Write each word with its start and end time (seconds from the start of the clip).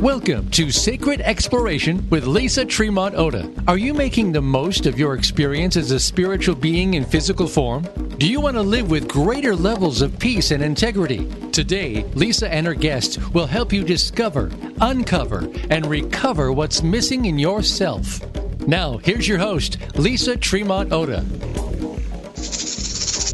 Welcome 0.00 0.48
to 0.52 0.70
Sacred 0.70 1.20
Exploration 1.20 2.08
with 2.08 2.24
Lisa 2.24 2.64
Tremont 2.64 3.14
Ota. 3.16 3.52
Are 3.68 3.76
you 3.76 3.92
making 3.92 4.32
the 4.32 4.40
most 4.40 4.86
of 4.86 4.98
your 4.98 5.12
experience 5.12 5.76
as 5.76 5.90
a 5.90 6.00
spiritual 6.00 6.54
being 6.54 6.94
in 6.94 7.04
physical 7.04 7.46
form? 7.46 7.82
Do 8.16 8.26
you 8.26 8.40
want 8.40 8.56
to 8.56 8.62
live 8.62 8.90
with 8.90 9.06
greater 9.06 9.54
levels 9.54 10.00
of 10.00 10.18
peace 10.18 10.52
and 10.52 10.62
integrity? 10.62 11.28
Today, 11.52 12.04
Lisa 12.14 12.50
and 12.50 12.66
her 12.66 12.72
guests 12.72 13.18
will 13.34 13.44
help 13.44 13.74
you 13.74 13.84
discover, 13.84 14.50
uncover, 14.80 15.46
and 15.68 15.84
recover 15.84 16.50
what's 16.50 16.82
missing 16.82 17.26
in 17.26 17.38
yourself. 17.38 18.22
Now, 18.66 18.96
here's 18.96 19.28
your 19.28 19.36
host, 19.36 19.76
Lisa 19.98 20.34
Tremont 20.34 20.94
Ota. 20.94 21.22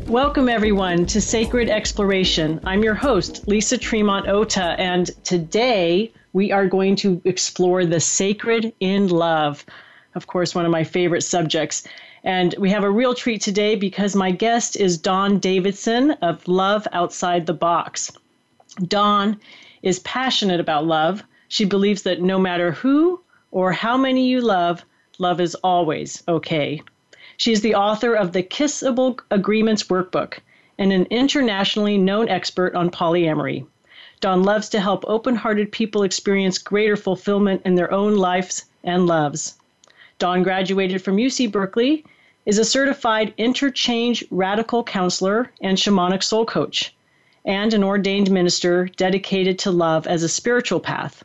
Welcome, 0.09 0.49
everyone, 0.49 1.07
to 1.07 1.21
Sacred 1.21 1.71
Exploration. 1.71 2.59
I'm 2.65 2.83
your 2.83 2.95
host, 2.95 3.47
Lisa 3.47 3.79
Tremont 3.79 4.29
Ota, 4.29 4.75
and 4.81 5.07
today 5.25 6.13
we 6.37 6.53
are 6.53 6.67
going 6.67 6.95
to 6.95 7.19
explore 7.25 7.87
the 7.87 7.99
sacred 7.99 8.71
in 8.79 9.09
love. 9.09 9.65
Of 10.15 10.27
course, 10.27 10.55
one 10.55 10.67
of 10.67 10.71
my 10.71 10.85
favorite 10.85 11.23
subjects. 11.23 11.89
And 12.25 12.55
we 12.59 12.69
have 12.69 12.85
a 12.85 12.91
real 12.91 13.15
treat 13.15 13.41
today 13.41 13.75
because 13.75 14.15
my 14.15 14.33
guest 14.33 14.77
is 14.77 14.99
Dawn 14.99 15.39
Davidson 15.39 16.11
of 16.21 16.47
Love 16.47 16.87
Outside 16.93 17.47
the 17.47 17.55
Box. 17.55 18.13
Dawn 18.87 19.41
is 19.83 20.01
passionate 20.01 20.61
about 20.61 20.85
love. 20.85 21.23
She 21.49 21.65
believes 21.65 22.03
that 22.03 22.21
no 22.21 22.39
matter 22.39 22.71
who 22.71 23.19
or 23.51 23.73
how 23.73 23.97
many 23.97 24.29
you 24.29 24.43
love, 24.43 24.85
love 25.19 25.41
is 25.41 25.55
always 25.65 26.23
okay. 26.29 26.83
She 27.39 27.51
is 27.51 27.63
the 27.63 27.77
author 27.77 28.13
of 28.13 28.33
the 28.33 28.43
Kissable 28.43 29.19
Agreements 29.31 29.85
Workbook 29.85 30.41
and 30.77 30.93
an 30.93 31.07
internationally 31.09 31.97
known 31.97 32.29
expert 32.29 32.75
on 32.75 32.91
polyamory. 32.91 33.65
Dawn 34.21 34.43
loves 34.43 34.69
to 34.71 34.81
help 34.81 35.05
open 35.07 35.37
hearted 35.37 35.71
people 35.71 36.03
experience 36.03 36.59
greater 36.59 36.97
fulfillment 36.97 37.63
in 37.65 37.75
their 37.75 37.93
own 37.93 38.17
lives 38.17 38.65
and 38.83 39.07
loves. 39.07 39.59
Dawn 40.19 40.43
graduated 40.43 41.03
from 41.03 41.17
UC 41.17 41.53
Berkeley, 41.53 42.05
is 42.47 42.59
a 42.59 42.65
certified 42.65 43.35
interchange 43.37 44.25
radical 44.31 44.85
counselor 44.85 45.51
and 45.61 45.77
shamanic 45.77 46.23
soul 46.23 46.47
coach, 46.47 46.95
and 47.45 47.75
an 47.75 47.83
ordained 47.83 48.31
minister 48.31 48.89
dedicated 48.97 49.59
to 49.59 49.71
love 49.73 50.07
as 50.07 50.23
a 50.23 50.29
spiritual 50.29 50.79
path. 50.79 51.25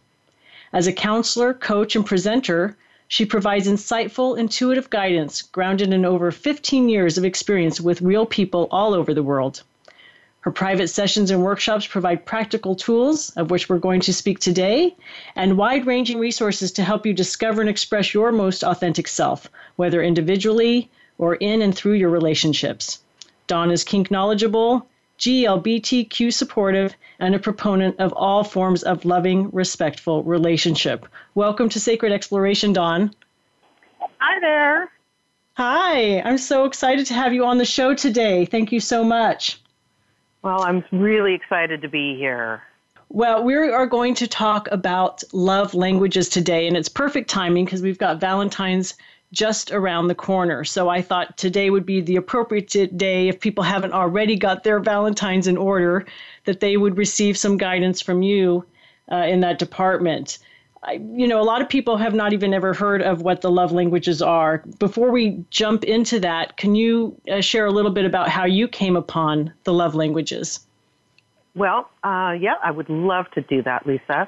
As 0.74 0.88
a 0.88 0.94
counselor, 0.94 1.54
coach, 1.54 1.96
and 1.96 2.06
presenter, 2.06 2.76
she 3.08 3.24
provides 3.24 3.68
insightful, 3.68 4.38
intuitive 4.38 4.90
guidance 4.90 5.44
grounded 5.44 5.94
in 5.94 6.06
over 6.06 6.32
15 6.32 6.90
years 6.90 7.18
of 7.20 7.26
experience 7.26 7.80
with 7.80 8.02
real 8.02 8.26
people 8.26 8.68
all 8.72 8.94
over 8.96 9.14
the 9.14 9.22
world. 9.24 9.62
Her 10.42 10.52
private 10.52 10.88
sessions 10.88 11.30
and 11.30 11.44
workshops 11.44 11.86
provide 11.86 12.26
practical 12.26 12.76
tools, 12.76 13.30
of 13.38 13.52
which 13.52 13.70
we're 13.70 13.78
going 13.78 14.02
to 14.02 14.14
speak 14.14 14.40
today, 14.40 14.96
and 15.36 15.56
wide 15.56 15.86
ranging 15.86 16.18
resources 16.18 16.72
to 16.74 16.84
help 16.84 17.06
you 17.06 17.14
discover 17.14 17.62
and 17.62 17.70
express 17.70 18.12
your 18.12 18.32
most 18.32 18.64
authentic 18.64 19.08
self, 19.08 19.48
whether 19.76 20.02
individually 20.02 20.90
or 21.20 21.36
in 21.36 21.62
and 21.62 21.76
through 21.76 21.94
your 21.94 22.10
relationships. 22.10 23.04
Dawn 23.46 23.70
is 23.70 23.84
kink 23.84 24.10
knowledgeable, 24.10 24.88
GLBTQ 25.20 26.34
supportive, 26.34 26.96
and 27.20 27.36
a 27.36 27.40
proponent 27.40 28.00
of 28.00 28.12
all 28.14 28.44
forms 28.44 28.82
of 28.82 29.06
loving, 29.06 29.52
respectful 29.52 30.24
relationship. 30.24 31.08
Welcome 31.36 31.70
to 31.70 31.80
Sacred 31.80 32.12
Exploration, 32.12 32.74
Dawn. 32.74 33.14
Hi 34.18 34.40
there. 34.40 34.92
Hi, 35.54 36.20
I'm 36.22 36.40
so 36.40 36.66
excited 36.66 37.06
to 37.08 37.14
have 37.14 37.32
you 37.32 37.46
on 37.46 37.60
the 37.60 37.66
show 37.66 37.94
today. 37.94 38.46
Thank 38.46 38.72
you 38.72 38.80
so 38.80 39.04
much. 39.04 39.60
Well, 40.44 40.64
I'm 40.64 40.84
really 40.92 41.34
excited 41.34 41.82
to 41.84 41.88
be 41.88 42.16
here. 42.16 42.64
Well, 43.10 43.44
we 43.44 43.56
are 43.56 43.86
going 43.86 44.16
to 44.16 44.28
talk 44.28 44.70
about 44.72 45.24
love 45.34 45.74
languages 45.74 46.30
today, 46.30 46.68
and 46.68 46.78
it's 46.78 46.90
perfect 46.90 47.30
timing 47.30 47.66
because 47.66 47.82
we've 47.82 47.98
got 47.98 48.20
Valentine's 48.22 48.96
just 49.32 49.72
around 49.72 50.08
the 50.08 50.16
corner. 50.16 50.64
So 50.64 50.90
I 50.90 51.02
thought 51.02 51.38
today 51.38 51.70
would 51.70 51.86
be 51.86 52.02
the 52.02 52.16
appropriate 52.16 52.98
day 52.98 53.28
if 53.28 53.40
people 53.40 53.64
haven't 53.64 53.94
already 53.94 54.36
got 54.36 54.64
their 54.64 54.80
Valentine's 54.80 55.48
in 55.48 55.58
order, 55.58 56.06
that 56.46 56.60
they 56.60 56.76
would 56.76 56.98
receive 56.98 57.38
some 57.38 57.58
guidance 57.58 58.02
from 58.02 58.22
you 58.22 58.66
uh, 59.12 59.18
in 59.18 59.42
that 59.42 59.60
department. 59.60 60.40
I, 60.84 60.94
you 60.94 61.28
know, 61.28 61.40
a 61.40 61.44
lot 61.44 61.62
of 61.62 61.70
people 61.70 61.98
have 61.98 62.16
not 62.16 62.34
even 62.34 62.54
ever 62.54 62.74
heard 62.74 63.04
of 63.04 63.22
what 63.22 63.42
the 63.42 63.52
love 63.52 63.72
languages 63.72 64.22
are. 64.22 64.64
Before 64.80 65.12
we 65.12 65.46
jump 65.52 65.84
into 65.84 66.20
that, 66.22 66.58
can 66.58 66.74
you 66.74 67.16
uh, 67.32 67.42
share 67.42 67.68
a 67.68 67.72
little 67.72 67.92
bit 67.92 68.06
about 68.06 68.30
how 68.30 68.46
you 68.46 68.68
came 68.68 68.96
upon 68.96 69.54
the 69.64 69.74
love 69.74 69.94
languages? 69.94 70.60
Well, 71.56 71.90
uh, 72.04 72.36
yeah, 72.40 72.56
I 72.64 72.72
would 72.72 72.90
love 72.90 73.30
to 73.32 73.42
do 73.42 73.62
that, 73.64 73.86
Lisa. 73.86 74.28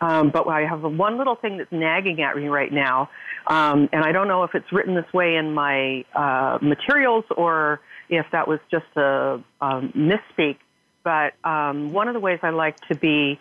Um, 0.00 0.28
but 0.30 0.46
I 0.46 0.66
have 0.66 0.82
one 0.82 1.16
little 1.16 1.36
thing 1.36 1.56
that's 1.56 1.72
nagging 1.72 2.20
at 2.20 2.36
me 2.36 2.48
right 2.48 2.70
now, 2.70 3.08
um, 3.46 3.88
and 3.92 4.04
I 4.04 4.12
don't 4.12 4.28
know 4.28 4.42
if 4.42 4.54
it's 4.54 4.70
written 4.70 4.94
this 4.94 5.10
way 5.14 5.36
in 5.36 5.54
my 5.54 6.04
uh, 6.14 6.58
materials 6.60 7.24
or 7.34 7.80
if 8.10 8.26
that 8.32 8.46
was 8.46 8.60
just 8.70 8.84
a, 8.96 9.42
a 9.62 9.80
misspeak. 9.96 10.58
But 11.02 11.32
um, 11.44 11.94
one 11.94 12.08
of 12.08 12.14
the 12.14 12.20
ways 12.20 12.40
I 12.42 12.50
like 12.50 12.78
to 12.88 12.94
be 12.94 13.38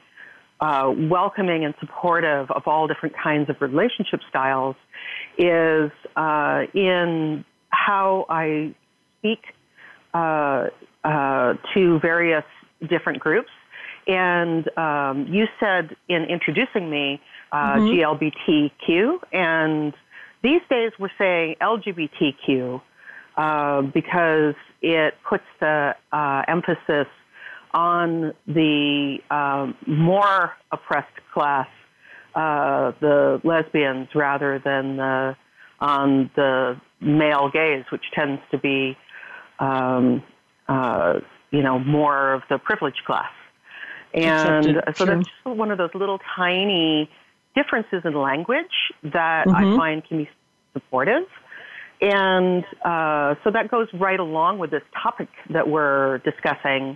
uh, 0.59 0.91
welcoming 0.95 1.65
and 1.65 1.73
supportive 1.79 2.49
of 2.51 2.63
all 2.65 2.87
different 2.87 3.15
kinds 3.21 3.49
of 3.49 3.57
relationship 3.61 4.21
styles 4.29 4.75
is 5.37 5.91
uh, 6.15 6.63
in 6.73 7.43
how 7.69 8.25
I 8.29 8.73
speak 9.19 9.39
uh, 10.13 10.67
uh, 11.03 11.53
to 11.73 11.99
various 11.99 12.45
different 12.89 13.19
groups. 13.19 13.49
And 14.07 14.65
um, 14.77 15.27
you 15.29 15.45
said 15.59 15.95
in 16.07 16.23
introducing 16.25 16.89
me 16.89 17.19
uh, 17.51 17.75
mm-hmm. 17.75 18.21
GLBTQ, 18.87 19.19
and 19.33 19.93
these 20.43 20.61
days 20.69 20.91
we're 20.99 21.09
saying 21.17 21.55
LGBTQ 21.61 22.81
uh, 23.35 23.81
because 23.81 24.55
it 24.81 25.15
puts 25.27 25.43
the 25.59 25.95
emphasis 26.47 27.07
on 27.75 28.33
the 28.47 29.17
um, 29.29 29.75
more 29.85 30.53
oppressed 30.71 31.09
class, 31.33 31.67
uh, 32.33 32.93
the 33.01 33.41
lesbians, 33.43 34.07
rather 34.15 34.61
than 34.63 34.95
the, 34.95 35.35
on 35.81 36.31
the 36.37 36.79
male 37.01 37.49
gays, 37.51 37.83
which 37.91 38.05
tends 38.13 38.41
to 38.51 38.57
be, 38.57 38.97
um, 39.59 40.23
uh, 40.69 41.19
you 41.51 41.61
know, 41.61 41.77
more 41.77 42.33
of 42.33 42.43
the 42.49 42.57
privileged 42.57 43.03
class. 43.05 43.31
And 44.13 44.77
Accepted. 44.77 44.97
so 44.97 45.05
that's 45.05 45.27
just 45.27 45.57
one 45.57 45.69
of 45.69 45.77
those 45.77 45.93
little 45.93 46.19
tiny 46.37 47.09
differences 47.55 48.03
in 48.05 48.13
language 48.13 48.65
that 49.03 49.47
mm-hmm. 49.47 49.73
I 49.73 49.77
find 49.77 50.07
can 50.07 50.19
be 50.19 50.29
supportive. 50.71 51.23
And 51.99 52.63
uh, 52.85 53.35
so 53.43 53.51
that 53.51 53.69
goes 53.69 53.87
right 53.93 54.19
along 54.19 54.59
with 54.59 54.71
this 54.71 54.83
topic 55.01 55.27
that 55.49 55.67
we're 55.67 56.19
discussing 56.19 56.95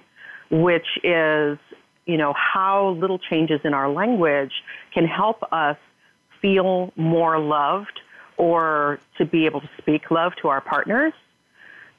which 0.50 0.88
is, 1.04 1.58
you 2.06 2.18
know, 2.18 2.34
how 2.34 2.90
little 2.92 3.20
changes 3.20 3.62
in 3.64 3.74
our 3.74 3.90
language 3.90 4.54
can 4.94 5.06
help 5.06 5.44
us 5.52 5.78
feel 6.42 6.92
more 6.96 7.40
loved 7.40 8.00
or 8.38 9.00
to 9.18 9.26
be 9.26 9.46
able 9.46 9.62
to 9.62 9.70
speak 9.78 10.10
love 10.10 10.34
to 10.42 10.48
our 10.48 10.62
partners. 10.62 11.14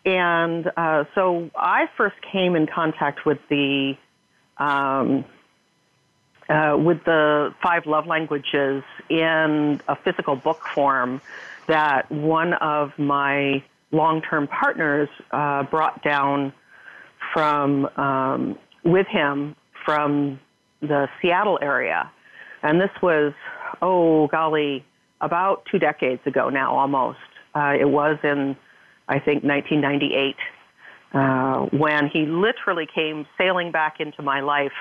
And 0.05 0.71
uh, 0.77 1.05
so 1.15 1.51
I 1.55 1.89
first 1.97 2.17
came 2.23 2.57
in 2.57 2.67
contact 2.67 3.27
with 3.27 3.39
the 3.49 3.97
um, 4.57 5.25
uh, 6.49 6.77
with 6.77 7.05
the 7.05 7.55
five 7.63 7.87
love 7.87 8.07
languages 8.07 8.83
in 9.09 9.81
a 9.87 9.95
physical 9.95 10.35
book 10.35 10.61
form 10.75 11.21
that 11.69 12.11
one 12.11 12.55
of 12.55 12.99
my 12.99 13.63
long-term 13.93 14.49
partners 14.49 15.09
uh, 15.31 15.63
brought 15.65 16.03
down 16.03 16.53
from 17.33 17.87
um, 17.97 18.59
with 18.85 19.07
him 19.07 19.55
from 19.85 20.41
the 20.81 21.09
Seattle 21.21 21.59
area, 21.63 22.11
and 22.63 22.81
this 22.81 22.91
was 23.03 23.33
oh 23.83 24.27
golly, 24.29 24.85
about 25.21 25.67
two 25.71 25.79
decades 25.79 26.21
ago 26.27 26.49
now 26.49 26.77
almost. 26.77 27.19
Uh, 27.55 27.75
it 27.79 27.89
was 27.89 28.19
in 28.23 28.57
I 29.09 29.19
think 29.19 29.43
1998 29.43 30.37
uh, 31.13 31.67
when 31.77 32.09
he 32.09 32.27
literally 32.27 32.87
came 32.93 33.27
sailing 33.37 33.73
back 33.73 33.97
into 33.99 34.23
my 34.23 34.41
life 34.41 34.73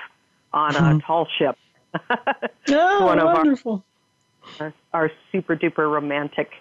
on 0.54 0.76
a 0.76 0.94
hmm. 0.94 1.00
tall 1.00 1.28
ship. 1.38 1.58
oh, 2.70 3.06
One 3.06 3.20
of 3.20 3.26
wonderful. 3.26 3.84
Our, 4.60 4.74
our 4.94 5.12
super 5.32 5.56
duper 5.56 5.92
romantic 5.92 6.52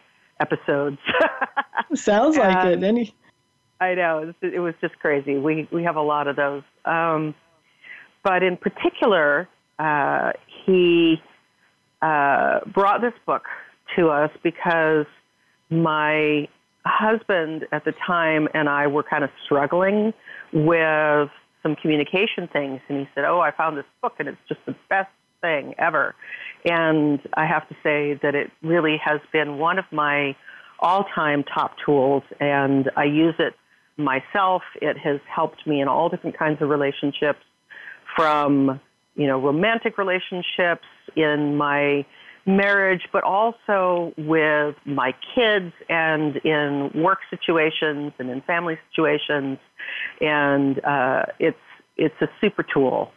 episodes. 0.41 0.99
Sounds 1.95 2.37
like 2.37 2.57
and, 2.57 2.83
it. 2.83 2.87
Any 2.87 3.15
I 3.81 3.95
know 3.95 4.33
it 4.43 4.59
was 4.59 4.75
just 4.81 4.99
crazy. 4.99 5.37
We 5.39 5.69
we 5.73 5.85
have 5.85 5.97
a 5.97 6.03
lot 6.03 6.27
of 6.27 6.37
those, 6.37 6.63
um, 6.85 7.35
but 8.25 8.43
in 8.43 8.57
particular, 8.57 9.49
uh, 9.79 10.33
he 10.67 11.23
uh, 12.03 12.61
brought 12.67 13.01
this 13.01 13.13
book 13.25 13.45
to 13.97 14.09
us 14.09 14.31
because 14.43 15.07
my 15.71 16.49
husband 16.85 17.67
at 17.71 17.85
the 17.85 17.93
time 18.07 18.49
and 18.53 18.69
I 18.69 18.89
were 18.89 19.05
kind 19.05 19.23
of 19.23 19.31
struggling 19.45 20.13
with 20.53 21.31
some 21.63 21.77
communication 21.77 22.49
things, 22.53 22.81
and 22.89 22.99
he 22.99 23.09
said, 23.15 23.25
"Oh, 23.25 23.41
I 23.41 23.53
found 23.53 23.77
this 23.77 23.87
book, 24.03 24.15
and 24.19 24.29
it's 24.29 24.39
just 24.49 24.61
the 24.67 24.75
best 24.89 25.11
thing 25.41 25.75
ever." 25.79 26.17
And 26.65 27.21
I 27.35 27.47
have 27.47 27.69
to 27.69 27.77
say 27.85 28.19
that 28.23 28.35
it 28.35 28.51
really 28.61 28.97
has 29.05 29.21
been 29.33 29.59
one 29.59 29.79
of 29.79 29.85
my 29.93 30.35
all 30.81 31.05
time 31.15 31.45
top 31.45 31.77
tools, 31.85 32.25
and 32.41 32.91
I 32.97 33.05
use 33.05 33.35
it 33.39 33.55
myself. 33.99 34.63
It 34.81 34.97
has 34.99 35.21
helped 35.29 35.67
me 35.67 35.81
in 35.81 35.89
all 35.89 36.09
different 36.09 36.39
kinds 36.39 36.63
of 36.63 36.69
relationships 36.69 37.41
from, 38.17 38.81
you 39.17 39.27
know, 39.27 39.39
romantic 39.41 39.99
relationships 39.99 40.87
in 41.17 41.57
my 41.57 42.07
marriage, 42.47 43.03
but 43.13 43.25
also 43.25 44.15
with 44.17 44.75
my 44.87 45.15
kids 45.35 45.73
and 45.89 46.37
in 46.39 46.91
work 46.95 47.19
situations 47.29 48.13
and 48.19 48.31
in 48.31 48.41
family 48.43 48.79
situations. 48.91 49.59
And 50.21 50.83
uh, 50.85 51.25
it's 51.39 51.59
it's 51.97 52.21
a 52.23 52.29
super 52.41 52.63
tool. 52.63 53.13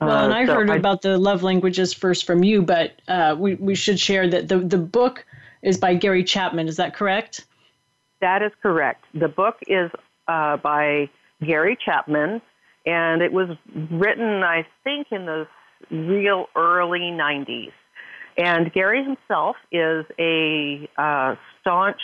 Well, 0.00 0.24
and 0.24 0.32
uh, 0.32 0.36
I 0.36 0.46
so 0.46 0.54
heard 0.54 0.70
I, 0.70 0.76
about 0.76 1.02
the 1.02 1.18
love 1.18 1.42
languages 1.42 1.92
first 1.92 2.24
from 2.24 2.42
you, 2.42 2.62
but 2.62 3.00
uh, 3.08 3.36
we 3.38 3.54
we 3.56 3.74
should 3.74 4.00
share 4.00 4.28
that 4.28 4.48
the 4.48 4.58
the 4.58 4.78
book 4.78 5.24
is 5.62 5.76
by 5.76 5.94
Gary 5.94 6.24
Chapman. 6.24 6.68
Is 6.68 6.76
that 6.76 6.94
correct? 6.94 7.44
That 8.20 8.42
is 8.42 8.52
correct. 8.62 9.04
The 9.14 9.28
book 9.28 9.56
is 9.66 9.90
uh, 10.28 10.56
by 10.56 11.10
Gary 11.44 11.76
Chapman, 11.84 12.40
and 12.84 13.22
it 13.22 13.32
was 13.32 13.56
written, 13.90 14.42
I 14.42 14.66
think, 14.84 15.08
in 15.10 15.26
the 15.26 15.46
real 15.90 16.46
early 16.56 17.00
90s. 17.00 17.72
And 18.38 18.72
Gary 18.72 19.02
himself 19.02 19.56
is 19.72 20.04
a 20.18 20.88
uh, 20.98 21.36
staunch 21.60 22.00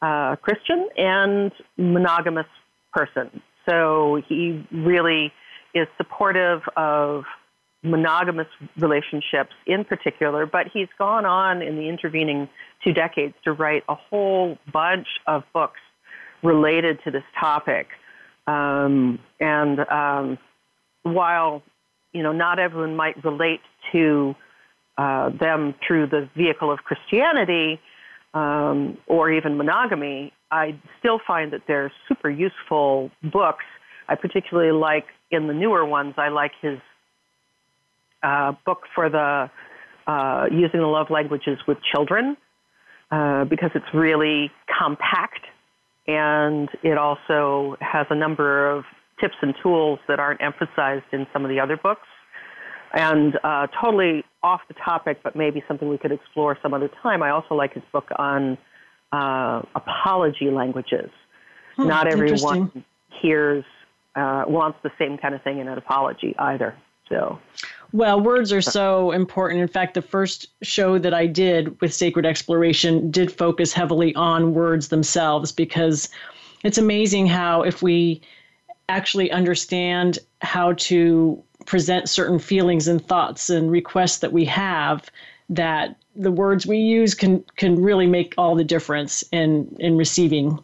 uh, 0.00 0.36
Christian 0.36 0.88
and 0.96 1.52
monogamous 1.76 2.46
person. 2.92 3.42
So 3.68 4.22
he 4.28 4.66
really 4.72 5.32
is 5.74 5.86
supportive 5.96 6.62
of 6.76 7.24
monogamous 7.82 8.48
relationships 8.76 9.52
in 9.66 9.84
particular, 9.84 10.46
but 10.46 10.66
he's 10.72 10.88
gone 10.98 11.24
on 11.24 11.62
in 11.62 11.76
the 11.76 11.88
intervening 11.88 12.48
two 12.82 12.92
decades 12.92 13.34
to 13.44 13.52
write 13.52 13.84
a 13.88 13.94
whole 13.94 14.58
bunch 14.72 15.06
of 15.26 15.44
books 15.52 15.80
related 16.42 16.98
to 17.04 17.10
this 17.10 17.22
topic. 17.38 17.88
Um, 18.46 19.18
and 19.40 19.80
um, 19.90 20.38
while 21.02 21.62
you 22.12 22.22
know 22.22 22.32
not 22.32 22.58
everyone 22.58 22.96
might 22.96 23.22
relate 23.24 23.60
to 23.92 24.34
uh, 24.96 25.30
them 25.30 25.74
through 25.86 26.08
the 26.08 26.28
vehicle 26.36 26.72
of 26.72 26.80
Christianity 26.80 27.80
um, 28.34 28.98
or 29.06 29.30
even 29.30 29.56
monogamy, 29.56 30.32
I 30.50 30.78
still 30.98 31.20
find 31.24 31.52
that 31.52 31.62
they're 31.68 31.92
super 32.08 32.30
useful 32.30 33.10
books. 33.22 33.64
I 34.08 34.14
particularly 34.14 34.72
like 34.72 35.06
in 35.30 35.46
the 35.46 35.54
newer 35.54 35.84
ones. 35.84 36.14
I 36.16 36.28
like 36.28 36.52
his 36.60 36.78
uh, 38.22 38.52
book 38.64 38.82
for 38.94 39.08
the 39.08 39.50
uh, 40.06 40.46
using 40.50 40.80
the 40.80 40.86
love 40.86 41.10
languages 41.10 41.58
with 41.66 41.78
children 41.94 42.36
uh, 43.10 43.44
because 43.44 43.70
it's 43.74 43.92
really 43.94 44.50
compact 44.78 45.44
and 46.08 46.70
it 46.82 46.96
also 46.96 47.76
has 47.80 48.06
a 48.10 48.14
number 48.14 48.70
of 48.70 48.84
tips 49.20 49.34
and 49.42 49.54
tools 49.62 49.98
that 50.08 50.18
aren't 50.18 50.40
emphasized 50.42 51.04
in 51.12 51.26
some 51.32 51.44
of 51.44 51.50
the 51.50 51.60
other 51.60 51.76
books. 51.76 52.06
And 52.94 53.38
uh, 53.44 53.66
totally 53.82 54.24
off 54.42 54.62
the 54.68 54.74
topic, 54.74 55.20
but 55.22 55.36
maybe 55.36 55.62
something 55.68 55.88
we 55.88 55.98
could 55.98 56.12
explore 56.12 56.56
some 56.62 56.72
other 56.72 56.88
time. 57.02 57.22
I 57.22 57.30
also 57.30 57.54
like 57.54 57.74
his 57.74 57.82
book 57.92 58.08
on 58.16 58.56
uh, 59.12 59.60
apology 59.74 60.50
languages. 60.50 61.10
Hmm, 61.76 61.88
Not 61.88 62.06
everyone 62.06 62.84
hears 63.20 63.64
uh, 64.16 64.44
wants 64.46 64.78
the 64.82 64.90
same 64.98 65.18
kind 65.18 65.34
of 65.34 65.42
thing 65.42 65.58
in 65.58 65.68
an 65.68 65.76
apology 65.76 66.34
either. 66.38 66.74
So. 67.10 67.38
Well, 67.92 68.20
words 68.20 68.52
are 68.52 68.60
so 68.60 69.12
important. 69.12 69.60
In 69.62 69.68
fact, 69.68 69.94
the 69.94 70.02
first 70.02 70.48
show 70.62 70.98
that 70.98 71.14
I 71.14 71.26
did 71.26 71.80
with 71.80 71.94
Sacred 71.94 72.26
Exploration 72.26 73.10
did 73.10 73.32
focus 73.32 73.72
heavily 73.72 74.14
on 74.14 74.52
words 74.52 74.88
themselves 74.88 75.52
because 75.52 76.10
it's 76.64 76.76
amazing 76.76 77.28
how, 77.28 77.62
if 77.62 77.82
we 77.82 78.20
actually 78.90 79.30
understand 79.30 80.18
how 80.42 80.74
to 80.74 81.42
present 81.64 82.08
certain 82.08 82.38
feelings 82.38 82.88
and 82.88 83.06
thoughts 83.06 83.50
and 83.50 83.70
requests 83.70 84.18
that 84.18 84.32
we 84.32 84.44
have 84.44 85.10
that 85.50 85.96
the 86.14 86.30
words 86.30 86.66
we 86.66 86.78
use 86.78 87.14
can 87.14 87.44
can 87.56 87.80
really 87.80 88.06
make 88.06 88.34
all 88.36 88.54
the 88.54 88.64
difference 88.64 89.24
in 89.32 89.74
in 89.78 89.96
receiving 89.96 90.58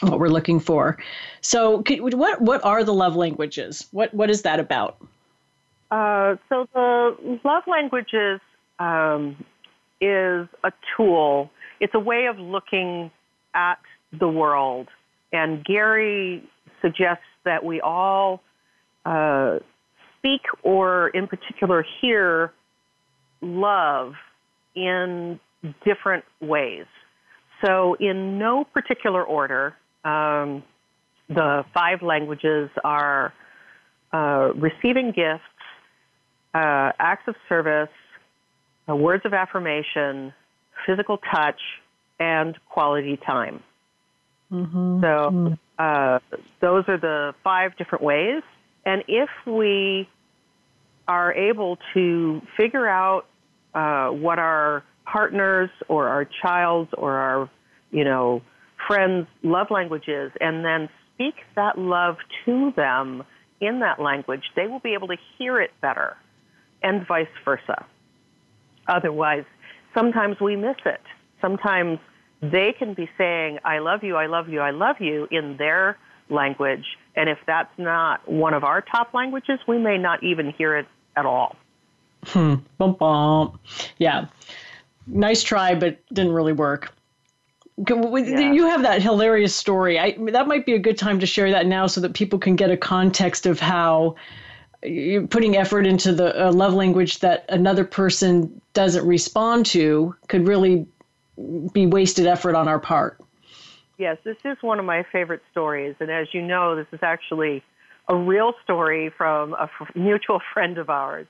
what 0.00 0.18
we're 0.18 0.28
looking 0.28 0.60
for. 0.60 0.98
So, 1.40 1.82
what 1.98 2.40
what 2.40 2.64
are 2.64 2.84
the 2.84 2.94
love 2.94 3.16
languages? 3.16 3.86
What 3.92 4.12
what 4.14 4.30
is 4.30 4.42
that 4.42 4.60
about? 4.60 4.96
Uh, 5.94 6.34
so 6.48 6.66
the 6.74 7.38
love 7.44 7.62
languages 7.68 8.40
um, 8.80 9.36
is 10.00 10.48
a 10.64 10.72
tool. 10.96 11.50
It's 11.78 11.94
a 11.94 12.00
way 12.00 12.26
of 12.26 12.36
looking 12.36 13.12
at 13.54 13.78
the 14.18 14.26
world, 14.26 14.88
and 15.32 15.64
Gary 15.64 16.42
suggests 16.82 17.22
that 17.44 17.64
we 17.64 17.80
all 17.80 18.40
uh, 19.06 19.60
speak 20.18 20.40
or, 20.64 21.10
in 21.10 21.28
particular, 21.28 21.86
hear 22.00 22.52
love 23.40 24.14
in 24.74 25.38
different 25.84 26.24
ways. 26.40 26.86
So, 27.64 27.94
in 28.00 28.36
no 28.36 28.64
particular 28.64 29.22
order, 29.22 29.76
um, 30.04 30.64
the 31.28 31.64
five 31.72 32.02
languages 32.02 32.68
are 32.82 33.32
uh, 34.12 34.52
receiving 34.54 35.12
gifts, 35.14 35.53
uh, 36.54 36.92
acts 36.98 37.26
of 37.26 37.34
service, 37.48 37.88
uh, 38.88 38.94
words 38.94 39.24
of 39.26 39.34
affirmation, 39.34 40.32
physical 40.86 41.18
touch, 41.18 41.60
and 42.20 42.56
quality 42.70 43.18
time. 43.26 43.62
Mm-hmm. 44.52 45.00
So 45.00 45.06
mm-hmm. 45.06 45.54
uh, 45.78 46.38
those 46.60 46.84
are 46.88 46.98
the 46.98 47.34
five 47.42 47.76
different 47.76 48.04
ways. 48.04 48.42
And 48.86 49.02
if 49.08 49.30
we 49.46 50.08
are 51.08 51.32
able 51.32 51.78
to 51.94 52.40
figure 52.56 52.88
out 52.88 53.26
uh, 53.74 54.08
what 54.08 54.38
our 54.38 54.84
partners 55.04 55.70
or 55.88 56.08
our 56.08 56.26
child's 56.42 56.90
or 56.96 57.12
our, 57.12 57.50
you 57.90 58.04
know, 58.04 58.42
friends' 58.86 59.26
love 59.42 59.68
language 59.70 60.08
is, 60.08 60.30
and 60.40 60.64
then 60.64 60.88
speak 61.14 61.34
that 61.56 61.78
love 61.78 62.16
to 62.44 62.72
them 62.76 63.24
in 63.60 63.80
that 63.80 64.00
language, 64.00 64.42
they 64.56 64.66
will 64.66 64.80
be 64.80 64.94
able 64.94 65.08
to 65.08 65.16
hear 65.38 65.60
it 65.60 65.70
better, 65.80 66.16
and 66.84 67.04
vice 67.04 67.26
versa. 67.44 67.84
Otherwise, 68.86 69.44
sometimes 69.94 70.38
we 70.38 70.54
miss 70.54 70.76
it. 70.84 71.00
Sometimes 71.40 71.98
they 72.40 72.72
can 72.72 72.94
be 72.94 73.10
saying, 73.18 73.58
I 73.64 73.78
love 73.78 74.04
you, 74.04 74.16
I 74.16 74.26
love 74.26 74.48
you, 74.48 74.60
I 74.60 74.70
love 74.70 75.00
you 75.00 75.26
in 75.30 75.56
their 75.56 75.98
language. 76.28 76.84
And 77.16 77.28
if 77.28 77.38
that's 77.46 77.76
not 77.78 78.28
one 78.28 78.54
of 78.54 78.62
our 78.64 78.80
top 78.82 79.14
languages, 79.14 79.58
we 79.66 79.78
may 79.78 79.98
not 79.98 80.22
even 80.22 80.50
hear 80.50 80.76
it 80.76 80.86
at 81.16 81.26
all. 81.26 81.56
Hmm. 82.24 82.56
Bum, 82.78 82.94
bum. 82.94 83.58
Yeah. 83.98 84.26
Nice 85.06 85.42
try, 85.42 85.74
but 85.74 85.98
didn't 86.12 86.32
really 86.32 86.52
work. 86.52 86.92
Yeah. 87.76 88.52
You 88.52 88.66
have 88.68 88.82
that 88.82 89.02
hilarious 89.02 89.54
story. 89.54 89.98
I, 89.98 90.16
that 90.32 90.46
might 90.46 90.64
be 90.64 90.74
a 90.74 90.78
good 90.78 90.96
time 90.96 91.18
to 91.20 91.26
share 91.26 91.50
that 91.50 91.66
now 91.66 91.86
so 91.86 92.00
that 92.02 92.14
people 92.14 92.38
can 92.38 92.56
get 92.56 92.70
a 92.70 92.76
context 92.76 93.46
of 93.46 93.58
how 93.58 94.14
putting 95.30 95.56
effort 95.56 95.86
into 95.86 96.12
the 96.12 96.48
uh, 96.48 96.52
love 96.52 96.74
language 96.74 97.20
that 97.20 97.44
another 97.48 97.84
person 97.84 98.60
doesn't 98.74 99.06
respond 99.06 99.66
to 99.66 100.14
could 100.28 100.46
really 100.46 100.86
be 101.72 101.86
wasted 101.86 102.26
effort 102.26 102.54
on 102.54 102.68
our 102.68 102.78
part. 102.78 103.18
Yes, 103.98 104.18
this 104.24 104.36
is 104.44 104.56
one 104.60 104.78
of 104.78 104.84
my 104.84 105.04
favorite 105.12 105.42
stories. 105.50 105.94
And 106.00 106.10
as 106.10 106.28
you 106.32 106.42
know, 106.42 106.76
this 106.76 106.86
is 106.92 107.00
actually 107.02 107.62
a 108.08 108.14
real 108.14 108.52
story 108.62 109.10
from 109.16 109.54
a 109.54 109.70
f- 109.80 109.94
mutual 109.94 110.40
friend 110.52 110.78
of 110.78 110.90
ours. 110.90 111.26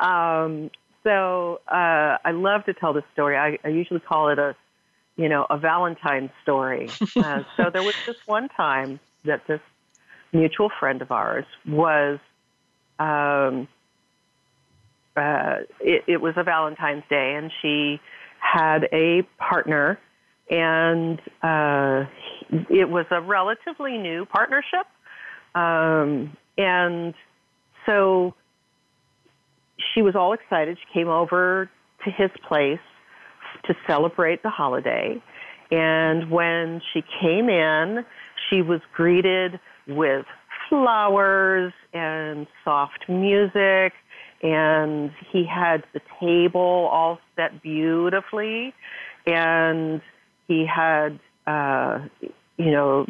Um, 0.00 0.70
so 1.02 1.60
uh, 1.68 2.18
I 2.24 2.30
love 2.32 2.64
to 2.66 2.74
tell 2.74 2.92
this 2.92 3.04
story. 3.12 3.36
I, 3.36 3.58
I, 3.64 3.68
usually 3.68 4.00
call 4.00 4.28
it 4.30 4.38
a, 4.38 4.56
you 5.16 5.28
know, 5.28 5.46
a 5.48 5.58
Valentine 5.58 6.30
story. 6.42 6.90
uh, 7.16 7.42
so 7.56 7.70
there 7.70 7.82
was 7.82 7.94
this 8.06 8.16
one 8.26 8.48
time 8.48 8.98
that 9.24 9.46
this 9.46 9.60
mutual 10.32 10.70
friend 10.80 11.00
of 11.00 11.12
ours 11.12 11.44
was, 11.66 12.18
um, 12.98 13.68
uh, 15.16 15.56
it, 15.80 16.04
it 16.06 16.20
was 16.20 16.34
a 16.36 16.42
Valentine's 16.42 17.04
Day, 17.08 17.34
and 17.36 17.50
she 17.62 18.00
had 18.38 18.88
a 18.92 19.22
partner, 19.38 19.98
and 20.50 21.18
uh, 21.42 22.04
it 22.70 22.88
was 22.88 23.06
a 23.10 23.20
relatively 23.20 23.96
new 23.98 24.26
partnership. 24.26 24.86
Um, 25.54 26.36
and 26.58 27.14
so 27.86 28.34
she 29.92 30.02
was 30.02 30.14
all 30.14 30.32
excited. 30.32 30.78
She 30.78 30.98
came 30.98 31.08
over 31.08 31.70
to 32.04 32.10
his 32.10 32.30
place 32.46 32.80
to 33.64 33.74
celebrate 33.86 34.42
the 34.42 34.50
holiday. 34.50 35.22
And 35.70 36.30
when 36.30 36.82
she 36.92 37.02
came 37.20 37.48
in, 37.48 38.04
she 38.50 38.62
was 38.62 38.80
greeted 38.94 39.58
with 39.86 40.26
flowers 40.82 41.72
and 41.92 42.46
soft 42.64 43.08
music 43.08 43.92
and 44.44 45.10
he 45.32 45.44
had 45.46 45.84
the 45.94 46.00
table 46.20 46.60
all 46.92 47.18
set 47.34 47.62
beautifully, 47.62 48.74
and 49.26 50.02
he 50.46 50.66
had, 50.66 51.18
uh, 51.46 52.00
you 52.58 52.70
know, 52.70 53.06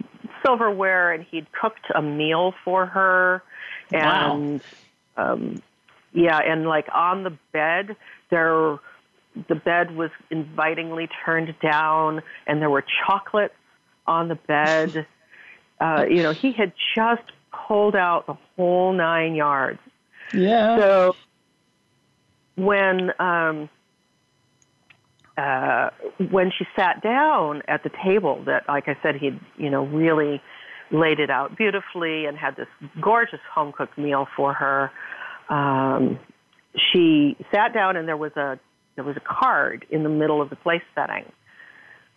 silverware, 0.47 1.13
and 1.13 1.27
he'd 1.29 1.51
cooked 1.53 1.87
a 1.93 2.01
meal 2.01 2.55
for 2.65 2.87
her, 2.87 3.43
and 3.93 4.63
wow. 5.17 5.33
um, 5.33 5.61
yeah, 6.13 6.39
and 6.39 6.69
like 6.69 6.87
on 6.95 7.25
the 7.25 7.37
bed 7.53 7.97
there, 8.31 8.79
the 9.49 9.57
bed 9.57 9.97
was 9.97 10.11
invitingly 10.31 11.09
turned 11.25 11.53
down, 11.61 12.23
and 12.47 12.63
there 12.63 12.71
were 12.71 12.85
chocolates 13.05 13.55
on 14.07 14.29
the 14.29 14.37
bed. 14.37 15.05
uh, 15.81 16.05
you 16.09 16.23
know, 16.23 16.33
he 16.33 16.53
had 16.53 16.73
just 16.95 17.25
pulled 17.67 17.97
out 17.97 18.27
the 18.27 18.37
whole 18.57 18.93
nine 18.93 19.35
yards. 19.35 19.79
Yeah. 20.33 20.79
So 20.79 21.17
when 22.57 23.11
um, 23.19 23.69
uh, 25.37 25.91
when 26.31 26.53
she 26.57 26.65
sat 26.77 27.03
down 27.03 27.63
at 27.69 27.83
the 27.83 27.91
table, 28.05 28.43
that 28.47 28.65
like 28.69 28.89
I 28.89 28.97
said, 29.03 29.17
he'd 29.17 29.41
you 29.57 29.71
know 29.71 29.85
really 29.87 30.41
laid 30.91 31.19
it 31.19 31.31
out 31.31 31.57
beautifully 31.57 32.27
and 32.27 32.37
had 32.37 32.57
this 32.57 32.69
gorgeous 33.01 33.41
home 33.53 33.73
cooked 33.73 33.99
meal 33.99 34.27
for 34.37 34.53
her. 34.53 34.91
Um, 35.49 36.19
she 36.93 37.37
sat 37.53 37.75
down 37.75 37.97
and 37.97 38.07
there 38.07 38.17
was 38.17 38.33
a 38.37 38.59
there 38.97 39.05
was 39.05 39.17
a 39.17 39.21
card 39.21 39.87
in 39.91 40.03
the 40.03 40.09
middle 40.09 40.41
of 40.41 40.51
the 40.51 40.57
place 40.57 40.83
setting. 40.95 41.25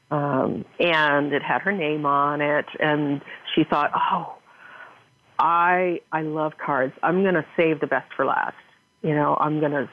Um, 0.10 0.64
and 0.80 1.34
it 1.34 1.44
had 1.44 1.62
her 1.64 1.74
name 1.74 2.06
on 2.06 2.40
it, 2.40 2.66
and 2.80 3.22
she 3.54 3.66
thought, 3.66 3.92
"Oh, 3.94 4.36
I 5.40 6.00
I 6.12 6.22
love 6.22 6.54
cards. 6.64 6.94
I'm 7.04 7.22
going 7.24 7.36
to 7.36 7.46
save 7.56 7.80
the 7.80 7.88
best 7.88 8.12
for 8.16 8.26
last. 8.26 8.56
You 9.02 9.14
know, 9.14 9.38
I'm 9.40 9.60
going 9.60 9.72
to 9.72 9.90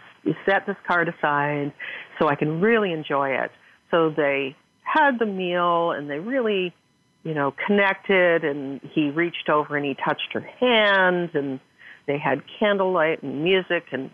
set 0.46 0.66
this 0.66 0.76
card 0.86 1.08
aside 1.08 1.72
so 2.18 2.28
I 2.28 2.34
can 2.34 2.60
really 2.60 2.92
enjoy 2.92 3.30
it." 3.30 3.50
So 3.90 4.10
they 4.10 4.56
had 4.82 5.18
the 5.18 5.26
meal, 5.26 5.92
and 5.92 6.10
they 6.10 6.18
really, 6.18 6.74
you 7.22 7.34
know, 7.34 7.54
connected. 7.66 8.44
And 8.44 8.80
he 8.92 9.10
reached 9.10 9.48
over 9.48 9.76
and 9.76 9.84
he 9.84 9.94
touched 9.94 10.32
her 10.32 10.40
hand, 10.40 11.30
and 11.34 11.60
they 12.06 12.18
had 12.18 12.42
candlelight 12.58 13.22
and 13.22 13.44
music 13.44 13.84
and 13.92 14.10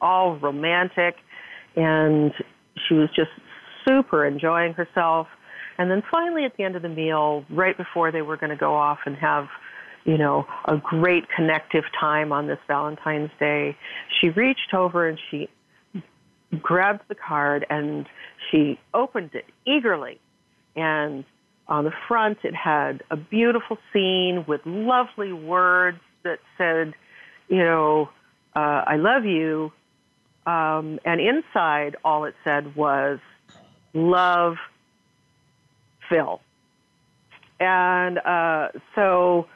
all 0.00 0.36
romantic. 0.36 1.16
And 1.76 2.32
she 2.88 2.94
was 2.94 3.08
just 3.14 3.30
super 3.86 4.24
enjoying 4.26 4.74
herself. 4.74 5.26
And 5.78 5.90
then 5.90 6.02
finally, 6.10 6.44
at 6.44 6.56
the 6.56 6.64
end 6.64 6.76
of 6.76 6.82
the 6.82 6.88
meal, 6.88 7.44
right 7.50 7.76
before 7.76 8.12
they 8.12 8.22
were 8.22 8.36
going 8.36 8.50
to 8.50 8.56
go 8.56 8.74
off 8.74 8.98
and 9.06 9.16
have, 9.16 9.46
you 10.04 10.18
know, 10.18 10.46
a 10.64 10.76
great 10.76 11.28
connective 11.28 11.84
time 11.98 12.32
on 12.32 12.46
this 12.46 12.58
Valentine's 12.66 13.30
Day, 13.38 13.76
she 14.20 14.30
reached 14.30 14.74
over 14.74 15.08
and 15.08 15.18
she 15.30 15.48
grabbed 16.60 17.02
the 17.08 17.14
card 17.14 17.64
and 17.70 18.06
she 18.50 18.78
opened 18.92 19.30
it 19.34 19.46
eagerly. 19.64 20.18
And 20.74 21.24
on 21.68 21.84
the 21.84 21.92
front, 22.08 22.38
it 22.42 22.54
had 22.54 23.02
a 23.10 23.16
beautiful 23.16 23.78
scene 23.92 24.44
with 24.46 24.60
lovely 24.64 25.32
words 25.32 26.00
that 26.24 26.40
said, 26.58 26.94
you 27.48 27.58
know, 27.58 28.08
uh, 28.54 28.84
I 28.86 28.96
love 28.96 29.24
you. 29.24 29.72
Um, 30.44 30.98
and 31.04 31.20
inside, 31.20 31.96
all 32.04 32.24
it 32.24 32.34
said 32.42 32.74
was, 32.74 33.20
love 33.94 34.56
Phil. 36.08 36.40
And 37.60 38.18
uh, 38.18 38.68
so 38.96 39.46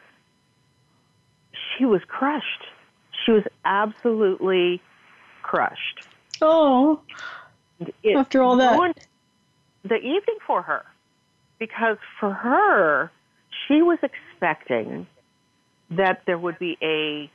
she 1.76 1.85
was 1.85 2.02
crushed. 2.06 2.64
She 3.25 3.33
was 3.33 3.45
absolutely 3.64 4.80
crushed. 5.42 6.06
Oh, 6.40 7.00
it 8.02 8.16
after 8.16 8.42
all 8.42 8.56
that. 8.56 9.06
The 9.85 9.97
evening 9.97 10.38
for 10.47 10.62
her. 10.62 10.85
Because 11.59 11.97
for 12.21 12.33
her, 12.33 13.11
she 13.66 13.80
was 13.80 13.99
expecting 14.02 15.06
that 15.90 16.23
there 16.26 16.38
would 16.38 16.59
be 16.59 16.76
a 16.83 17.30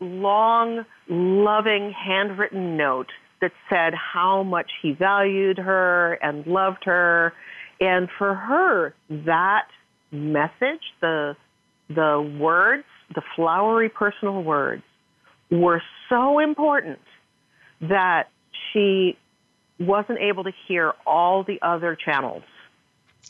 long, 0.00 0.84
loving, 1.08 1.92
handwritten 1.92 2.76
note 2.76 3.10
that 3.40 3.52
said 3.68 3.92
how 3.94 4.42
much 4.42 4.70
he 4.80 4.92
valued 4.92 5.58
her 5.58 6.14
and 6.14 6.46
loved 6.46 6.84
her. 6.84 7.34
And 7.80 8.08
for 8.16 8.34
her, 8.34 8.94
that 9.10 9.66
message, 10.10 10.82
the, 11.00 11.36
the 11.88 12.36
words, 12.38 12.84
the 13.14 13.22
flowery 13.36 13.88
personal 13.88 14.42
words, 14.42 14.82
were 15.50 15.82
so 16.08 16.38
important 16.38 16.98
that 17.80 18.28
she 18.72 19.16
wasn't 19.78 20.18
able 20.18 20.44
to 20.44 20.52
hear 20.66 20.94
all 21.06 21.42
the 21.42 21.60
other 21.62 21.96
channels. 21.96 22.42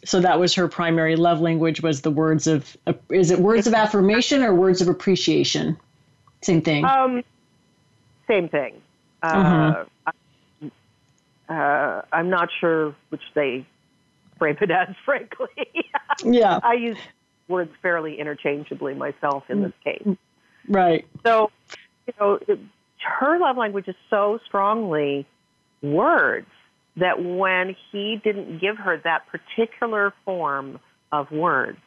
So 0.04 0.20
that 0.20 0.38
was 0.38 0.54
her 0.54 0.68
primary 0.68 1.16
love 1.16 1.40
language 1.40 1.82
was 1.82 2.02
the 2.02 2.10
words 2.10 2.46
of 2.46 2.76
is 3.10 3.30
it 3.30 3.38
words 3.38 3.66
of 3.66 3.74
affirmation 3.74 4.42
or 4.42 4.54
words 4.54 4.80
of 4.80 4.88
appreciation? 4.88 5.76
Same 6.40 6.62
thing. 6.62 6.84
Um, 6.84 7.22
same 8.26 8.48
thing. 8.48 8.80
Uh, 9.22 9.84
mm-hmm. 10.08 10.68
uh, 11.48 12.02
I'm 12.12 12.30
not 12.30 12.48
sure 12.60 12.94
which 13.10 13.22
they 13.34 13.64
frame 14.38 14.56
it 14.60 14.70
as, 14.70 14.88
frankly. 15.04 15.48
yeah. 16.24 16.58
I 16.62 16.74
use 16.74 16.98
words 17.52 17.70
fairly 17.82 18.18
interchangeably 18.18 18.94
myself 18.94 19.44
in 19.48 19.62
this 19.62 19.72
case. 19.84 20.16
Right. 20.68 21.06
So, 21.24 21.50
you 22.06 22.14
know, 22.18 22.38
her 23.20 23.38
love 23.38 23.56
language 23.56 23.88
is 23.88 23.96
so 24.10 24.38
strongly 24.46 25.26
words 25.82 26.46
that 26.96 27.22
when 27.22 27.76
he 27.90 28.20
didn't 28.22 28.60
give 28.60 28.76
her 28.76 29.00
that 29.04 29.26
particular 29.28 30.12
form 30.24 30.78
of 31.10 31.30
words, 31.30 31.78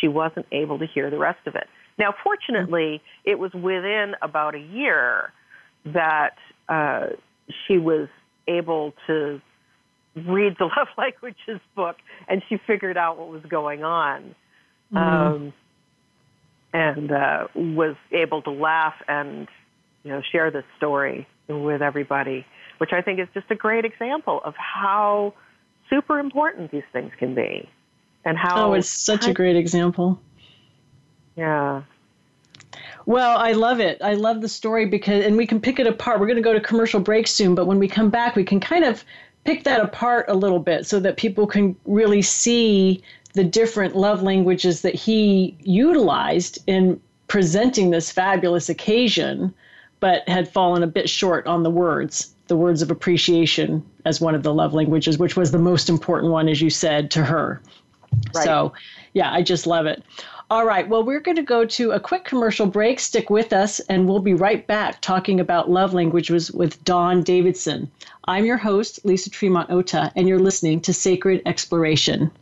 she 0.00 0.08
wasn't 0.08 0.46
able 0.52 0.78
to 0.78 0.86
hear 0.86 1.10
the 1.10 1.18
rest 1.18 1.46
of 1.46 1.54
it. 1.54 1.66
Now, 1.98 2.14
fortunately, 2.24 3.02
it 3.24 3.38
was 3.38 3.52
within 3.52 4.14
about 4.22 4.54
a 4.54 4.60
year 4.60 5.32
that 5.84 6.36
uh, 6.68 7.08
she 7.66 7.78
was 7.78 8.08
able 8.48 8.94
to 9.06 9.40
read 10.14 10.56
the 10.58 10.64
love 10.76 10.88
languages 10.96 11.60
book 11.74 11.96
and 12.28 12.42
she 12.48 12.58
figured 12.66 12.96
out 12.96 13.18
what 13.18 13.28
was 13.28 13.42
going 13.42 13.84
on 13.84 14.34
mm-hmm. 14.92 14.96
um, 14.98 15.52
and 16.72 17.10
uh, 17.10 17.48
was 17.54 17.96
able 18.12 18.42
to 18.42 18.50
laugh 18.50 18.94
and 19.08 19.48
you 20.04 20.10
know 20.10 20.22
share 20.32 20.50
this 20.50 20.64
story 20.76 21.26
with 21.48 21.82
everybody 21.82 22.46
which 22.78 22.92
i 22.92 23.02
think 23.02 23.18
is 23.18 23.28
just 23.34 23.50
a 23.50 23.54
great 23.54 23.84
example 23.84 24.40
of 24.44 24.54
how 24.56 25.34
super 25.88 26.18
important 26.18 26.70
these 26.70 26.84
things 26.92 27.10
can 27.18 27.34
be 27.34 27.68
and 28.24 28.38
how 28.38 28.70
oh 28.70 28.72
it's 28.74 28.88
such 28.88 29.26
a 29.26 29.32
great 29.32 29.56
example 29.56 30.20
yeah. 31.36 31.82
Well, 33.06 33.38
I 33.38 33.52
love 33.52 33.80
it. 33.80 33.98
I 34.02 34.14
love 34.14 34.42
the 34.42 34.48
story 34.48 34.86
because, 34.86 35.24
and 35.24 35.36
we 35.36 35.46
can 35.46 35.60
pick 35.60 35.78
it 35.78 35.86
apart. 35.86 36.20
We're 36.20 36.26
going 36.26 36.36
to 36.36 36.42
go 36.42 36.52
to 36.52 36.60
commercial 36.60 37.00
break 37.00 37.26
soon, 37.26 37.54
but 37.54 37.66
when 37.66 37.78
we 37.78 37.88
come 37.88 38.10
back, 38.10 38.36
we 38.36 38.44
can 38.44 38.60
kind 38.60 38.84
of 38.84 39.04
pick 39.44 39.64
that 39.64 39.80
apart 39.80 40.26
a 40.28 40.34
little 40.34 40.58
bit 40.58 40.86
so 40.86 41.00
that 41.00 41.16
people 41.16 41.46
can 41.46 41.76
really 41.84 42.22
see 42.22 43.02
the 43.34 43.44
different 43.44 43.96
love 43.96 44.22
languages 44.22 44.82
that 44.82 44.94
he 44.94 45.56
utilized 45.60 46.58
in 46.66 47.00
presenting 47.28 47.90
this 47.90 48.10
fabulous 48.10 48.68
occasion, 48.68 49.54
but 50.00 50.28
had 50.28 50.52
fallen 50.52 50.82
a 50.82 50.86
bit 50.86 51.08
short 51.08 51.46
on 51.46 51.62
the 51.62 51.70
words, 51.70 52.34
the 52.48 52.56
words 52.56 52.82
of 52.82 52.90
appreciation 52.90 53.84
as 54.04 54.20
one 54.20 54.34
of 54.34 54.42
the 54.42 54.52
love 54.52 54.74
languages, 54.74 55.18
which 55.18 55.36
was 55.36 55.52
the 55.52 55.58
most 55.58 55.88
important 55.88 56.32
one, 56.32 56.48
as 56.48 56.60
you 56.60 56.70
said, 56.70 57.10
to 57.12 57.24
her. 57.24 57.62
Right. 58.34 58.44
So, 58.44 58.72
yeah, 59.14 59.32
I 59.32 59.42
just 59.42 59.66
love 59.66 59.86
it. 59.86 60.02
All 60.50 60.66
right. 60.66 60.86
Well, 60.88 61.04
we're 61.04 61.20
going 61.20 61.36
to 61.36 61.44
go 61.44 61.64
to 61.64 61.92
a 61.92 62.00
quick 62.00 62.24
commercial 62.24 62.66
break. 62.66 62.98
Stick 62.98 63.30
with 63.30 63.52
us, 63.52 63.78
and 63.80 64.08
we'll 64.08 64.18
be 64.18 64.34
right 64.34 64.66
back 64.66 65.00
talking 65.00 65.38
about 65.38 65.70
love 65.70 65.94
languages 65.94 66.50
with 66.50 66.82
Dawn 66.82 67.22
Davidson. 67.22 67.88
I'm 68.24 68.44
your 68.44 68.56
host, 68.56 68.98
Lisa 69.04 69.30
Tremont 69.30 69.70
Ota, 69.70 70.10
and 70.16 70.26
you're 70.26 70.40
listening 70.40 70.80
to 70.80 70.92
Sacred 70.92 71.40
Exploration. 71.46 72.32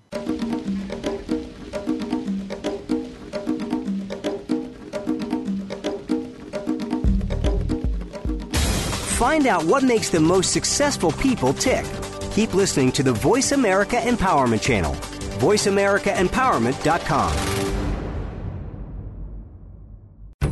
Find 9.19 9.47
out 9.47 9.65
what 9.65 9.83
makes 9.83 10.09
the 10.09 10.21
most 10.21 10.55
successful 10.55 11.13
people 11.13 11.53
tick. 11.53 11.85
Keep 12.33 12.55
listening 12.55 12.91
to 12.93 13.03
the 13.03 13.13
Voice 13.13 13.53
America 13.53 13.97
Empowerment 13.97 14.63
Channel, 14.63 14.95
voiceamericaempowerment.com. 15.41 17.58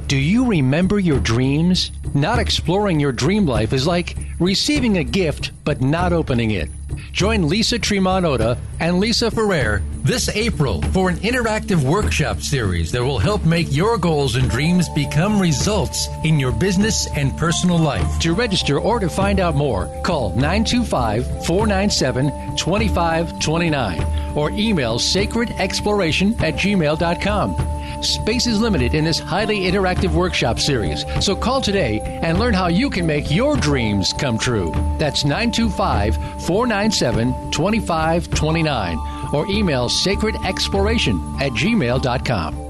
Do 0.06 0.16
you 0.16 0.46
remember 0.46 1.00
your 1.00 1.18
dreams? 1.18 1.90
Not 2.14 2.38
exploring 2.38 3.00
your 3.00 3.10
dream 3.10 3.44
life 3.44 3.72
is 3.72 3.88
like 3.88 4.16
receiving 4.38 4.98
a 4.98 5.04
gift 5.04 5.50
but 5.64 5.80
not 5.80 6.12
opening 6.12 6.52
it. 6.52 6.70
Join 7.10 7.48
Lisa 7.48 7.76
Tremont 7.76 8.24
Ota 8.24 8.56
and 8.78 9.00
Lisa 9.00 9.32
Ferrer 9.32 9.82
this 10.04 10.28
April 10.28 10.80
for 10.92 11.10
an 11.10 11.16
interactive 11.16 11.82
workshop 11.82 12.40
series 12.40 12.92
that 12.92 13.02
will 13.02 13.18
help 13.18 13.44
make 13.44 13.66
your 13.72 13.98
goals 13.98 14.36
and 14.36 14.48
dreams 14.48 14.88
become 14.90 15.40
results 15.40 16.06
in 16.22 16.38
your 16.38 16.52
business 16.52 17.08
and 17.16 17.36
personal 17.36 17.76
life. 17.78 18.20
To 18.20 18.32
register 18.32 18.78
or 18.78 19.00
to 19.00 19.08
find 19.08 19.40
out 19.40 19.56
more, 19.56 19.86
call 20.04 20.30
925 20.36 21.44
497 21.46 22.56
2529 22.56 24.36
or 24.36 24.50
email 24.50 25.00
sacredexploration 25.00 26.40
at 26.40 26.54
gmail.com. 26.54 27.75
Space 28.02 28.46
is 28.46 28.60
limited 28.60 28.94
in 28.94 29.04
this 29.04 29.18
highly 29.18 29.60
interactive 29.60 30.12
workshop 30.12 30.58
series, 30.58 31.04
so 31.20 31.34
call 31.34 31.60
today 31.60 32.00
and 32.22 32.38
learn 32.38 32.54
how 32.54 32.68
you 32.68 32.90
can 32.90 33.06
make 33.06 33.30
your 33.30 33.56
dreams 33.56 34.12
come 34.12 34.38
true. 34.38 34.72
That's 34.98 35.24
925 35.24 36.14
497 36.46 37.50
2529 37.50 38.98
or 39.32 39.46
email 39.48 39.88
sacredexploration 39.88 41.40
at 41.40 41.52
gmail.com. 41.52 42.66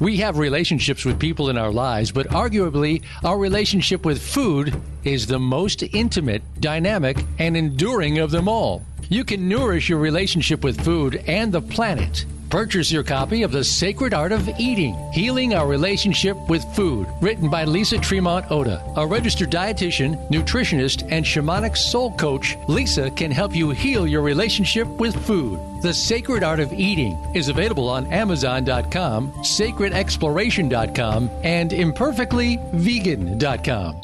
We 0.00 0.16
have 0.18 0.38
relationships 0.38 1.04
with 1.04 1.20
people 1.20 1.50
in 1.50 1.56
our 1.56 1.72
lives, 1.72 2.10
but 2.10 2.28
arguably, 2.28 3.02
our 3.22 3.38
relationship 3.38 4.04
with 4.04 4.20
food 4.20 4.74
is 5.04 5.26
the 5.26 5.38
most 5.38 5.82
intimate, 5.82 6.42
dynamic, 6.60 7.24
and 7.38 7.56
enduring 7.56 8.18
of 8.18 8.30
them 8.30 8.48
all. 8.48 8.82
You 9.08 9.24
can 9.24 9.48
nourish 9.48 9.88
your 9.88 10.00
relationship 10.00 10.64
with 10.64 10.82
food 10.84 11.22
and 11.26 11.52
the 11.52 11.62
planet 11.62 12.24
Purchase 12.54 12.92
your 12.92 13.02
copy 13.02 13.42
of 13.42 13.50
The 13.50 13.64
Sacred 13.64 14.14
Art 14.14 14.30
of 14.30 14.48
Eating 14.60 14.94
Healing 15.12 15.54
Our 15.54 15.66
Relationship 15.66 16.36
with 16.48 16.62
Food, 16.76 17.08
written 17.20 17.50
by 17.50 17.64
Lisa 17.64 17.98
Tremont 17.98 18.48
Ota. 18.48 18.80
A 18.94 19.04
registered 19.04 19.50
dietitian, 19.50 20.24
nutritionist, 20.28 21.02
and 21.10 21.24
shamanic 21.24 21.76
soul 21.76 22.12
coach, 22.12 22.56
Lisa 22.68 23.10
can 23.10 23.32
help 23.32 23.56
you 23.56 23.70
heal 23.70 24.06
your 24.06 24.22
relationship 24.22 24.86
with 24.86 25.16
food. 25.26 25.58
The 25.82 25.92
Sacred 25.92 26.44
Art 26.44 26.60
of 26.60 26.72
Eating 26.72 27.18
is 27.34 27.48
available 27.48 27.88
on 27.88 28.06
Amazon.com, 28.12 29.32
SacredExploration.com, 29.32 31.30
and 31.42 31.72
ImperfectlyVegan.com. 31.72 34.03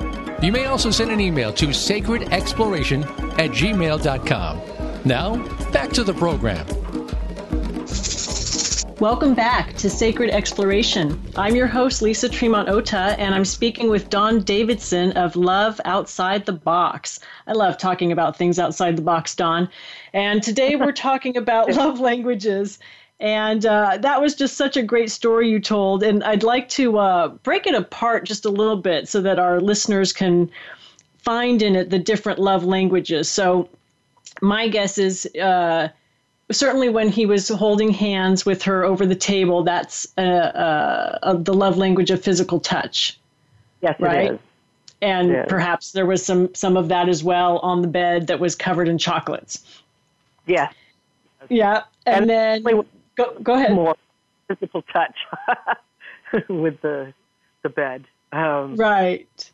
you 0.41 0.51
may 0.51 0.65
also 0.65 0.89
send 0.89 1.11
an 1.11 1.19
email 1.19 1.53
to 1.53 1.67
sacredexploration 1.67 3.03
at 3.39 3.51
gmail.com. 3.51 4.61
Now, 5.05 5.71
back 5.71 5.91
to 5.91 6.03
the 6.03 6.13
program. 6.13 6.65
Welcome 9.01 9.33
back 9.33 9.73
to 9.77 9.89
Sacred 9.89 10.29
Exploration. 10.29 11.19
I'm 11.35 11.55
your 11.55 11.65
host, 11.65 12.03
Lisa 12.03 12.29
Tremont 12.29 12.69
Ota, 12.69 13.15
and 13.17 13.33
I'm 13.33 13.45
speaking 13.45 13.89
with 13.89 14.11
Dawn 14.11 14.41
Davidson 14.43 15.13
of 15.13 15.35
Love 15.35 15.81
Outside 15.85 16.45
the 16.45 16.53
Box. 16.53 17.19
I 17.47 17.53
love 17.53 17.79
talking 17.79 18.11
about 18.11 18.37
things 18.37 18.59
outside 18.59 18.95
the 18.95 19.01
box, 19.01 19.35
Dawn. 19.35 19.69
And 20.13 20.43
today 20.43 20.75
we're 20.75 20.91
talking 20.91 21.35
about 21.35 21.71
love 21.75 21.99
languages. 21.99 22.77
And 23.21 23.67
uh, 23.67 23.99
that 24.01 24.19
was 24.19 24.33
just 24.33 24.57
such 24.57 24.75
a 24.75 24.81
great 24.81 25.11
story 25.11 25.47
you 25.47 25.59
told. 25.59 26.01
And 26.01 26.23
I'd 26.23 26.41
like 26.41 26.67
to 26.69 26.97
uh, 26.97 27.27
break 27.27 27.67
it 27.67 27.75
apart 27.75 28.25
just 28.25 28.45
a 28.45 28.49
little 28.49 28.75
bit 28.75 29.07
so 29.07 29.21
that 29.21 29.37
our 29.37 29.61
listeners 29.61 30.11
can 30.11 30.49
find 31.19 31.61
in 31.61 31.75
it 31.75 31.91
the 31.91 31.99
different 31.99 32.39
love 32.39 32.63
languages. 32.65 33.29
So, 33.29 33.69
my 34.41 34.67
guess 34.67 34.97
is 34.97 35.27
uh, 35.35 35.89
certainly 36.51 36.89
when 36.89 37.09
he 37.09 37.27
was 37.27 37.47
holding 37.47 37.91
hands 37.91 38.43
with 38.43 38.63
her 38.63 38.83
over 38.83 39.05
the 39.05 39.15
table, 39.15 39.61
that's 39.63 40.07
uh, 40.17 40.21
uh, 40.21 41.33
the 41.35 41.53
love 41.53 41.77
language 41.77 42.09
of 42.09 42.23
physical 42.23 42.59
touch. 42.59 43.19
Yes, 43.81 43.99
right? 43.99 44.39
And 45.03 45.47
perhaps 45.47 45.91
there 45.91 46.07
was 46.07 46.25
some 46.25 46.53
some 46.55 46.75
of 46.75 46.87
that 46.87 47.07
as 47.07 47.23
well 47.23 47.59
on 47.59 47.83
the 47.83 47.87
bed 47.87 48.27
that 48.27 48.39
was 48.39 48.55
covered 48.55 48.87
in 48.87 48.97
chocolates. 48.97 49.63
Yeah. 50.47 50.69
Yeah, 51.49 51.83
and, 52.05 52.29
and 52.29 52.63
then 52.63 52.83
Go, 53.15 53.37
go 53.41 53.53
ahead. 53.53 53.73
More 53.73 53.95
physical 54.47 54.81
touch 54.83 55.15
with 56.49 56.81
the 56.81 57.13
the 57.63 57.69
bed. 57.69 58.05
Um, 58.31 58.75
right. 58.75 59.51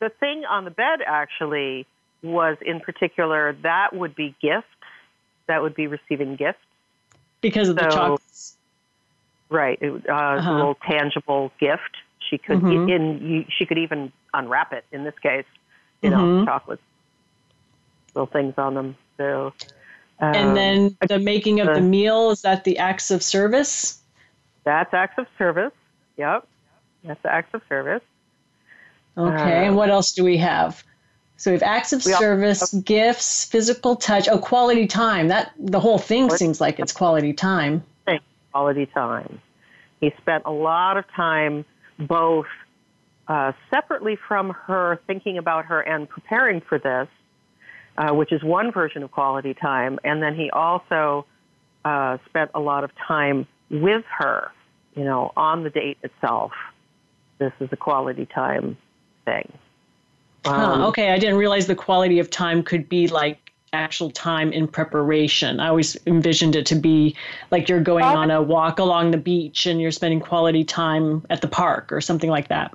The 0.00 0.08
thing 0.08 0.44
on 0.44 0.64
the 0.64 0.70
bed 0.70 1.00
actually 1.06 1.86
was 2.22 2.56
in 2.64 2.80
particular 2.80 3.56
that 3.62 3.94
would 3.94 4.14
be 4.14 4.34
gifts. 4.40 4.66
That 5.46 5.62
would 5.62 5.74
be 5.74 5.86
receiving 5.86 6.36
gifts 6.36 6.58
because 7.40 7.68
of 7.68 7.78
so, 7.78 7.84
the 7.84 7.90
chocolates. 7.90 8.56
Right. 9.50 9.78
It, 9.80 10.08
uh, 10.08 10.12
uh-huh. 10.12 10.50
A 10.50 10.54
little 10.54 10.78
tangible 10.86 11.52
gift. 11.60 11.96
She 12.30 12.38
could 12.38 12.60
mm-hmm. 12.60 12.88
in 12.88 13.30
you, 13.30 13.44
she 13.48 13.66
could 13.66 13.78
even 13.78 14.10
unwrap 14.32 14.72
it. 14.72 14.84
In 14.90 15.04
this 15.04 15.18
case, 15.22 15.44
you 16.00 16.10
mm-hmm. 16.10 16.38
know, 16.38 16.44
chocolates, 16.44 16.82
little 18.14 18.26
things 18.26 18.54
on 18.56 18.74
them. 18.74 18.96
So 19.18 19.52
and 20.20 20.48
um, 20.48 20.54
then 20.54 20.96
the 21.08 21.18
making 21.18 21.60
of 21.60 21.68
the, 21.68 21.74
the 21.74 21.80
meal 21.80 22.30
is 22.30 22.42
that 22.42 22.64
the 22.64 22.78
acts 22.78 23.10
of 23.10 23.22
service? 23.22 24.00
That's 24.64 24.92
acts 24.94 25.18
of 25.18 25.26
service. 25.36 25.72
Yep. 26.16 26.46
That's 27.04 27.22
the 27.22 27.32
acts 27.32 27.52
of 27.54 27.62
service. 27.68 28.02
Okay. 29.16 29.34
Uh, 29.34 29.64
and 29.66 29.76
what 29.76 29.90
else 29.90 30.12
do 30.12 30.24
we 30.24 30.38
have? 30.38 30.82
So 31.36 31.50
we 31.50 31.56
have 31.56 31.62
acts 31.62 31.92
of 31.92 32.02
service, 32.02 32.72
have, 32.72 32.84
gifts, 32.84 33.44
physical 33.44 33.96
touch. 33.96 34.28
Oh, 34.28 34.38
quality 34.38 34.86
time. 34.86 35.28
That 35.28 35.52
the 35.58 35.80
whole 35.80 35.98
thing 35.98 36.30
seems 36.30 36.60
like 36.60 36.78
it's 36.78 36.92
quality 36.92 37.32
time. 37.32 37.82
Quality 38.52 38.86
time. 38.86 39.40
He 40.00 40.12
spent 40.18 40.44
a 40.46 40.52
lot 40.52 40.96
of 40.96 41.04
time 41.10 41.64
both 41.98 42.46
uh, 43.26 43.52
separately 43.68 44.16
from 44.16 44.50
her, 44.50 45.00
thinking 45.06 45.38
about 45.38 45.64
her 45.66 45.80
and 45.80 46.08
preparing 46.08 46.60
for 46.60 46.78
this, 46.78 47.08
uh, 47.96 48.12
which 48.12 48.32
is 48.32 48.42
one 48.42 48.72
version 48.72 49.02
of 49.02 49.10
quality 49.10 49.54
time. 49.54 49.98
And 50.04 50.22
then 50.22 50.34
he 50.34 50.50
also 50.50 51.26
uh, 51.84 52.18
spent 52.26 52.50
a 52.54 52.60
lot 52.60 52.84
of 52.84 52.90
time 52.96 53.46
with 53.70 54.04
her, 54.18 54.50
you 54.94 55.04
know, 55.04 55.32
on 55.36 55.64
the 55.64 55.70
date 55.70 55.98
itself. 56.02 56.52
This 57.38 57.52
is 57.60 57.68
a 57.72 57.76
quality 57.76 58.26
time 58.26 58.76
thing. 59.24 59.52
Um, 60.44 60.54
huh, 60.54 60.88
okay, 60.88 61.10
I 61.10 61.18
didn't 61.18 61.36
realize 61.36 61.66
the 61.66 61.74
quality 61.74 62.18
of 62.18 62.30
time 62.30 62.62
could 62.62 62.88
be 62.88 63.08
like 63.08 63.38
actual 63.72 64.10
time 64.10 64.52
in 64.52 64.68
preparation. 64.68 65.58
I 65.58 65.68
always 65.68 65.96
envisioned 66.06 66.54
it 66.54 66.66
to 66.66 66.76
be 66.76 67.16
like 67.50 67.68
you're 67.68 67.80
going 67.80 68.04
on 68.04 68.30
a 68.30 68.40
walk 68.40 68.78
along 68.78 69.10
the 69.10 69.18
beach 69.18 69.66
and 69.66 69.80
you're 69.80 69.90
spending 69.90 70.20
quality 70.20 70.62
time 70.62 71.26
at 71.28 71.40
the 71.40 71.48
park 71.48 71.90
or 71.90 72.00
something 72.00 72.30
like 72.30 72.48
that. 72.48 72.72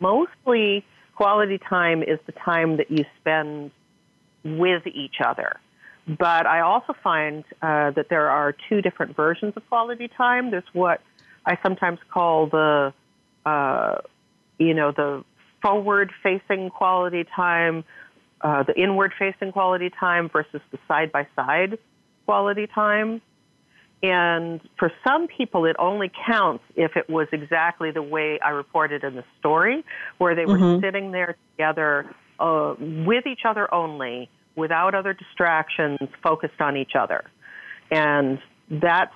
Mostly, 0.00 0.84
quality 1.16 1.58
time 1.58 2.02
is 2.02 2.18
the 2.26 2.32
time 2.32 2.76
that 2.76 2.90
you 2.90 3.04
spend 3.20 3.70
with 4.44 4.86
each 4.86 5.16
other. 5.24 5.58
But 6.06 6.46
I 6.46 6.60
also 6.60 6.94
find 7.02 7.44
uh, 7.60 7.90
that 7.90 8.06
there 8.08 8.30
are 8.30 8.54
two 8.68 8.80
different 8.80 9.14
versions 9.14 9.52
of 9.56 9.68
quality 9.68 10.08
time. 10.08 10.50
There's 10.50 10.64
what 10.72 11.02
I 11.44 11.58
sometimes 11.62 11.98
call 12.10 12.46
the, 12.46 12.94
uh, 13.44 13.96
you 14.58 14.72
know, 14.72 14.92
the 14.92 15.24
forward-facing 15.60 16.70
quality 16.70 17.24
time, 17.36 17.84
uh, 18.40 18.62
the 18.62 18.74
inward-facing 18.80 19.52
quality 19.52 19.90
time 19.90 20.30
versus 20.30 20.62
the 20.70 20.78
side-by-side 20.88 21.78
quality 22.24 22.66
time. 22.68 23.20
And 24.02 24.60
for 24.78 24.92
some 25.06 25.26
people, 25.26 25.64
it 25.66 25.76
only 25.78 26.10
counts 26.26 26.62
if 26.76 26.96
it 26.96 27.10
was 27.10 27.26
exactly 27.32 27.90
the 27.90 28.02
way 28.02 28.38
I 28.38 28.50
reported 28.50 29.02
in 29.02 29.16
the 29.16 29.24
story, 29.40 29.84
where 30.18 30.34
they 30.36 30.46
were 30.46 30.56
mm-hmm. 30.56 30.84
sitting 30.84 31.10
there 31.10 31.36
together 31.52 32.06
uh, 32.38 32.74
with 32.78 33.26
each 33.26 33.42
other 33.44 33.72
only, 33.72 34.30
without 34.56 34.94
other 34.94 35.12
distractions, 35.12 35.98
focused 36.22 36.60
on 36.60 36.76
each 36.76 36.92
other. 36.98 37.24
And 37.90 38.38
that's 38.70 39.14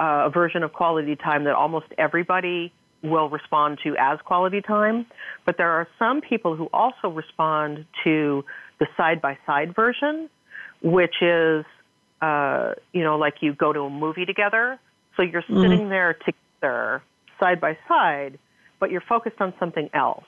uh, 0.00 0.26
a 0.26 0.30
version 0.30 0.62
of 0.62 0.72
quality 0.72 1.16
time 1.16 1.44
that 1.44 1.54
almost 1.54 1.86
everybody 1.96 2.72
will 3.02 3.28
respond 3.28 3.78
to 3.84 3.96
as 3.98 4.18
quality 4.24 4.60
time. 4.60 5.06
But 5.44 5.56
there 5.56 5.70
are 5.70 5.86
some 5.98 6.20
people 6.20 6.56
who 6.56 6.68
also 6.72 7.08
respond 7.08 7.86
to 8.04 8.44
the 8.80 8.86
side 8.96 9.20
by 9.20 9.38
side 9.46 9.74
version, 9.74 10.28
which 10.82 11.14
is, 11.20 11.64
uh, 12.20 12.72
you 12.92 13.02
know, 13.02 13.18
like 13.18 13.34
you 13.40 13.52
go 13.54 13.72
to 13.72 13.80
a 13.80 13.90
movie 13.90 14.24
together. 14.24 14.78
So 15.16 15.22
you're 15.22 15.42
mm-hmm. 15.42 15.62
sitting 15.62 15.88
there 15.88 16.14
together, 16.14 17.02
side 17.40 17.60
by 17.60 17.76
side, 17.86 18.38
but 18.80 18.90
you're 18.90 19.02
focused 19.08 19.40
on 19.40 19.52
something 19.58 19.90
else. 19.92 20.24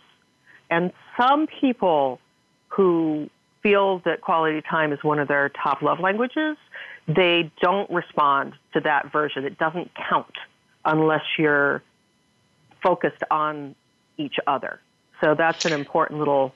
And 0.70 0.92
some 1.18 1.46
people 1.60 2.20
who 2.70 3.28
feel 3.62 4.00
that 4.04 4.20
quality 4.20 4.62
time 4.62 4.92
is 4.92 5.02
one 5.04 5.18
of 5.18 5.28
their 5.28 5.50
top 5.50 5.82
love 5.82 6.00
languages, 6.00 6.56
they 7.06 7.50
don't 7.60 7.90
respond 7.90 8.54
to 8.72 8.80
that 8.80 9.12
version. 9.12 9.44
It 9.44 9.58
doesn't 9.58 9.90
count 9.94 10.34
unless 10.84 11.22
you're 11.38 11.82
focused 12.82 13.22
on 13.30 13.74
each 14.16 14.36
other. 14.46 14.80
So 15.20 15.34
that's 15.34 15.64
an 15.66 15.72
important 15.72 16.18
little, 16.18 16.54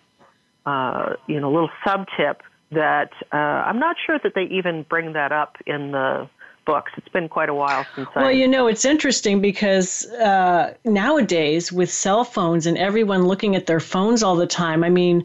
uh, 0.64 1.14
you 1.26 1.40
know, 1.40 1.50
little 1.52 1.70
sub 1.84 2.06
tip 2.16 2.42
that 2.70 3.12
uh, 3.32 3.36
I'm 3.36 3.78
not 3.78 3.96
sure 4.04 4.18
that 4.22 4.34
they 4.34 4.44
even 4.44 4.84
bring 4.84 5.12
that 5.12 5.32
up 5.32 5.56
in 5.66 5.92
the 5.92 6.28
books. 6.64 6.92
It's 6.96 7.08
been 7.08 7.28
quite 7.28 7.48
a 7.48 7.54
while 7.54 7.86
since 7.94 8.08
well, 8.16 8.26
I. 8.26 8.30
You 8.30 8.48
know, 8.48 8.66
it's 8.66 8.84
interesting 8.84 9.40
because 9.40 10.06
uh, 10.12 10.74
nowadays 10.84 11.70
with 11.70 11.90
cell 11.90 12.24
phones 12.24 12.66
and 12.66 12.78
everyone 12.78 13.26
looking 13.26 13.54
at 13.54 13.66
their 13.66 13.80
phones 13.80 14.22
all 14.22 14.36
the 14.36 14.46
time, 14.46 14.82
I 14.82 14.88
mean, 14.88 15.24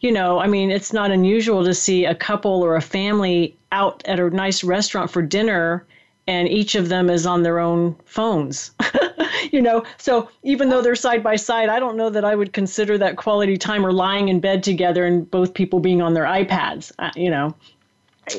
you 0.00 0.12
know, 0.12 0.38
I 0.38 0.46
mean, 0.46 0.70
it's 0.70 0.92
not 0.92 1.10
unusual 1.10 1.64
to 1.64 1.74
see 1.74 2.04
a 2.04 2.14
couple 2.14 2.62
or 2.64 2.76
a 2.76 2.80
family 2.80 3.56
out 3.72 4.02
at 4.06 4.18
a 4.18 4.30
nice 4.30 4.64
restaurant 4.64 5.10
for 5.10 5.22
dinner 5.22 5.84
and 6.26 6.48
each 6.48 6.74
of 6.74 6.88
them 6.88 7.10
is 7.10 7.26
on 7.26 7.42
their 7.42 7.58
own 7.58 7.96
phones. 8.04 8.70
you 9.50 9.60
know, 9.60 9.84
so 9.98 10.28
even 10.42 10.68
though 10.68 10.80
they're 10.80 10.94
side 10.94 11.24
by 11.24 11.34
side, 11.34 11.68
I 11.68 11.80
don't 11.80 11.96
know 11.96 12.08
that 12.08 12.24
I 12.24 12.36
would 12.36 12.52
consider 12.52 12.96
that 12.98 13.16
quality 13.16 13.56
time 13.56 13.84
or 13.84 13.92
lying 13.92 14.28
in 14.28 14.38
bed 14.38 14.62
together 14.62 15.04
and 15.04 15.28
both 15.28 15.54
people 15.54 15.80
being 15.80 16.00
on 16.00 16.14
their 16.14 16.24
iPads. 16.24 16.92
Uh, 17.00 17.10
you 17.16 17.30
know, 17.30 17.54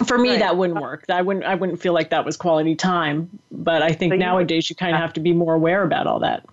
for 0.06 0.18
me 0.18 0.30
right. 0.30 0.40
that 0.40 0.56
wouldn't 0.56 0.80
work. 0.80 1.04
I 1.10 1.22
wouldn't. 1.22 1.46
I 1.46 1.56
wouldn't 1.56 1.82
feel 1.82 1.94
like 1.94 2.12
that 2.12 2.24
was 2.24 2.38
quality 2.38 2.76
time. 2.76 3.30
But 3.52 3.82
I 3.82 3.92
think 3.92 4.14
so 4.14 4.18
nowadays 4.18 4.70
you 4.70 4.76
kind 4.76 4.96
of 4.96 5.02
have 5.02 5.14
to 5.14 5.20
be 5.20 5.34
more 5.34 5.54
aware 5.54 5.84
about 5.84 6.08
all 6.08 6.20
that. 6.20 6.46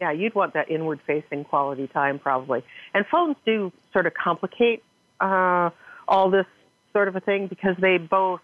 Yeah, 0.00 0.12
you'd 0.12 0.34
want 0.34 0.54
that 0.54 0.70
inward 0.70 1.00
facing 1.06 1.44
quality 1.44 1.88
time 1.88 2.18
probably. 2.18 2.62
And 2.94 3.04
phones 3.10 3.36
do 3.44 3.72
sort 3.92 4.06
of 4.06 4.14
complicate 4.14 4.82
uh, 5.20 5.70
all 6.06 6.30
this 6.30 6.46
sort 6.92 7.08
of 7.08 7.16
a 7.16 7.20
thing 7.20 7.48
because 7.48 7.76
they 7.80 7.98
both 7.98 8.40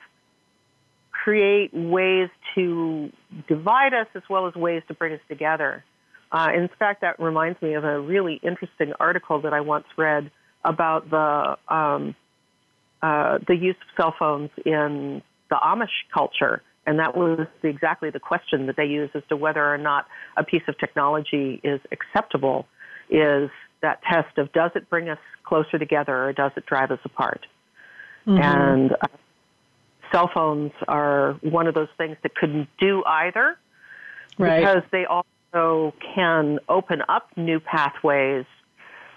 create 1.11 1.73
ways 1.73 2.29
to 2.55 3.11
divide 3.49 3.95
us 3.95 4.07
as 4.15 4.23
well 4.29 4.47
as 4.47 4.55
ways 4.55 4.83
to 4.89 4.95
bring 4.95 5.15
us 5.15 5.21
together. 5.29 5.85
Uh, 6.31 6.49
in 6.55 6.69
fact, 6.79 7.01
that 7.03 7.19
reminds 7.21 7.61
me 7.63 7.75
of 7.75 7.85
a 7.85 8.01
really 8.01 8.41
interesting 8.43 8.93
article 8.99 9.41
that 9.43 9.53
I 9.53 9.61
once 9.61 9.87
read 9.97 10.31
about 10.65 11.09
the 11.09 11.57
um, 11.73 12.17
uh, 13.03 13.39
the 13.47 13.55
use 13.55 13.77
of 13.77 14.03
cell 14.03 14.15
phones 14.19 14.51
in 14.65 15.23
the 15.51 15.57
Amish 15.57 15.89
culture, 16.13 16.63
and 16.87 16.99
that 16.99 17.17
was 17.17 17.47
exactly 17.63 18.11
the 18.11 18.21
question 18.21 18.67
that 18.67 18.77
they 18.77 18.85
use 18.85 19.11
as 19.15 19.23
to 19.29 19.37
whether 19.37 19.65
or 19.65 19.79
not 19.79 20.07
a 20.37 20.45
piece 20.45 20.63
of 20.69 20.79
technology 20.79 21.61
is 21.65 21.81
acceptable. 21.91 22.67
Is 23.11 23.51
that 23.83 24.03
test 24.03 24.39
of 24.39 24.53
does 24.53 24.71
it 24.75 24.89
bring 24.91 25.09
us 25.09 25.19
closer 25.45 25.79
together 25.79 26.25
or 26.25 26.33
does 26.33 26.53
it 26.57 26.67
drive 26.67 26.91
us 26.91 26.99
apart? 27.05 27.47
Mm-hmm. 28.27 28.43
And 28.43 28.93
uh, 28.93 29.07
cell 30.13 30.31
phones 30.33 30.73
are 30.89 31.35
one 31.43 31.67
of 31.67 31.75
those 31.75 31.89
things 31.99 32.17
that 32.23 32.35
couldn't 32.35 32.69
do 32.81 33.03
either 33.05 33.59
right. 34.39 34.61
because 34.61 34.83
they 34.91 35.05
also 35.07 35.95
can 36.15 36.59
open 36.69 37.03
up 37.09 37.29
new 37.37 37.61
pathways. 37.61 38.47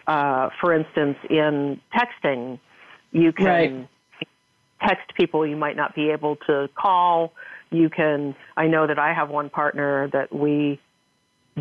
Uh, 0.06 0.50
for 0.62 0.74
instance, 0.74 1.18
in 1.30 1.82
texting, 1.94 2.60
you 3.12 3.32
can 3.34 3.46
right. 3.46 3.88
text 4.82 5.14
people 5.16 5.46
you 5.46 5.58
might 5.58 5.76
not 5.76 5.96
be 5.96 6.12
able 6.12 6.38
to 6.48 6.70
call. 6.76 7.34
You 7.70 7.90
can, 7.90 8.36
I 8.56 8.68
know 8.68 8.88
that 8.88 9.00
I 9.00 9.14
have 9.14 9.30
one 9.30 9.50
partner 9.50 10.10
that 10.14 10.34
we 10.34 10.80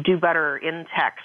do 0.04 0.18
better 0.18 0.56
in 0.56 0.86
text. 0.96 1.24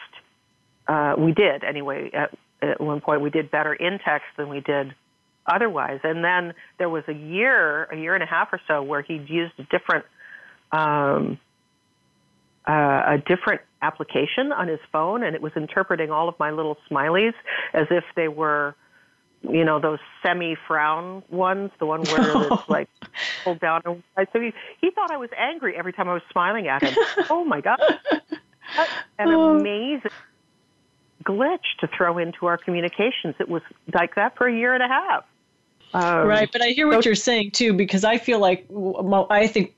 Uh, 0.87 1.15
we 1.17 1.33
did 1.33 1.63
anyway. 1.63 2.09
At, 2.13 2.37
at 2.61 2.81
one 2.81 3.01
point, 3.01 3.21
we 3.21 3.29
did 3.29 3.51
better 3.51 3.73
in 3.73 3.99
text 3.99 4.27
than 4.37 4.49
we 4.49 4.59
did 4.61 4.93
otherwise. 5.45 5.99
And 6.03 6.23
then 6.23 6.53
there 6.77 6.89
was 6.89 7.03
a 7.07 7.13
year, 7.13 7.85
a 7.85 7.97
year 7.97 8.13
and 8.13 8.23
a 8.23 8.27
half 8.27 8.49
or 8.53 8.61
so, 8.67 8.83
where 8.83 9.01
he'd 9.01 9.29
used 9.29 9.53
a 9.59 9.63
different, 9.63 10.05
um, 10.71 11.39
uh, 12.67 12.71
a 12.71 13.17
different 13.25 13.61
application 13.81 14.51
on 14.51 14.67
his 14.67 14.79
phone, 14.91 15.23
and 15.23 15.35
it 15.35 15.41
was 15.41 15.51
interpreting 15.55 16.11
all 16.11 16.29
of 16.29 16.37
my 16.39 16.51
little 16.51 16.77
smileys 16.89 17.33
as 17.73 17.87
if 17.89 18.03
they 18.15 18.27
were, 18.27 18.75
you 19.43 19.65
know, 19.65 19.79
those 19.79 19.99
semi-frown 20.21 21.23
ones, 21.29 21.71
the 21.79 21.85
one 21.85 22.03
where 22.03 22.43
it's 22.43 22.63
like 22.69 22.89
pulled 23.43 23.59
down. 23.59 23.81
So 23.83 24.39
he 24.39 24.53
he 24.79 24.91
thought 24.91 25.11
I 25.11 25.17
was 25.17 25.29
angry 25.37 25.75
every 25.75 25.93
time 25.93 26.07
I 26.07 26.13
was 26.13 26.23
smiling 26.31 26.67
at 26.67 26.83
him. 26.83 26.95
oh 27.29 27.43
my 27.43 27.61
god! 27.61 27.79
an 29.19 29.29
oh. 29.29 29.57
amazing 29.57 30.11
glitch 31.23 31.77
to 31.79 31.87
throw 31.87 32.17
into 32.17 32.45
our 32.45 32.57
communications. 32.57 33.35
It 33.39 33.49
was 33.49 33.61
like 33.93 34.15
that 34.15 34.35
for 34.37 34.47
a 34.47 34.55
year 34.55 34.73
and 34.73 34.83
a 34.83 34.87
half. 34.87 35.25
Um, 35.93 36.27
right, 36.27 36.49
but 36.51 36.61
I 36.61 36.69
hear 36.69 36.87
what 36.87 37.03
so, 37.03 37.09
you're 37.09 37.15
saying 37.15 37.51
too, 37.51 37.73
because 37.73 38.03
I 38.03 38.17
feel 38.17 38.39
like 38.39 38.65
I 39.29 39.47
think 39.47 39.75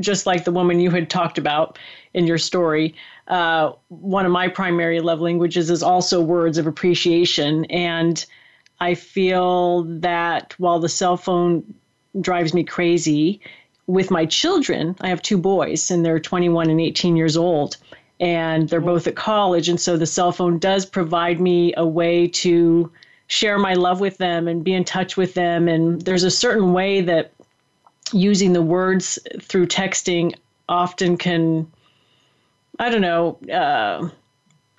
just 0.00 0.26
like 0.26 0.44
the 0.44 0.52
woman 0.52 0.80
you 0.80 0.90
had 0.90 1.10
talked 1.10 1.38
about 1.38 1.78
in 2.14 2.26
your 2.26 2.38
story, 2.38 2.94
uh, 3.28 3.72
one 3.88 4.24
of 4.26 4.32
my 4.32 4.48
primary 4.48 5.00
love 5.00 5.20
languages 5.20 5.70
is 5.70 5.82
also 5.82 6.20
words 6.20 6.58
of 6.58 6.66
appreciation. 6.66 7.64
And 7.66 8.24
I 8.80 8.94
feel 8.94 9.84
that 9.84 10.54
while 10.58 10.78
the 10.78 10.88
cell 10.88 11.16
phone 11.16 11.74
drives 12.20 12.54
me 12.54 12.64
crazy, 12.64 13.40
with 13.86 14.10
my 14.10 14.26
children, 14.26 14.96
I 15.00 15.08
have 15.08 15.22
two 15.22 15.38
boys 15.38 15.90
and 15.90 16.04
they're 16.04 16.20
21 16.20 16.70
and 16.70 16.80
18 16.80 17.16
years 17.16 17.36
old, 17.36 17.76
and 18.18 18.68
they're 18.68 18.80
both 18.80 19.06
at 19.06 19.16
college. 19.16 19.68
And 19.68 19.80
so 19.80 19.96
the 19.96 20.06
cell 20.06 20.32
phone 20.32 20.58
does 20.58 20.84
provide 20.84 21.40
me 21.40 21.72
a 21.76 21.86
way 21.86 22.26
to 22.28 22.90
share 23.28 23.58
my 23.58 23.74
love 23.74 24.00
with 24.00 24.18
them 24.18 24.48
and 24.48 24.64
be 24.64 24.74
in 24.74 24.84
touch 24.84 25.16
with 25.16 25.34
them. 25.34 25.68
And 25.68 26.02
there's 26.02 26.24
a 26.24 26.30
certain 26.30 26.72
way 26.72 27.00
that 27.02 27.32
using 28.12 28.52
the 28.52 28.62
words 28.62 29.18
through 29.40 29.66
texting 29.66 30.34
often 30.68 31.16
can, 31.16 31.70
I 32.78 32.90
don't 32.90 33.00
know, 33.00 33.38
uh, 33.52 34.08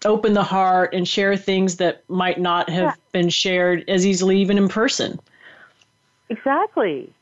open 0.07 0.33
the 0.33 0.43
heart 0.43 0.93
and 0.93 1.07
share 1.07 1.37
things 1.37 1.77
that 1.77 2.03
might 2.09 2.39
not 2.39 2.69
have 2.69 2.83
yeah. 2.83 2.93
been 3.11 3.29
shared 3.29 3.87
as 3.87 4.05
easily 4.05 4.39
even 4.39 4.57
in 4.57 4.67
person. 4.67 5.19
Exactly. 6.29 7.13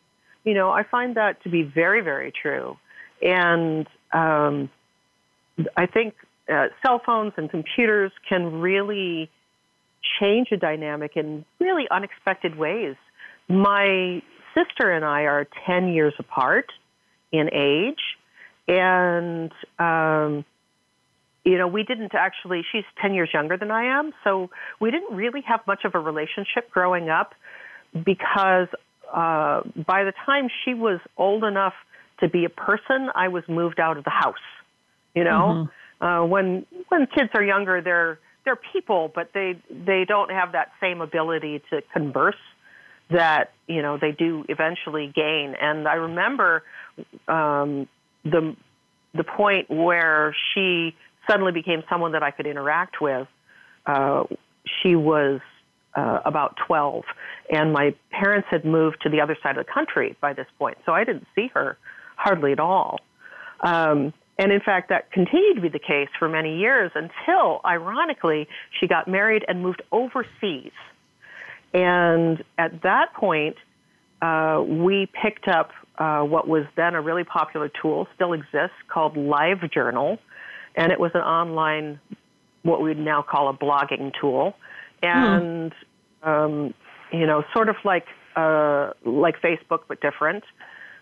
You 0.43 0.54
know, 0.54 0.69
I 0.69 0.84
find 0.84 1.15
that 1.15 1.41
to 1.43 1.50
be 1.50 1.63
very, 1.63 2.02
very 2.02 2.32
true. 2.32 2.78
And 3.21 3.88
um, 4.13 4.69
I 5.76 5.86
think 5.86 6.15
uh, 6.52 6.67
cell 6.86 7.02
phones 7.06 7.34
and 7.38 7.50
computers 7.50 8.12
can 8.30 8.60
really 8.62 9.30
change 10.19 10.50
a 10.52 10.58
dynamic 10.58 11.12
in 11.15 11.45
really 11.60 11.88
unexpected 11.89 12.58
ways. 12.58 12.95
My 13.48 14.21
sister 14.54 14.91
and 14.91 15.04
I 15.04 15.21
are 15.24 15.48
10 15.65 15.89
years 15.89 16.13
apart 16.19 16.71
in 17.32 17.50
age, 17.52 18.00
and, 18.67 19.52
um, 19.80 20.45
you 21.45 21.60
know, 21.60 21.67
we 21.67 21.84
didn't 21.84 22.15
actually, 22.15 22.63
she's 22.71 22.84
10 23.01 23.13
years 23.13 23.29
younger 23.31 23.55
than 23.55 23.69
I 23.69 23.99
am, 23.99 24.12
so 24.23 24.49
we 24.81 24.89
didn't 24.89 25.15
really 25.15 25.41
have 25.47 25.62
much 25.67 25.86
of 25.86 25.93
a 25.93 25.99
relationship 25.99 26.71
growing 26.71 27.10
up 27.10 27.34
because 27.93 28.67
uh, 29.13 29.62
by 29.86 30.03
the 30.03 30.13
time 30.25 30.47
she 30.63 30.73
was 30.73 30.99
old 31.17 31.43
enough 31.43 31.73
to 32.19 32.27
be 32.27 32.45
a 32.45 32.49
person, 32.49 33.10
I 33.13 33.27
was 33.27 33.43
moved 33.47 33.79
out 33.79 33.97
of 33.97 34.03
the 34.03 34.10
house. 34.10 34.36
You 35.13 35.23
know, 35.23 35.69
mm-hmm. 36.01 36.05
uh, 36.05 36.25
when 36.25 36.65
when 36.89 37.08
kids 37.08 37.29
are 37.36 37.43
younger, 37.43 37.81
they're 37.81 38.19
they're 38.43 38.60
people, 38.73 39.12
but 39.13 39.29
they 39.34 39.58
they 39.69 40.03
don't 40.05 40.31
have 40.31 40.51
that 40.51 40.71
same 40.81 40.99
ability 40.99 41.62
to 41.69 41.81
converse 41.93 42.36
that 43.10 43.53
you 43.67 43.81
know 43.81 43.97
they 43.97 44.12
do 44.12 44.43
eventually 44.49 45.12
gain. 45.15 45.55
And 45.60 45.88
I 45.88 45.93
remember 45.93 46.63
um, 47.29 47.88
the 48.25 48.55
the 49.13 49.23
point 49.23 49.69
where 49.69 50.36
she 50.53 50.95
suddenly 51.27 51.51
became 51.51 51.83
someone 51.89 52.13
that 52.13 52.23
I 52.23 52.31
could 52.31 52.47
interact 52.47 53.01
with. 53.01 53.27
Uh, 53.85 54.23
she 54.81 54.95
was 54.95 55.41
uh, 55.95 56.19
about 56.25 56.57
12, 56.67 57.03
and 57.51 57.71
my 57.71 57.95
parents 58.11 58.47
had 58.51 58.65
moved 58.65 58.97
to 59.03 59.09
the 59.09 59.21
other 59.21 59.38
side 59.41 59.57
of 59.57 59.65
the 59.65 59.71
country 59.71 60.15
by 60.21 60.33
this 60.33 60.47
point, 60.57 60.77
so 60.85 60.91
I 60.91 61.03
didn't 61.03 61.27
see 61.35 61.49
her 61.53 61.77
hardly 62.15 62.51
at 62.51 62.59
all. 62.59 62.99
Um, 63.61 64.13
and 64.38 64.51
in 64.51 64.59
fact, 64.59 64.89
that 64.89 65.11
continued 65.11 65.55
to 65.55 65.61
be 65.61 65.69
the 65.69 65.79
case 65.79 66.09
for 66.19 66.27
many 66.27 66.57
years 66.57 66.91
until, 66.93 67.61
ironically, 67.63 68.47
she 68.79 68.88
got 68.88 69.07
married 69.07 69.45
and 69.47 69.61
moved 69.61 69.81
overseas. 69.91 70.73
And 71.73 72.43
at 72.57 72.81
that 72.83 73.13
point, 73.13 73.55
uh, 74.21 74.61
we 74.65 75.07
picked 75.21 75.47
up 75.47 75.71
uh, 75.97 76.21
what 76.21 76.47
was 76.47 76.65
then 76.75 76.95
a 76.95 77.01
really 77.01 77.23
popular 77.23 77.69
tool, 77.81 78.07
still 78.15 78.33
exists, 78.33 78.75
called 78.89 79.15
LiveJournal. 79.15 80.17
And 80.75 80.91
it 80.91 80.99
was 80.99 81.11
an 81.13 81.21
online, 81.21 81.99
what 82.63 82.81
we'd 82.81 82.97
now 82.97 83.21
call 83.21 83.49
a 83.49 83.53
blogging 83.53 84.11
tool. 84.19 84.55
And, 85.01 85.73
hmm. 86.23 86.29
um, 86.29 86.73
you 87.11 87.25
know, 87.25 87.43
sort 87.53 87.69
of 87.69 87.75
like, 87.83 88.05
uh, 88.35 88.91
like 89.05 89.41
Facebook, 89.41 89.81
but 89.88 90.01
different. 90.01 90.43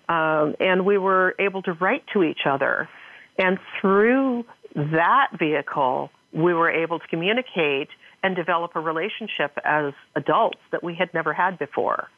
Um, 0.10 0.56
and 0.60 0.86
we 0.86 0.98
were 0.98 1.36
able 1.40 1.62
to 1.64 1.74
write 1.74 2.04
to 2.14 2.24
each 2.24 2.42
other. 2.46 2.90
And 3.38 3.58
through 3.80 4.46
that 4.76 5.30
vehicle, 5.38 6.12
we 6.34 6.54
were 6.54 6.70
able 6.70 7.00
to 7.00 7.08
communicate 7.08 7.90
and 8.22 8.36
develop 8.36 8.76
a 8.76 8.80
relationship 8.80 9.58
as 9.64 9.94
adults 10.16 10.60
that 10.72 10.84
we 10.84 10.96
had 10.96 11.14
never 11.14 11.34
had 11.34 11.58
before. 11.60 12.10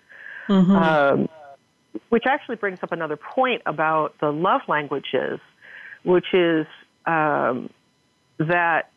Mm-hmm. 0.47 0.71
Um, 0.71 1.29
which 2.09 2.23
actually 2.27 2.57
brings 2.57 2.79
up 2.83 2.91
another 2.91 3.17
point 3.17 3.61
about 3.65 4.19
the 4.19 4.31
love 4.31 4.61
languages, 4.67 5.39
which 6.03 6.33
is 6.33 6.67
um, 7.05 7.69
that 8.37 8.89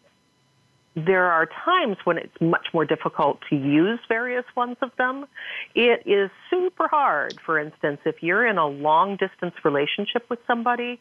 there 1.07 1.27
are 1.27 1.49
times 1.64 1.97
when 2.05 2.18
it's 2.18 2.40
much 2.40 2.66
more 2.73 2.85
difficult 2.85 3.38
to 3.51 3.57
use 3.57 4.01
various 4.09 4.44
ones 4.57 4.77
of 4.83 4.90
them. 4.99 5.27
It 5.75 6.03
is 6.07 6.31
super 6.51 6.88
hard, 6.88 7.38
for 7.44 7.59
instance, 7.59 8.01
if 8.05 8.16
you're 8.23 8.47
in 8.47 8.59
a 8.59 8.66
long 8.66 9.16
distance 9.16 9.55
relationship 9.64 10.29
with 10.29 10.40
somebody, 10.47 10.99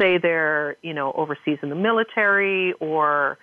say 0.00 0.18
they're, 0.18 0.76
you 0.82 0.94
know, 0.94 1.12
overseas 1.12 1.58
in 1.62 1.68
the 1.68 1.74
military 1.74 2.74
or 2.74 3.38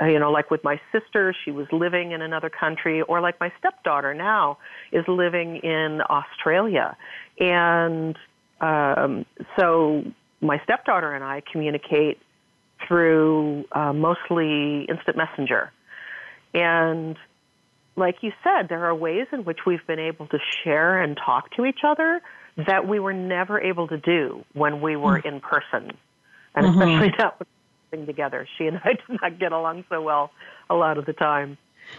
uh, 0.00 0.06
you 0.06 0.18
know, 0.18 0.30
like 0.30 0.50
with 0.50 0.64
my 0.64 0.80
sister, 0.92 1.34
she 1.44 1.50
was 1.50 1.66
living 1.72 2.12
in 2.12 2.22
another 2.22 2.48
country, 2.48 3.02
or 3.02 3.20
like 3.20 3.38
my 3.38 3.52
stepdaughter 3.58 4.14
now 4.14 4.56
is 4.92 5.04
living 5.06 5.56
in 5.56 6.00
Australia. 6.08 6.96
And 7.38 8.16
um, 8.62 9.26
so 9.58 10.04
my 10.40 10.58
stepdaughter 10.64 11.12
and 11.12 11.22
I 11.22 11.42
communicate 11.52 12.18
through 12.90 13.64
uh, 13.70 13.92
mostly 13.92 14.84
instant 14.88 15.16
messenger. 15.16 15.70
And 16.52 17.16
like 17.94 18.16
you 18.22 18.32
said, 18.42 18.68
there 18.68 18.84
are 18.84 18.94
ways 18.94 19.28
in 19.32 19.44
which 19.44 19.60
we've 19.64 19.86
been 19.86 20.00
able 20.00 20.26
to 20.26 20.38
share 20.64 21.00
and 21.00 21.16
talk 21.16 21.54
to 21.54 21.64
each 21.64 21.80
other 21.86 22.20
that 22.66 22.88
we 22.88 22.98
were 22.98 23.12
never 23.12 23.60
able 23.60 23.86
to 23.86 23.96
do 23.96 24.44
when 24.54 24.80
we 24.80 24.96
were 24.96 25.20
mm. 25.20 25.26
in 25.26 25.40
person. 25.40 25.96
And 26.56 26.66
mm-hmm. 26.66 26.80
especially 26.80 27.14
not 27.18 27.38
with 27.38 27.46
together. 28.06 28.48
She 28.58 28.66
and 28.66 28.78
I 28.84 28.88
did 29.08 29.20
not 29.22 29.38
get 29.38 29.52
along 29.52 29.84
so 29.88 30.02
well 30.02 30.32
a 30.68 30.74
lot 30.74 30.98
of 30.98 31.06
the 31.06 31.12
time. 31.12 31.58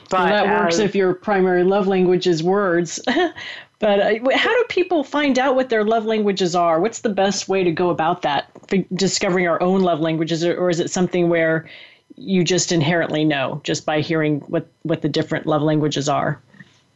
But 0.10 0.30
well, 0.30 0.45
that 0.45 0.60
works 0.62 0.80
if 0.80 0.93
your 0.93 1.13
primary 1.13 1.63
love 1.63 1.88
language 1.88 2.27
is 2.27 2.43
words. 2.43 2.99
but 3.80 3.99
uh, 3.99 4.38
how 4.38 4.54
do 4.54 4.65
people 4.67 5.04
find 5.04 5.39
out 5.39 5.56
what 5.56 5.69
their 5.69 5.86
love 5.86 6.06
languages 6.06 6.54
are? 6.56 6.82
What's 6.82 6.99
the 6.99 7.10
best 7.10 7.47
way 7.47 7.63
to 7.63 7.71
go 7.71 7.89
about 7.89 8.23
that? 8.23 8.49
discovering 8.93 9.47
our 9.47 9.62
own 9.62 9.82
love 9.82 9.99
languages, 9.99 10.45
or, 10.45 10.56
or 10.56 10.69
is 10.69 10.80
it 10.80 10.89
something 10.89 11.30
where 11.30 11.69
you 12.15 12.43
just 12.43 12.71
inherently 12.71 13.25
know 13.25 13.62
just 13.63 13.86
by 13.86 14.01
hearing 14.01 14.39
what, 14.41 14.67
what 14.84 15.01
the 15.01 15.10
different 15.10 15.45
love 15.45 15.62
languages 15.62 16.08
are? 16.08 16.41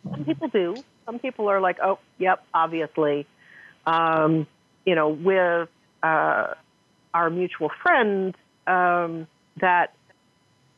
Some 0.09 0.25
people 0.25 0.47
do. 0.47 0.75
Some 1.05 1.19
people 1.19 1.49
are 1.49 1.61
like, 1.61 1.77
oh, 1.81 1.99
yep, 2.17 2.45
obviously. 2.53 3.25
Um, 3.85 4.47
you 4.85 4.95
know, 4.95 5.09
with 5.09 5.69
uh, 6.03 6.53
our 7.13 7.29
mutual 7.29 7.69
friend, 7.81 8.35
um, 8.67 9.27
that 9.61 9.93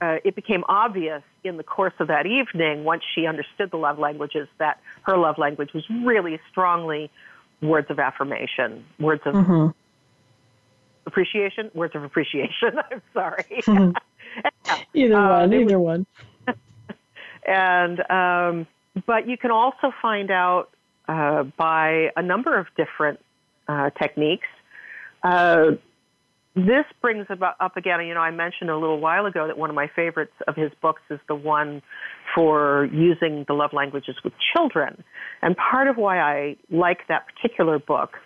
uh, 0.01 0.17
it 0.23 0.35
became 0.35 0.63
obvious 0.67 1.23
in 1.47 1.57
the 1.57 1.63
course 1.63 1.93
of 1.99 2.07
that 2.07 2.25
evening, 2.25 2.83
once 2.83 3.03
she 3.15 3.25
understood 3.25 3.71
the 3.71 3.77
love 3.77 3.99
languages, 3.99 4.47
that 4.59 4.79
her 5.03 5.17
love 5.17 5.37
language 5.37 5.73
was 5.73 5.83
really 5.89 6.39
strongly 6.51 7.09
words 7.61 7.89
of 7.89 7.99
affirmation, 7.99 8.85
words 8.99 9.21
of 9.25 9.33
mm-hmm. 9.33 9.67
appreciation, 11.05 11.71
words 11.73 11.95
of 11.95 12.03
appreciation. 12.03 12.79
I'm 12.91 13.01
sorry. 13.13 13.45
Mm-hmm. 13.67 13.91
either 14.93 15.15
uh, 15.15 15.39
one, 15.39 15.53
either 15.53 15.79
one. 15.79 16.05
and 17.47 17.99
um, 18.11 18.67
but 19.05 19.27
you 19.27 19.37
can 19.37 19.49
also 19.49 19.91
find 20.01 20.29
out 20.29 20.69
uh, 21.07 21.43
by 21.43 22.11
a 22.15 22.21
number 22.21 22.57
of 22.57 22.67
different 22.75 23.19
uh, 23.67 23.89
techniques. 23.91 24.47
Uh, 25.23 25.71
this 26.57 26.85
brings 27.01 27.27
about 27.29 27.55
up 27.59 27.77
again. 27.77 28.03
You 28.05 28.15
know, 28.15 28.19
I 28.21 28.31
mentioned 28.31 28.71
a 28.71 28.77
little 28.77 28.99
while 28.99 29.27
ago 29.27 29.45
that 29.45 29.57
one 29.59 29.69
of 29.69 29.75
my 29.75 29.87
favorites 29.95 30.33
of 30.47 30.55
his 30.55 30.71
books 30.81 31.03
is 31.11 31.19
the 31.27 31.35
one 31.35 31.83
for 32.33 32.89
using 32.91 33.45
the 33.47 33.53
love 33.53 33.73
languages 33.73 34.15
with 34.23 34.33
children. 34.55 35.03
And 35.43 35.55
part 35.55 35.87
of 35.87 35.97
why 35.97 36.19
I 36.19 36.57
like 36.71 37.07
that 37.09 37.25
particular 37.27 37.77
book, 37.77 38.17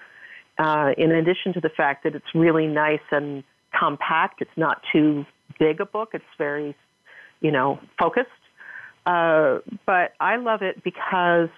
uh, 0.58 0.92
in 0.98 1.12
addition 1.12 1.54
to 1.54 1.60
the 1.60 1.70
fact 1.76 2.06
that 2.06 2.16
it's 2.16 2.34
really 2.34 2.68
nice 2.68 3.02
and 3.12 3.44
compact, 3.78 4.42
it's 4.42 4.52
not 4.56 4.82
too 4.94 5.26
big 5.60 5.82
a 5.82 5.86
book. 5.86 6.12
It's 6.14 6.24
very, 6.38 6.74
you 7.42 7.52
know, 7.52 7.80
focused. 8.00 8.30
Uh, 9.06 9.60
but 9.86 10.14
I 10.22 10.38
love 10.38 10.62
it 10.62 10.84
because 10.86 11.50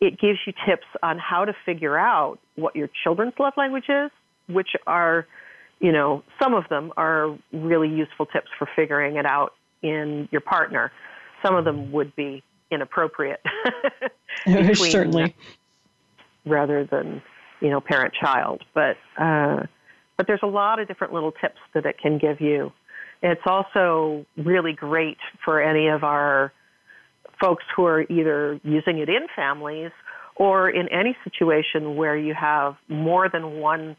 it 0.00 0.20
gives 0.20 0.38
you 0.46 0.52
tips 0.64 0.86
on 1.02 1.18
how 1.18 1.44
to 1.44 1.52
figure 1.66 1.98
out 1.98 2.38
what 2.54 2.76
your 2.76 2.88
children's 3.02 3.34
love 3.40 3.54
language 3.56 3.88
is, 3.88 4.12
which 4.48 4.68
are 4.86 5.26
you 5.80 5.92
know, 5.92 6.22
some 6.42 6.54
of 6.54 6.64
them 6.68 6.92
are 6.96 7.36
really 7.52 7.88
useful 7.88 8.26
tips 8.26 8.48
for 8.58 8.68
figuring 8.74 9.16
it 9.16 9.26
out 9.26 9.54
in 9.82 10.28
your 10.32 10.40
partner. 10.40 10.90
Some 11.44 11.54
of 11.54 11.64
them 11.64 11.92
would 11.92 12.14
be 12.16 12.42
inappropriate. 12.70 13.40
Certainly. 14.74 15.34
Rather 16.44 16.84
than, 16.84 17.22
you 17.60 17.70
know, 17.70 17.80
parent 17.80 18.14
child. 18.14 18.62
But, 18.74 18.96
uh, 19.16 19.66
but 20.16 20.26
there's 20.26 20.42
a 20.42 20.48
lot 20.48 20.80
of 20.80 20.88
different 20.88 21.12
little 21.12 21.32
tips 21.32 21.60
that 21.74 21.86
it 21.86 21.98
can 21.98 22.18
give 22.18 22.40
you. 22.40 22.72
It's 23.22 23.42
also 23.46 24.26
really 24.36 24.72
great 24.72 25.18
for 25.44 25.60
any 25.60 25.88
of 25.88 26.04
our 26.04 26.52
folks 27.40 27.64
who 27.74 27.84
are 27.84 28.02
either 28.02 28.60
using 28.64 28.98
it 28.98 29.08
in 29.08 29.26
families 29.34 29.90
or 30.36 30.68
in 30.70 30.88
any 30.88 31.16
situation 31.24 31.96
where 31.96 32.16
you 32.16 32.34
have 32.34 32.76
more 32.88 33.28
than 33.28 33.58
one 33.58 33.96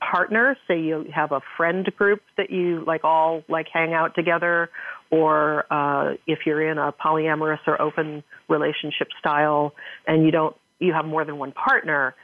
partner 0.00 0.56
say 0.66 0.80
you 0.80 1.06
have 1.14 1.32
a 1.32 1.40
friend 1.56 1.86
group 1.96 2.20
that 2.36 2.50
you 2.50 2.84
like 2.86 3.04
all 3.04 3.42
like 3.48 3.66
hang 3.72 3.92
out 3.92 4.14
together 4.14 4.70
or 5.10 5.64
uh, 5.72 6.14
if 6.26 6.40
you're 6.46 6.70
in 6.70 6.78
a 6.78 6.92
polyamorous 6.92 7.58
or 7.66 7.80
open 7.80 8.22
relationship 8.48 9.08
style 9.18 9.72
and 10.06 10.24
you 10.24 10.30
don't 10.30 10.56
you 10.78 10.92
have 10.92 11.04
more 11.04 11.24
than 11.24 11.38
one 11.38 11.52
partner 11.52 12.14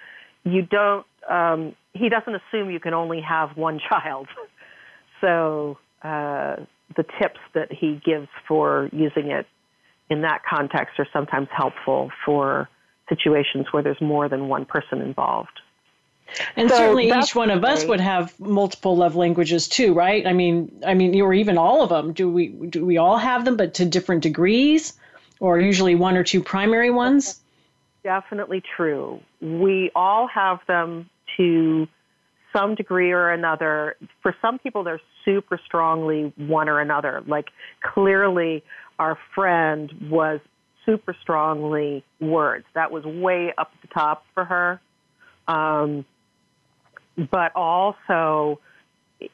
you 0.45 0.63
don't 0.63 1.07
um, 1.29 1.75
he 1.95 2.09
doesn't 2.09 2.35
assume 2.35 2.71
you 2.71 2.81
can 2.81 2.93
only 2.93 3.21
have 3.21 3.57
one 3.57 3.81
child. 3.89 4.29
So 5.21 5.79
uh, 6.03 6.57
the 6.97 7.05
tips 7.19 7.39
that 7.55 7.69
he 7.73 7.99
gives 8.05 8.29
for 8.47 8.91
using 8.93 9.31
it 9.31 9.47
in 10.11 10.21
that 10.21 10.43
context 10.45 10.99
are 10.99 11.07
sometimes 11.15 11.49
helpful 11.51 12.11
for 12.27 12.69
situations 13.09 13.69
where 13.71 13.83
there's 13.83 14.01
more 14.03 14.29
than 14.29 14.49
one 14.49 14.67
person 14.67 15.01
involved 15.01 15.61
and 16.57 16.69
so 16.69 16.77
certainly 16.77 17.11
each 17.11 17.35
one 17.35 17.51
of 17.51 17.65
us 17.65 17.85
would 17.85 18.01
have 18.01 18.39
multiple 18.41 18.97
love 18.97 19.17
languages 19.17 19.69
too, 19.69 19.95
right? 19.95 20.27
I 20.27 20.33
mean, 20.33 20.71
I 20.87 20.95
mean, 20.95 21.21
or 21.21 21.35
even 21.35 21.59
all 21.59 21.83
of 21.83 21.89
them. 21.89 22.13
Do 22.13 22.31
we 22.31 22.49
do 22.49 22.85
we 22.85 22.99
all 22.99 23.19
have 23.19 23.45
them, 23.45 23.57
but 23.57 23.75
to 23.75 23.85
different 23.85 24.23
degrees, 24.23 24.95
or 25.41 25.59
usually 25.59 25.95
one 25.95 26.17
or 26.17 26.25
two 26.25 26.43
primary 26.43 26.91
ones? 26.91 27.41
Definitely 28.03 28.63
true. 28.77 29.21
We 29.41 29.91
all 29.95 30.27
have 30.29 30.61
them 30.67 31.09
to 31.37 31.89
some 32.53 32.75
degree 32.75 33.13
or 33.13 33.31
another. 33.31 33.97
For 34.23 34.35
some 34.41 34.59
people, 34.59 34.85
they're 34.85 35.01
super 35.25 35.61
strongly 35.65 36.33
one 36.37 36.69
or 36.69 36.81
another. 36.81 37.23
Like 37.27 37.51
clearly, 37.83 38.63
our 38.99 39.19
friend 39.35 40.09
was 40.11 40.41
super 40.87 41.17
strongly 41.23 42.05
words. 42.21 42.67
That 42.75 42.91
was 42.91 43.05
way 43.05 43.53
up 43.57 43.73
the 43.83 43.89
top 43.89 44.25
for 44.35 44.45
her. 44.45 44.81
Um, 45.49 46.05
but 47.17 47.53
also 47.55 48.61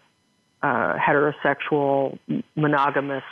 uh, 0.62 0.96
heterosexual, 0.98 2.18
monogamous 2.56 3.24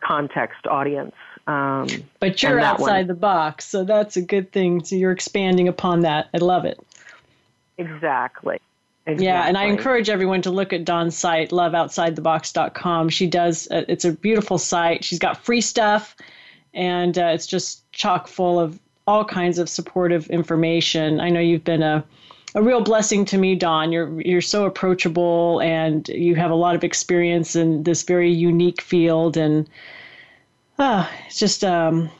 context 0.00 0.66
audience. 0.66 1.14
Um, 1.46 1.88
but 2.20 2.42
you're 2.42 2.60
outside 2.60 2.98
one, 2.98 3.06
the 3.08 3.14
box, 3.14 3.64
so 3.66 3.84
that's 3.84 4.16
a 4.16 4.22
good 4.22 4.52
thing. 4.52 4.84
So 4.84 4.94
you're 4.94 5.12
expanding 5.12 5.68
upon 5.68 6.00
that. 6.00 6.28
I 6.34 6.38
love 6.38 6.64
it. 6.64 6.78
Exactly. 7.78 8.58
Exactly. 9.04 9.26
Yeah, 9.26 9.48
and 9.48 9.58
I 9.58 9.64
encourage 9.64 10.08
everyone 10.08 10.42
to 10.42 10.50
look 10.50 10.72
at 10.72 10.84
Dawn's 10.84 11.16
site, 11.16 11.50
loveoutsidethebox.com. 11.50 13.08
She 13.08 13.26
does, 13.26 13.68
uh, 13.72 13.84
it's 13.88 14.04
a 14.04 14.12
beautiful 14.12 14.58
site. 14.58 15.02
She's 15.02 15.18
got 15.18 15.44
free 15.44 15.60
stuff, 15.60 16.14
and 16.72 17.18
uh, 17.18 17.32
it's 17.34 17.48
just 17.48 17.81
chock 17.92 18.28
full 18.28 18.58
of 18.58 18.78
all 19.06 19.24
kinds 19.24 19.58
of 19.58 19.68
supportive 19.68 20.28
information. 20.30 21.20
I 21.20 21.28
know 21.28 21.40
you've 21.40 21.64
been 21.64 21.82
a, 21.82 22.04
a 22.54 22.62
real 22.62 22.80
blessing 22.80 23.24
to 23.26 23.38
me, 23.38 23.54
Dawn. 23.54 23.92
You're, 23.92 24.20
you're 24.20 24.40
so 24.40 24.64
approachable, 24.64 25.60
and 25.60 26.06
you 26.08 26.34
have 26.34 26.50
a 26.50 26.54
lot 26.54 26.74
of 26.74 26.84
experience 26.84 27.56
in 27.56 27.82
this 27.82 28.02
very 28.02 28.32
unique 28.32 28.80
field. 28.80 29.36
And 29.36 29.68
uh, 30.78 31.08
it's 31.26 31.38
just, 31.38 31.64
um, 31.64 32.10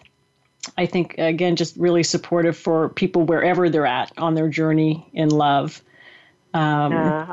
I 0.77 0.87
think, 0.87 1.17
again, 1.19 1.57
just 1.57 1.77
really 1.77 2.03
supportive 2.03 2.57
for 2.57 2.89
people 2.91 3.25
wherever 3.25 3.69
they're 3.69 3.87
at 3.87 4.13
on 4.19 4.35
their 4.35 4.49
journey 4.49 5.09
in 5.13 5.29
love. 5.29 5.83
Um, 6.55 6.93
uh, 6.93 7.33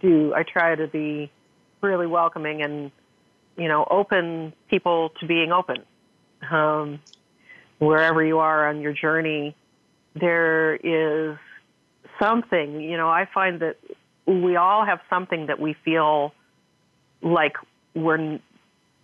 do 0.00 0.34
I 0.34 0.42
try 0.42 0.74
to 0.74 0.86
be 0.86 1.30
really 1.80 2.06
welcoming 2.06 2.62
and 2.62 2.90
you 3.56 3.68
know 3.68 3.86
open 3.90 4.52
people 4.68 5.10
to 5.20 5.26
being 5.26 5.52
open. 5.52 5.84
Um, 6.50 7.00
wherever 7.80 8.24
you 8.24 8.38
are 8.38 8.68
on 8.68 8.80
your 8.80 8.92
journey, 8.92 9.56
there 10.14 10.76
is 10.76 11.36
something. 12.22 12.80
You 12.80 12.96
know, 12.96 13.08
I 13.08 13.26
find 13.32 13.60
that 13.60 13.76
we 14.26 14.54
all 14.54 14.84
have 14.84 15.00
something 15.10 15.46
that 15.46 15.58
we 15.58 15.74
feel 15.84 16.32
like 17.22 17.56
we're 17.94 18.38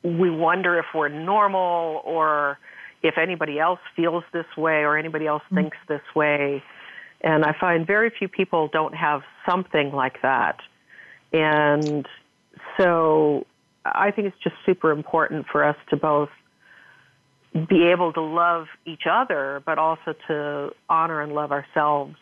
we 0.05 0.31
wonder 0.31 0.79
if 0.79 0.87
we're 0.95 1.09
normal 1.09 2.01
or 2.05 2.59
if 3.03 3.19
anybody 3.19 3.59
else 3.59 3.81
feels 3.97 4.23
this 4.33 4.47
way 4.57 4.85
or 4.85 4.97
anybody 4.97 5.27
else 5.27 5.43
mm-hmm. 5.47 5.57
thinks 5.57 5.77
this 5.89 6.03
way. 6.15 6.63
And 7.23 7.45
I 7.45 7.57
find 7.59 7.87
very 7.87 8.11
few 8.17 8.29
people 8.29 8.69
don't 8.73 8.95
have 8.95 9.23
something 9.49 9.91
like 9.91 10.23
that. 10.23 10.61
And 11.33 12.07
so 12.79 13.47
I 13.85 14.11
think 14.11 14.29
it's 14.29 14.43
just 14.43 14.57
super 14.65 14.93
important 14.93 15.47
for 15.51 15.65
us 15.65 15.77
to 15.91 15.97
both 15.97 16.29
be 17.69 17.89
able 17.89 18.13
to 18.13 18.21
love 18.21 18.67
each 18.85 19.05
other, 19.11 19.63
but 19.65 19.79
also 19.79 20.15
to 20.29 20.71
honor 20.89 21.23
and 21.23 21.33
love 21.33 21.53
ourselves 21.53 22.17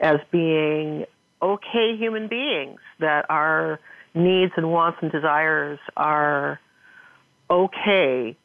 as 0.00 0.16
being 0.30 1.04
okay 1.42 1.96
human 1.96 2.28
beings, 2.28 2.80
that 2.98 3.26
our 3.28 3.78
needs 4.14 4.52
and 4.56 4.70
wants 4.70 4.98
and 5.02 5.12
desires 5.12 5.78
are 5.96 6.58
okay. 7.50 8.36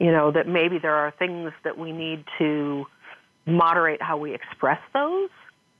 You 0.00 0.10
know, 0.10 0.30
that 0.32 0.48
maybe 0.48 0.78
there 0.78 0.94
are 0.94 1.10
things 1.18 1.52
that 1.64 1.76
we 1.76 1.92
need 1.92 2.24
to 2.38 2.86
moderate 3.44 4.00
how 4.00 4.16
we 4.16 4.34
express 4.34 4.80
those. 4.94 5.28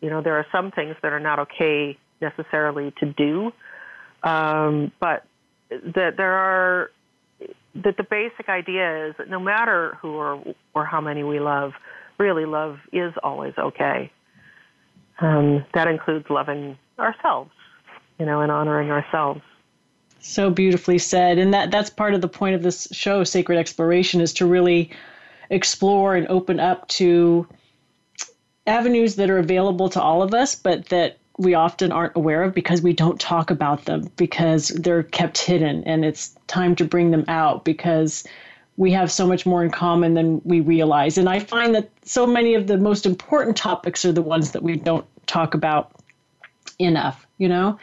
You 0.02 0.10
know, 0.10 0.20
there 0.20 0.36
are 0.36 0.46
some 0.52 0.70
things 0.70 0.96
that 1.02 1.12
are 1.12 1.20
not 1.20 1.38
okay 1.38 1.96
necessarily 2.20 2.92
to 3.00 3.06
do, 3.06 3.52
um, 4.22 4.92
but 5.00 5.24
that 5.70 6.16
there 6.16 6.32
are 6.32 6.90
that 7.74 7.96
the 7.96 8.02
basic 8.02 8.48
idea 8.48 9.08
is 9.08 9.14
that 9.18 9.28
no 9.28 9.40
matter 9.40 9.96
who 10.00 10.10
or 10.14 10.54
or 10.74 10.84
how 10.84 11.00
many 11.00 11.22
we 11.22 11.40
love, 11.40 11.72
really 12.18 12.44
love 12.44 12.78
is 12.92 13.12
always 13.22 13.54
okay. 13.58 14.10
Um, 15.20 15.64
that 15.74 15.88
includes 15.88 16.28
loving 16.30 16.76
ourselves, 16.98 17.50
you 18.18 18.26
know, 18.26 18.40
and 18.40 18.50
honoring 18.50 18.90
ourselves. 18.90 19.40
So 20.20 20.50
beautifully 20.50 20.98
said, 20.98 21.38
and 21.38 21.52
that 21.54 21.70
that's 21.70 21.90
part 21.90 22.14
of 22.14 22.20
the 22.20 22.28
point 22.28 22.54
of 22.54 22.62
this 22.62 22.88
show, 22.92 23.24
Sacred 23.24 23.58
Exploration, 23.58 24.20
is 24.20 24.32
to 24.34 24.46
really 24.46 24.90
explore 25.50 26.14
and 26.14 26.26
open 26.28 26.60
up 26.60 26.88
to 26.88 27.46
avenues 28.66 29.16
that 29.16 29.30
are 29.30 29.38
available 29.38 29.88
to 29.90 30.00
all 30.00 30.22
of 30.22 30.34
us, 30.34 30.54
but 30.54 30.86
that 30.86 31.18
we 31.38 31.54
often 31.54 31.92
aren't 31.92 32.16
aware 32.16 32.42
of 32.42 32.54
because 32.54 32.82
we 32.82 32.92
don't 32.92 33.20
talk 33.20 33.50
about 33.50 33.84
them 33.86 34.10
because 34.16 34.68
they're 34.68 35.02
kept 35.02 35.38
hidden 35.38 35.82
and 35.84 36.04
it's 36.04 36.36
time 36.46 36.76
to 36.76 36.84
bring 36.84 37.10
them 37.10 37.24
out 37.28 37.64
because 37.64 38.24
we 38.76 38.92
have 38.92 39.10
so 39.10 39.26
much 39.26 39.44
more 39.46 39.64
in 39.64 39.70
common 39.70 40.14
than 40.14 40.40
we 40.44 40.60
realize. 40.60 41.18
And 41.18 41.28
I 41.28 41.40
find 41.40 41.74
that 41.74 41.90
so 42.04 42.26
many 42.26 42.54
of 42.54 42.66
the 42.66 42.78
most 42.78 43.06
important 43.06 43.56
topics 43.56 44.04
are 44.04 44.12
the 44.12 44.22
ones 44.22 44.52
that 44.52 44.62
we 44.62 44.76
don't 44.76 45.06
talk 45.26 45.54
about 45.54 45.92
enough, 46.78 47.26
you 47.38 47.48
know? 47.48 47.78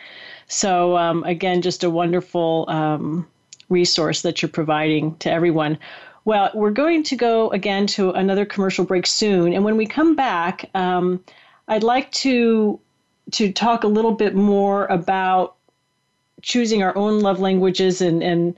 So, 0.48 0.98
um, 0.98 1.24
again, 1.24 1.62
just 1.62 1.84
a 1.84 1.90
wonderful 1.90 2.66
um, 2.68 3.28
resource 3.70 4.24
that 4.24 4.42
you're 4.42 4.50
providing 4.50 5.16
to 5.18 5.32
everyone. 5.32 5.78
Well, 6.26 6.50
we're 6.54 6.72
going 6.72 7.04
to 7.04 7.16
go 7.16 7.50
again 7.52 7.88
to 7.88 8.12
another 8.12 8.46
commercial 8.46 8.84
break 8.84 9.08
soon, 9.08 9.54
and 9.54 9.64
when 9.64 9.78
we 9.78 9.86
come 9.86 10.16
back, 10.16 10.70
um, 10.74 11.24
I'd 11.68 11.84
like 11.84 12.12
to 12.14 12.80
to 13.32 13.52
talk 13.52 13.84
a 13.84 13.88
little 13.88 14.14
bit 14.14 14.36
more 14.36 14.86
about 14.88 15.56
choosing 16.42 16.82
our 16.84 16.96
own 16.98 17.20
love 17.20 17.40
languages 17.40 18.02
and 18.02 18.24
and 18.24 18.56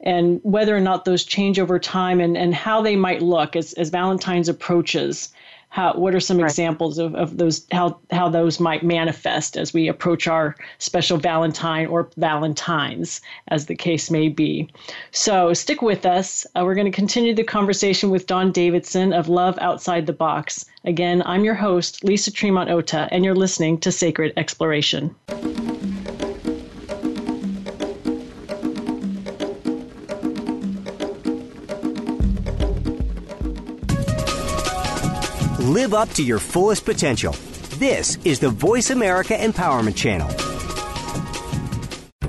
and 0.00 0.40
whether 0.42 0.74
or 0.74 0.80
not 0.80 1.04
those 1.04 1.24
change 1.24 1.58
over 1.58 1.78
time 1.78 2.20
and, 2.20 2.36
and 2.36 2.54
how 2.54 2.80
they 2.80 2.96
might 2.96 3.20
look 3.20 3.54
as, 3.54 3.74
as 3.74 3.90
Valentine's 3.90 4.48
approaches 4.48 5.28
how 5.70 5.94
what 5.94 6.14
are 6.14 6.20
some 6.20 6.38
right. 6.38 6.44
examples 6.44 6.98
of, 6.98 7.14
of 7.14 7.38
those 7.38 7.64
how 7.72 7.98
how 8.10 8.28
those 8.28 8.60
might 8.60 8.82
manifest 8.82 9.56
as 9.56 9.72
we 9.72 9.88
approach 9.88 10.26
our 10.26 10.54
special 10.78 11.16
valentine 11.16 11.86
or 11.86 12.10
valentines 12.16 13.20
as 13.48 13.66
the 13.66 13.74
case 13.74 14.10
may 14.10 14.28
be. 14.28 14.68
So 15.12 15.54
stick 15.54 15.80
with 15.80 16.04
us. 16.04 16.46
Uh, 16.54 16.64
we're 16.64 16.74
going 16.74 16.90
to 16.90 16.96
continue 16.96 17.34
the 17.34 17.44
conversation 17.44 18.10
with 18.10 18.26
Dawn 18.26 18.52
davidson 18.52 19.12
of 19.12 19.28
love 19.28 19.56
outside 19.60 20.06
the 20.06 20.12
box. 20.12 20.66
Again 20.84 21.22
i'm 21.24 21.44
your 21.44 21.54
host 21.54 22.04
lisa 22.04 22.30
tremont 22.30 22.70
ota 22.70 23.08
and 23.10 23.24
you're 23.24 23.34
listening 23.34 23.78
to 23.78 23.92
sacred 23.92 24.32
exploration 24.36 25.14
Live 35.70 35.94
up 35.94 36.08
to 36.14 36.24
your 36.24 36.40
fullest 36.40 36.84
potential. 36.84 37.32
This 37.78 38.18
is 38.24 38.40
the 38.40 38.48
Voice 38.48 38.90
America 38.90 39.34
Empowerment 39.34 39.94
Channel. 39.94 40.28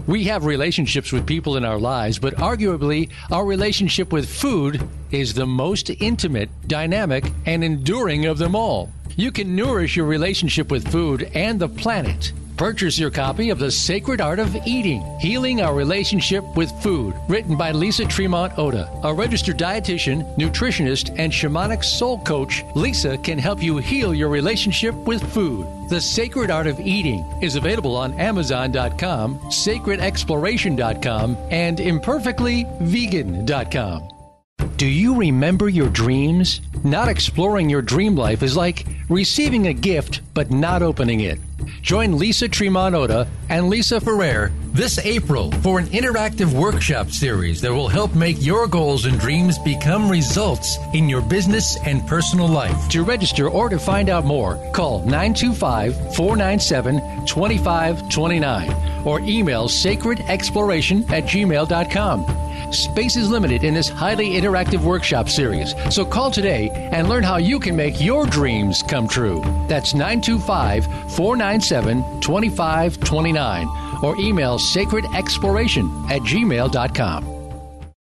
We 0.05 0.25
have 0.25 0.45
relationships 0.45 1.11
with 1.11 1.25
people 1.25 1.57
in 1.57 1.65
our 1.65 1.79
lives, 1.79 2.19
but 2.19 2.35
arguably, 2.35 3.09
our 3.31 3.43
relationship 3.43 4.13
with 4.13 4.29
food 4.29 4.87
is 5.09 5.33
the 5.33 5.47
most 5.47 5.89
intimate, 5.89 6.51
dynamic, 6.67 7.31
and 7.47 7.63
enduring 7.63 8.27
of 8.27 8.37
them 8.37 8.55
all. 8.55 8.91
You 9.15 9.31
can 9.31 9.55
nourish 9.55 9.95
your 9.95 10.05
relationship 10.05 10.69
with 10.69 10.91
food 10.91 11.23
and 11.33 11.59
the 11.59 11.67
planet 11.67 12.33
Purchase 12.61 12.99
your 12.99 13.09
copy 13.09 13.49
of 13.49 13.57
The 13.57 13.71
Sacred 13.71 14.21
Art 14.21 14.37
of 14.37 14.55
Eating 14.67 15.01
Healing 15.19 15.63
Our 15.63 15.73
Relationship 15.73 16.43
with 16.55 16.71
Food, 16.83 17.15
written 17.27 17.57
by 17.57 17.71
Lisa 17.71 18.05
Tremont 18.05 18.53
Ota. 18.55 18.87
A 19.01 19.11
registered 19.11 19.57
dietitian, 19.57 20.37
nutritionist, 20.37 21.09
and 21.17 21.33
shamanic 21.33 21.83
soul 21.83 22.19
coach, 22.19 22.63
Lisa 22.75 23.17
can 23.17 23.39
help 23.39 23.63
you 23.63 23.77
heal 23.77 24.13
your 24.13 24.29
relationship 24.29 24.93
with 24.93 25.23
food. 25.33 25.65
The 25.89 25.99
Sacred 25.99 26.51
Art 26.51 26.67
of 26.67 26.79
Eating 26.79 27.25
is 27.41 27.55
available 27.55 27.95
on 27.95 28.13
Amazon.com, 28.19 29.39
sacredexploration.com, 29.39 31.37
and 31.49 31.79
imperfectlyvegan.com. 31.79 34.07
Do 34.77 34.85
you 34.85 35.15
remember 35.15 35.67
your 35.67 35.89
dreams? 35.89 36.61
Not 36.83 37.07
exploring 37.07 37.71
your 37.71 37.81
dream 37.81 38.15
life 38.15 38.43
is 38.43 38.55
like 38.55 38.85
receiving 39.09 39.65
a 39.65 39.73
gift 39.73 40.21
but 40.35 40.51
not 40.51 40.83
opening 40.83 41.21
it. 41.21 41.39
Join 41.81 42.17
Lisa 42.17 42.47
Tremont 42.47 42.95
and 43.49 43.69
Lisa 43.69 43.99
Ferrer 43.99 44.51
this 44.73 44.97
April 44.99 45.51
for 45.61 45.79
an 45.79 45.85
interactive 45.87 46.53
workshop 46.53 47.09
series 47.09 47.59
that 47.61 47.71
will 47.71 47.89
help 47.89 48.15
make 48.15 48.41
your 48.41 48.67
goals 48.67 49.05
and 49.05 49.19
dreams 49.19 49.59
become 49.59 50.09
results 50.09 50.77
in 50.93 51.09
your 51.09 51.21
business 51.21 51.77
and 51.85 52.05
personal 52.07 52.47
life. 52.47 52.89
To 52.89 53.03
register 53.03 53.49
or 53.49 53.67
to 53.69 53.77
find 53.77 54.09
out 54.09 54.23
more, 54.23 54.55
call 54.71 54.99
925 54.99 56.15
497 56.15 57.25
2529 57.25 59.05
or 59.05 59.19
email 59.21 59.67
sacredexploration 59.67 61.09
at 61.11 61.25
gmail.com. 61.25 62.71
Space 62.71 63.17
is 63.17 63.29
limited 63.29 63.65
in 63.65 63.73
this 63.73 63.89
highly 63.89 64.29
interactive 64.29 64.81
workshop 64.81 65.27
series, 65.27 65.73
so 65.93 66.05
call 66.05 66.31
today 66.31 66.69
and 66.93 67.09
learn 67.09 67.23
how 67.23 67.35
you 67.35 67.59
can 67.59 67.75
make 67.75 67.99
your 67.99 68.25
dreams 68.25 68.81
come 68.81 69.09
true. 69.09 69.41
That's 69.67 69.93
925 69.93 70.85
497 71.11 72.21
2529 72.21 73.90
or 74.01 74.17
email 74.17 74.57
sacredexploration 74.57 76.09
at 76.09 76.21
gmail.com. 76.21 77.40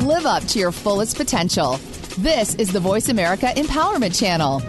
Live 0.00 0.24
up 0.24 0.42
to 0.44 0.58
your 0.58 0.72
fullest 0.72 1.18
potential. 1.18 1.76
This 2.16 2.54
is 2.54 2.72
the 2.72 2.80
Voice 2.80 3.10
America 3.10 3.52
Empowerment 3.54 4.18
Channel. 4.18 4.62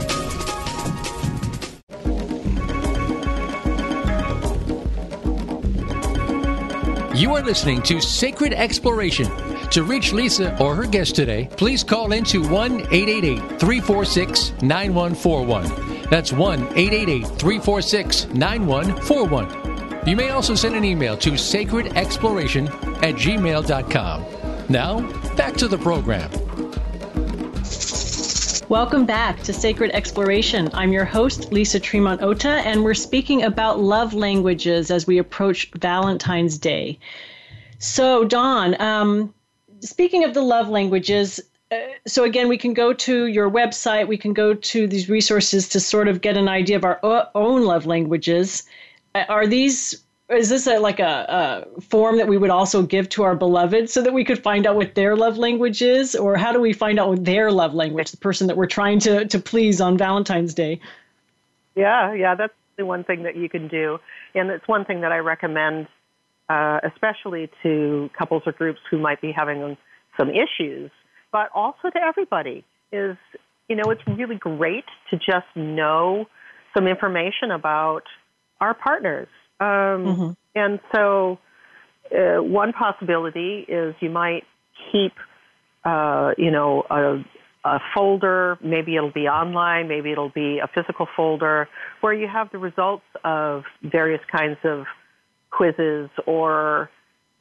You 7.15 7.33
are 7.33 7.41
listening 7.41 7.81
to 7.83 8.01
Sacred 8.01 8.51
Exploration. 8.51 9.31
To 9.69 9.83
reach 9.83 10.11
Lisa 10.11 10.61
or 10.61 10.75
her 10.75 10.85
guest 10.85 11.15
today, 11.15 11.47
please 11.55 11.81
call 11.81 12.11
in 12.11 12.25
to 12.25 12.45
1 12.49 12.81
888 12.91 13.37
346 13.57 14.51
9141. 14.61 16.09
That's 16.09 16.33
1 16.33 16.59
888 16.75 17.25
346 17.39 18.27
9141. 18.33 20.07
You 20.07 20.17
may 20.17 20.31
also 20.31 20.55
send 20.55 20.75
an 20.75 20.83
email 20.83 21.15
to 21.17 21.31
sacredexploration 21.31 22.67
at 23.01 23.15
gmail.com. 23.15 24.25
Now, 24.71 24.99
back 25.35 25.55
to 25.55 25.67
the 25.67 25.77
program. 25.77 26.29
Welcome 28.69 29.05
back 29.05 29.41
to 29.43 29.53
Sacred 29.53 29.91
Exploration. 29.91 30.69
I'm 30.73 30.91
your 30.91 31.05
host, 31.05 31.51
Lisa 31.51 31.79
Tremont 31.79 32.21
Ota, 32.21 32.61
and 32.65 32.83
we're 32.83 32.93
speaking 32.93 33.43
about 33.43 33.79
love 33.79 34.13
languages 34.13 34.91
as 34.91 35.07
we 35.07 35.17
approach 35.17 35.69
Valentine's 35.71 36.57
Day. 36.57 36.99
So, 37.79 38.23
Dawn, 38.23 38.79
um, 38.81 39.33
speaking 39.81 40.23
of 40.23 40.33
the 40.33 40.41
love 40.41 40.69
languages, 40.69 41.39
uh, 41.71 41.77
so 42.07 42.23
again, 42.23 42.47
we 42.47 42.57
can 42.57 42.73
go 42.73 42.93
to 42.93 43.25
your 43.25 43.49
website, 43.49 44.07
we 44.07 44.17
can 44.17 44.33
go 44.33 44.53
to 44.53 44.87
these 44.87 45.09
resources 45.09 45.67
to 45.69 45.79
sort 45.79 46.07
of 46.07 46.21
get 46.21 46.37
an 46.37 46.47
idea 46.47 46.75
of 46.75 46.85
our 46.85 46.99
own 47.35 47.63
love 47.63 47.85
languages. 47.85 48.63
Uh, 49.15 49.23
are 49.27 49.47
these 49.47 50.01
is 50.31 50.49
this 50.49 50.67
a, 50.67 50.79
like 50.79 50.99
a, 50.99 51.65
a, 51.77 51.81
form 51.81 52.17
that 52.17 52.27
we 52.27 52.37
would 52.37 52.49
also 52.49 52.83
give 52.83 53.09
to 53.09 53.23
our 53.23 53.35
beloved 53.35 53.89
so 53.89 54.01
that 54.01 54.13
we 54.13 54.23
could 54.23 54.41
find 54.41 54.65
out 54.65 54.75
what 54.75 54.95
their 54.95 55.15
love 55.15 55.37
language 55.37 55.81
is? 55.81 56.15
Or 56.15 56.37
how 56.37 56.51
do 56.51 56.59
we 56.59 56.73
find 56.73 56.99
out 56.99 57.09
what 57.09 57.25
their 57.25 57.51
love 57.51 57.73
language 57.73 58.11
the 58.11 58.17
person 58.17 58.47
that 58.47 58.57
we're 58.57 58.67
trying 58.67 58.99
to, 58.99 59.25
to 59.25 59.39
please 59.39 59.81
on 59.81 59.97
valentine's 59.97 60.53
day? 60.53 60.79
Yeah 61.75 62.13
yeah 62.13 62.35
that's 62.35 62.53
the 62.77 62.85
one 62.85 63.03
thing 63.03 63.23
that 63.23 63.35
you 63.35 63.49
can 63.49 63.67
do. 63.67 63.99
And 64.33 64.49
it's 64.49 64.67
one 64.67 64.85
thing 64.85 65.01
that 65.01 65.11
i 65.11 65.17
recommend 65.17 65.87
uh, 66.49 66.79
especially 66.83 67.49
to 67.63 68.09
couples 68.17 68.43
or 68.45 68.51
groups 68.51 68.79
who 68.89 68.97
might 68.97 69.21
be 69.21 69.31
having 69.31 69.77
some 70.17 70.29
issues 70.29 70.91
but 71.31 71.49
also 71.53 71.89
to 71.89 71.99
everybody 72.01 72.65
is 72.91 73.17
you 73.69 73.75
know 73.75 73.89
it's 73.89 74.01
really 74.07 74.35
great 74.35 74.85
to 75.09 75.17
just 75.17 75.47
know 75.55 76.25
some 76.73 76.87
information 76.87 77.51
about 77.51 78.03
our 78.59 78.73
partners 78.73 79.27
um, 79.61 79.67
mm-hmm. 79.67 80.31
And 80.55 80.79
so, 80.93 81.37
uh, 82.11 82.41
one 82.41 82.73
possibility 82.73 83.65
is 83.67 83.95
you 84.01 84.09
might 84.09 84.43
keep, 84.91 85.13
uh, 85.85 86.31
you 86.37 86.51
know, 86.51 86.83
a, 86.89 87.23
a 87.63 87.79
folder. 87.93 88.57
Maybe 88.63 88.95
it'll 88.95 89.11
be 89.11 89.27
online. 89.27 89.87
Maybe 89.87 90.11
it'll 90.11 90.31
be 90.31 90.59
a 90.59 90.67
physical 90.67 91.07
folder 91.15 91.69
where 92.01 92.11
you 92.11 92.27
have 92.27 92.51
the 92.51 92.57
results 92.57 93.05
of 93.23 93.63
various 93.83 94.21
kinds 94.31 94.57
of 94.63 94.85
quizzes 95.51 96.09
or 96.25 96.89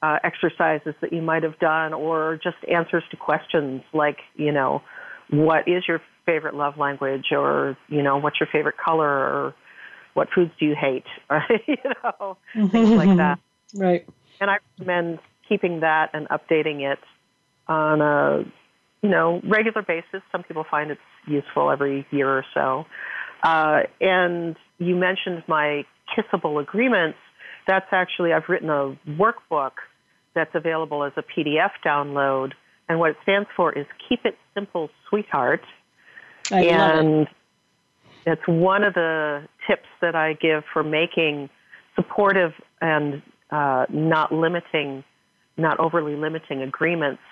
uh, 0.03 0.19
exercises 0.23 0.95
that 1.01 1.13
you 1.13 1.23
might 1.23 1.43
have 1.43 1.59
done, 1.59 1.93
or 1.95 2.39
just 2.43 2.57
answers 2.71 3.03
to 3.11 3.17
questions 3.17 3.83
like, 3.93 4.19
you 4.37 4.53
know, 4.53 4.83
what 5.31 5.69
is 5.69 5.85
your 5.89 6.01
favorite 6.27 6.55
love 6.55 6.77
language, 6.77 7.27
or 7.33 7.77
you 7.89 8.03
know, 8.03 8.19
what's 8.19 8.39
your 8.41 8.49
favorite 8.53 8.77
color, 8.77 9.09
or 9.09 9.55
what 10.15 10.29
foods 10.35 10.51
do 10.59 10.67
you 10.67 10.75
hate? 10.75 11.05
Right? 11.31 11.63
you 11.69 11.77
know, 12.03 12.37
things 12.69 12.91
like 12.91 13.17
that. 13.17 13.39
Right. 13.73 14.05
And 14.41 14.51
I 14.51 14.57
recommend 14.81 15.21
keeping 15.49 15.79
that 15.81 16.11
and 16.13 16.29
updating 16.29 16.81
it 16.81 16.99
on 17.69 18.01
a 18.01 18.45
you 19.01 19.09
know 19.09 19.41
regular 19.45 19.83
basis. 19.83 20.23
Some 20.33 20.43
people 20.43 20.65
find 20.69 20.91
it's 20.91 21.01
useful 21.25 21.71
every 21.71 22.05
year 22.11 22.29
or 22.29 22.45
so. 22.53 22.85
Uh, 23.45 23.83
and 24.01 24.57
you 24.79 24.97
mentioned 24.97 25.45
my 25.47 25.85
kissable 26.17 26.61
agreements. 26.61 27.19
That's 27.69 27.87
actually 27.93 28.33
I've 28.33 28.49
written 28.49 28.71
a 28.71 28.99
workbook 29.09 29.73
that's 30.35 30.55
available 30.55 31.05
as 31.05 31.13
a 31.17 31.23
PDF 31.23 31.71
download, 31.87 32.55
and 32.89 32.99
what 32.99 33.11
it 33.11 33.17
stands 33.23 33.49
for 33.57 33.73
is 33.73 33.87
Keep 34.09 34.25
It 34.25 34.37
Simple, 34.55 34.91
Sweetheart. 35.09 35.63
I 36.51 36.65
and 36.65 37.23
it. 37.23 37.29
It's 38.27 38.43
one 38.47 38.85
of 38.85 38.95
the 38.95 39.49
tips 39.67 39.89
that 40.01 40.15
I 40.15 40.35
give 40.35 40.65
for 40.73 40.83
making 40.83 41.51
supportive 41.97 42.53
and 42.81 43.23
uh, 43.51 43.87
not 43.91 44.33
limiting, 44.33 45.05
not 45.57 45.79
overly 45.81 46.17
limiting 46.17 46.63
agreements 46.63 47.23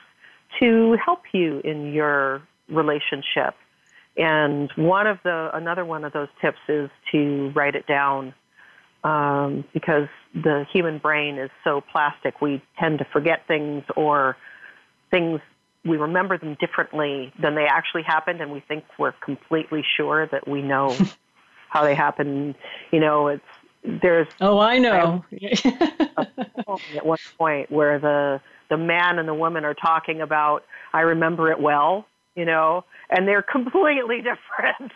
to 0.61 0.97
help 1.05 1.23
you 1.33 1.61
in 1.61 1.93
your 1.93 2.43
relationship. 2.69 3.55
And 4.17 4.71
one 4.77 5.07
of 5.07 5.19
the 5.23 5.51
another 5.55 5.85
one 5.85 6.05
of 6.05 6.13
those 6.13 6.29
tips 6.41 6.59
is 6.69 6.91
to 7.13 7.53
write 7.55 7.77
it 7.77 7.87
down 7.87 8.35
um, 9.05 9.65
because 9.73 10.09
the 10.35 10.67
human 10.73 10.99
brain 10.99 11.39
is 11.39 11.51
so 11.63 11.81
plastic. 11.81 12.41
We 12.41 12.61
tend 12.81 12.99
to 12.99 13.05
forget 13.13 13.47
things 13.47 13.85
or 13.97 14.37
things 15.11 15.41
we 15.85 15.97
remember 15.97 16.37
them 16.37 16.57
differently 16.61 17.33
than 17.41 17.55
they 17.55 17.67
actually 17.67 18.03
happened, 18.03 18.41
and 18.41 18.51
we 18.51 18.61
think 18.61 18.85
we're 18.99 19.13
completely 19.13 19.85
sure 19.97 20.27
that 20.27 20.49
we 20.49 20.63
know 20.63 20.97
how 21.69 21.85
they 21.85 21.95
happen. 21.95 22.55
You 22.91 23.01
know, 23.01 23.29
it's 23.29 23.45
there's 23.85 24.29
oh, 24.41 24.59
I 24.59 24.79
know. 24.79 25.25
at 25.65 27.07
one 27.07 27.19
point 27.39 27.71
where 27.71 27.99
the 27.99 28.41
the 28.69 28.77
man 28.77 29.19
and 29.19 29.29
the 29.29 29.35
woman 29.35 29.65
are 29.65 29.75
talking 29.75 30.21
about 30.21 30.65
I 30.93 31.01
remember 31.01 31.51
it 31.51 31.61
well, 31.61 32.07
you 32.35 32.45
know, 32.45 32.85
and 33.11 33.27
they're 33.27 33.43
completely 33.53 34.23
different 34.23 34.93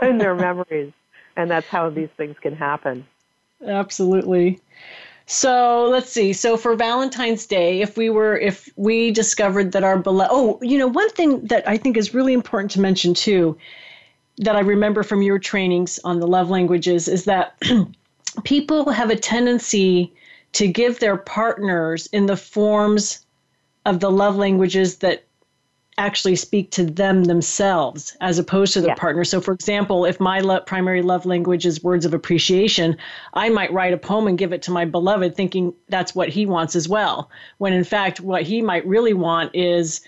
in 0.02 0.18
their 0.18 0.34
memories, 0.34 0.92
and 1.36 1.50
that's 1.50 1.68
how 1.68 1.90
these 1.90 2.10
things 2.16 2.36
can 2.40 2.54
happen. 2.54 3.06
Absolutely. 3.66 4.60
So 5.26 5.86
let's 5.90 6.10
see. 6.10 6.32
So 6.32 6.56
for 6.56 6.74
Valentine's 6.74 7.44
Day, 7.44 7.82
if 7.82 7.98
we 7.98 8.08
were, 8.08 8.38
if 8.38 8.70
we 8.76 9.10
discovered 9.10 9.72
that 9.72 9.84
our 9.84 9.98
beloved, 9.98 10.30
oh, 10.32 10.58
you 10.62 10.78
know, 10.78 10.86
one 10.86 11.10
thing 11.10 11.44
that 11.46 11.68
I 11.68 11.76
think 11.76 11.98
is 11.98 12.14
really 12.14 12.32
important 12.32 12.70
to 12.72 12.80
mention 12.80 13.12
too, 13.12 13.58
that 14.38 14.56
I 14.56 14.60
remember 14.60 15.02
from 15.02 15.22
your 15.22 15.38
trainings 15.38 15.98
on 16.04 16.20
the 16.20 16.26
love 16.26 16.50
languages 16.50 17.08
is 17.08 17.24
that 17.24 17.60
people 18.44 18.90
have 18.90 19.10
a 19.10 19.16
tendency 19.16 20.12
to 20.52 20.68
give 20.68 21.00
their 21.00 21.16
partners 21.16 22.06
in 22.12 22.26
the 22.26 22.36
forms 22.36 23.24
of 23.84 24.00
the 24.00 24.10
love 24.10 24.36
languages 24.36 24.96
that 24.98 25.24
actually 25.98 26.36
speak 26.36 26.70
to 26.70 26.84
them 26.84 27.24
themselves 27.24 28.16
as 28.20 28.38
opposed 28.38 28.72
to 28.72 28.80
their 28.80 28.90
yeah. 28.90 28.94
partner. 28.94 29.24
So, 29.24 29.40
for 29.40 29.52
example, 29.52 30.04
if 30.04 30.20
my 30.20 30.38
lo- 30.38 30.60
primary 30.60 31.02
love 31.02 31.26
language 31.26 31.66
is 31.66 31.82
words 31.82 32.06
of 32.06 32.14
appreciation, 32.14 32.96
I 33.34 33.48
might 33.48 33.72
write 33.72 33.92
a 33.92 33.98
poem 33.98 34.28
and 34.28 34.38
give 34.38 34.52
it 34.52 34.62
to 34.62 34.70
my 34.70 34.84
beloved 34.84 35.34
thinking 35.34 35.74
that's 35.88 36.14
what 36.14 36.28
he 36.28 36.46
wants 36.46 36.76
as 36.76 36.88
well. 36.88 37.30
When 37.58 37.72
in 37.72 37.84
fact, 37.84 38.20
what 38.20 38.44
he 38.44 38.62
might 38.62 38.86
really 38.86 39.12
want 39.12 39.50
is 39.54 40.00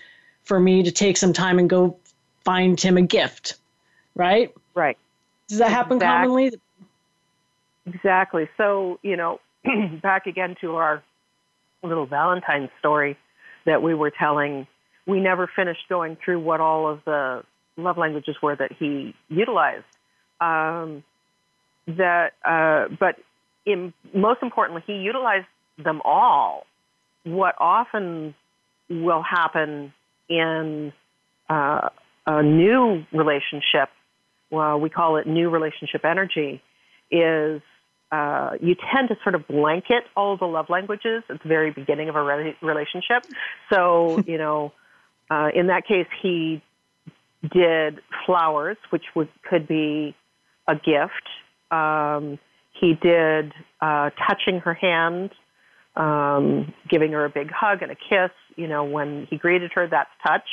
for 0.43 0.59
me 0.59 0.81
to 0.81 0.91
take 0.91 1.17
some 1.17 1.33
time 1.33 1.59
and 1.59 1.69
go 1.69 1.97
find 2.45 2.79
him 2.79 2.97
a 2.97 3.01
gift, 3.01 3.55
right? 4.15 4.53
Right. 4.75 4.97
Does 5.47 5.59
that 5.59 5.69
happen 5.69 5.97
Exact- 5.97 6.23
commonly? 6.23 6.51
Exactly. 7.85 8.47
So, 8.57 8.99
you 9.01 9.17
know, 9.17 9.39
back 10.01 10.27
again 10.27 10.55
to 10.61 10.75
our 10.75 11.03
little 11.83 12.05
Valentine 12.05 12.69
story 12.79 13.17
that 13.65 13.81
we 13.81 13.93
were 13.93 14.11
telling, 14.11 14.67
we 15.07 15.19
never 15.19 15.49
finished 15.55 15.81
going 15.89 16.17
through 16.23 16.39
what 16.39 16.59
all 16.61 16.87
of 16.87 17.01
the 17.05 17.43
love 17.77 17.97
languages 17.97 18.35
were 18.41 18.55
that 18.55 18.71
he 18.77 19.15
utilized. 19.29 19.85
Um, 20.39 21.03
that, 21.87 22.33
uh, 22.45 22.93
but 22.99 23.15
in, 23.65 23.93
most 24.13 24.41
importantly, 24.41 24.83
he 24.85 24.93
utilized 24.93 25.47
them 25.77 26.01
all. 26.05 26.65
What 27.23 27.55
often 27.59 28.35
will 28.89 29.23
happen 29.23 29.93
in 30.29 30.93
uh, 31.49 31.89
a 32.25 32.43
new 32.43 33.05
relationship, 33.11 33.89
well, 34.51 34.79
we 34.79 34.89
call 34.89 35.17
it 35.17 35.25
new 35.25 35.49
relationship 35.49 36.05
energy, 36.05 36.61
is 37.09 37.61
uh, 38.11 38.51
you 38.61 38.75
tend 38.93 39.07
to 39.07 39.15
sort 39.23 39.35
of 39.35 39.47
blanket 39.47 40.03
all 40.15 40.37
the 40.37 40.45
love 40.45 40.69
languages 40.69 41.23
at 41.29 41.41
the 41.41 41.47
very 41.47 41.71
beginning 41.71 42.09
of 42.09 42.15
a 42.15 42.23
re- 42.23 42.57
relationship. 42.61 43.25
So, 43.71 44.21
you 44.27 44.37
know, 44.37 44.73
uh, 45.29 45.49
in 45.55 45.67
that 45.67 45.87
case, 45.87 46.07
he 46.21 46.61
did 47.41 47.99
flowers, 48.25 48.77
which 48.89 49.05
would, 49.15 49.29
could 49.49 49.67
be 49.67 50.15
a 50.67 50.75
gift. 50.75 51.27
Um, 51.71 52.37
he 52.79 52.95
did 53.01 53.53
uh, 53.79 54.09
touching 54.27 54.59
her 54.59 54.73
hand, 54.73 55.31
um, 55.95 56.73
giving 56.89 57.13
her 57.13 57.23
a 57.25 57.29
big 57.29 57.49
hug 57.49 57.81
and 57.81 57.91
a 57.91 57.95
kiss. 57.95 58.31
You 58.57 58.67
know, 58.67 58.83
when 58.83 59.27
he 59.29 59.37
greeted 59.37 59.71
her, 59.75 59.87
that's 59.87 60.09
touch. 60.25 60.47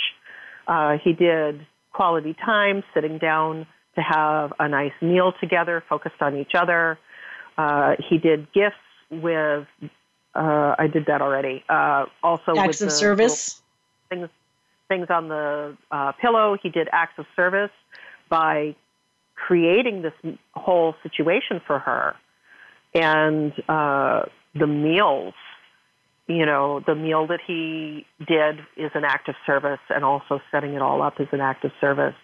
Uh, 0.68 0.98
he 1.02 1.12
did 1.12 1.66
quality 1.92 2.34
time, 2.44 2.84
sitting 2.94 3.18
down 3.18 3.66
to 3.98 4.04
have 4.04 4.52
a 4.60 4.68
nice 4.68 4.92
meal 5.02 5.32
together, 5.40 5.82
focused 5.88 6.22
on 6.22 6.36
each 6.36 6.52
other. 6.54 6.98
Uh, 7.56 7.96
he 8.08 8.18
did 8.18 8.52
gifts 8.52 8.76
with. 9.10 9.66
Uh, 10.34 10.74
I 10.78 10.86
did 10.86 11.06
that 11.06 11.20
already. 11.20 11.64
Uh, 11.68 12.06
also, 12.22 12.56
Acts 12.56 12.80
with 12.80 12.82
of 12.82 12.88
the 12.88 12.90
service. 12.94 13.60
things 14.08 14.28
things 14.88 15.08
on 15.10 15.28
the 15.28 15.76
uh, 15.90 16.12
pillow. 16.12 16.56
He 16.62 16.68
did 16.70 16.88
acts 16.92 17.18
of 17.18 17.26
service 17.34 17.72
by 18.28 18.76
creating 19.34 20.02
this 20.02 20.36
whole 20.54 20.94
situation 21.02 21.60
for 21.66 21.80
her, 21.80 22.14
and 22.94 23.52
uh, 23.68 24.22
the 24.54 24.66
meals. 24.66 25.34
You 26.28 26.44
know, 26.44 26.80
the 26.86 26.94
meal 26.94 27.26
that 27.28 27.40
he 27.44 28.06
did 28.18 28.60
is 28.76 28.90
an 28.94 29.02
act 29.04 29.28
of 29.28 29.34
service, 29.44 29.80
and 29.88 30.04
also 30.04 30.40
setting 30.52 30.74
it 30.74 30.82
all 30.82 31.02
up 31.02 31.20
is 31.20 31.28
an 31.32 31.40
act 31.40 31.64
of 31.64 31.72
service. 31.80 32.14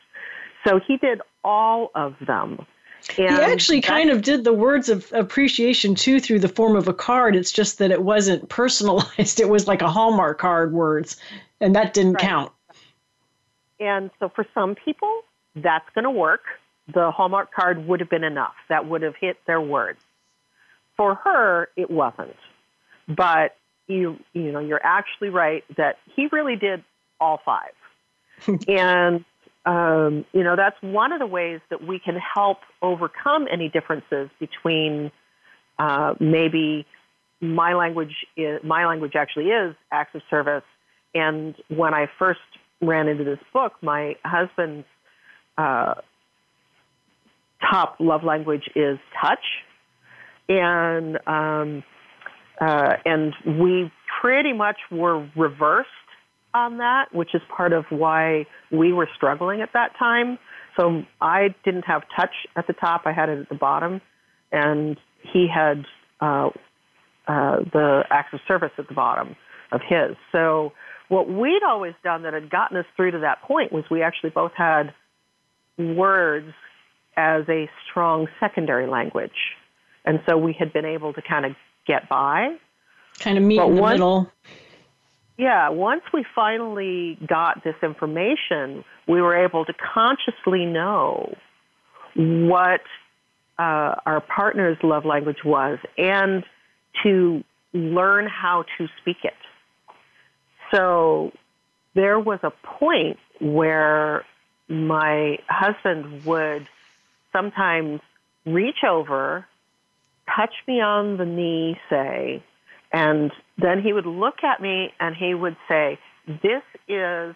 So 0.67 0.79
he 0.79 0.99
did 0.99 1.21
all 1.45 1.91
of 1.95 2.15
them. 2.27 2.67
He 3.15 3.27
actually 3.27 3.83
kind 3.83 4.09
of 4.09 4.23
did 4.23 4.45
the 4.45 4.53
words 4.53 4.89
of 4.89 5.13
appreciation 5.13 5.95
too 5.95 6.21
through 6.21 6.39
the 6.39 6.49
form 6.49 6.75
of 6.75 6.89
a 6.89 6.95
card. 6.95 7.37
It's 7.37 7.53
just 7.53 7.79
that 7.79 7.91
it 7.91 8.03
wasn't 8.03 8.49
personalized. 8.49 9.41
It 9.45 9.49
was 9.49 9.69
like 9.69 9.83
a 9.83 9.91
Hallmark 9.91 10.39
card 10.39 10.73
words, 10.73 11.17
and 11.61 11.77
that 11.77 11.93
didn't 11.93 12.15
Right. 12.15 12.23
count. 12.23 12.53
And 13.79 14.11
so 14.19 14.31
for 14.31 14.47
some 14.55 14.75
people, 14.75 15.23
that's 15.57 15.89
going 15.95 16.05
to 16.05 16.11
work. 16.11 16.45
The 16.93 17.11
Hallmark 17.11 17.53
card 17.53 17.87
would 17.87 18.01
have 18.01 18.09
been 18.09 18.25
enough. 18.25 18.55
That 18.69 18.87
would 18.87 19.03
have 19.03 19.17
hit 19.17 19.37
their 19.47 19.61
words. 19.61 20.01
For 20.97 21.15
her, 21.17 21.69
it 21.77 21.91
wasn't. 21.91 22.37
But 23.09 23.57
you, 23.87 24.19
you 24.33 24.51
know, 24.53 24.61
you're 24.61 24.85
actually 24.85 25.29
right 25.29 25.65
that 25.77 25.99
he 26.15 26.29
really 26.29 26.57
did 26.57 26.83
all 27.21 27.41
five. 27.45 27.73
and, 28.69 29.25
um, 29.67 30.25
you 30.33 30.43
know, 30.45 30.57
that's 30.57 30.77
one 30.83 31.13
of 31.13 31.21
the 31.21 31.27
ways 31.27 31.61
that 31.71 31.87
we 31.87 31.99
can 31.99 32.17
help 32.17 32.59
overcome 32.83 33.47
any 33.51 33.69
differences 33.69 34.29
between 34.39 35.11
uh, 35.79 36.15
maybe 36.21 36.87
my 37.41 37.75
language 37.75 38.15
is, 38.37 38.61
my 38.63 38.87
language 38.87 39.13
actually 39.17 39.47
is 39.47 39.75
acts 39.91 40.15
of 40.15 40.23
service. 40.29 40.65
And 41.15 41.55
when 41.69 41.95
I 41.95 42.07
first 42.19 42.41
ran 42.81 43.09
into 43.09 43.25
this 43.25 43.39
book, 43.53 43.73
my 43.83 44.17
husband's 44.25 44.87
uh, 45.57 45.95
top 47.71 47.97
love 48.01 48.25
language 48.25 48.69
is 48.75 48.99
touch, 49.21 49.45
and 50.49 51.19
um, 51.27 51.85
uh, 52.61 52.97
and 53.05 53.33
we 53.47 53.91
pretty 54.21 54.53
much 54.53 54.77
were 54.91 55.27
reversed 55.37 55.89
on 56.55 56.79
that, 56.79 57.07
which 57.13 57.35
is 57.35 57.43
part 57.55 57.73
of 57.73 57.85
why 57.91 58.47
we 58.71 58.93
were 58.93 59.09
struggling 59.15 59.61
at 59.61 59.71
that 59.75 59.91
time. 59.99 60.39
So 60.79 61.03
I 61.21 61.55
didn't 61.65 61.85
have 61.87 62.03
touch 62.17 62.35
at 62.57 62.67
the 62.67 62.73
top; 62.73 63.03
I 63.05 63.13
had 63.13 63.29
it 63.29 63.39
at 63.39 63.49
the 63.49 63.55
bottom, 63.55 64.01
and 64.53 64.97
he 65.23 65.47
had 65.53 65.85
uh, 66.21 66.51
uh, 67.27 67.57
the 67.73 68.05
acts 68.11 68.33
of 68.33 68.41
service 68.47 68.73
at 68.79 68.89
the 68.89 68.95
bottom 68.95 69.37
of 69.73 69.81
his. 69.87 70.17
So 70.33 70.73
what 71.09 71.29
we'd 71.29 71.63
always 71.67 71.95
done 72.03 72.23
that 72.23 72.35
had 72.35 72.51
gotten 72.51 72.77
us 72.77 72.87
through 72.97 73.13
to 73.13 73.19
that 73.21 73.43
point 73.43 73.73
was 73.73 73.85
we 73.91 74.03
actually 74.03 74.31
both 74.31 74.53
had 74.57 74.95
words 75.79 76.53
as 77.17 77.43
a 77.49 77.69
strong 77.89 78.27
secondary 78.41 78.87
language. 78.87 79.31
And 80.05 80.21
so 80.29 80.37
we 80.37 80.55
had 80.59 80.73
been 80.73 80.85
able 80.85 81.13
to 81.15 81.23
kind 81.23 81.47
of 81.47 81.53
get 81.87 82.09
by. 82.09 82.57
Kind 83.21 83.39
of 83.39 83.45
meet 83.45 83.59
But 83.59 83.69
in 83.69 83.75
the 83.77 83.83
one- 83.83 83.93
middle. 83.93 84.33
Yeah, 85.37 85.71
once 85.71 86.03
we 86.13 86.25
finally 86.35 87.19
got 87.27 87.65
this 87.65 87.75
information, 87.83 88.85
we 89.09 89.21
were 89.21 89.35
able 89.45 89.65
to 89.65 89.73
consciously 89.73 90.65
know 90.65 91.37
what 92.15 92.83
uh, 93.59 93.97
our 94.07 94.21
partner's 94.21 94.79
love 94.83 95.05
language 95.05 95.45
was 95.45 95.79
and 95.99 96.45
to 97.03 97.43
learn 97.73 98.27
how 98.29 98.65
to 98.79 98.89
speak 99.01 99.19
it. 99.25 99.35
So 100.73 101.33
there 101.95 102.19
was 102.19 102.39
a 102.43 102.51
point 102.51 103.19
where 103.41 104.25
my 104.69 105.39
husband 105.49 106.25
would 106.25 106.69
sometimes 107.33 108.01
reach 108.47 108.85
over, 108.89 109.47
touch 110.35 110.55
me 110.69 110.81
on 110.81 111.17
the 111.17 111.25
knee, 111.25 111.79
say, 111.91 112.43
and 112.95 113.33
then 113.59 113.83
he 113.83 113.93
would 113.93 114.07
look 114.07 114.45
at 114.45 114.63
me 114.63 114.93
and 115.01 115.17
he 115.17 115.35
would 115.35 115.57
say, 115.69 115.99
This 116.29 116.63
is, 116.87 117.35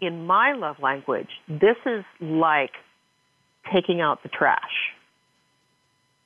in 0.00 0.26
my 0.26 0.52
love 0.52 0.80
language, 0.80 1.28
this 1.48 1.76
is 1.86 2.04
like 2.20 2.72
taking 3.72 4.00
out 4.00 4.24
the 4.24 4.28
trash. 4.28 4.92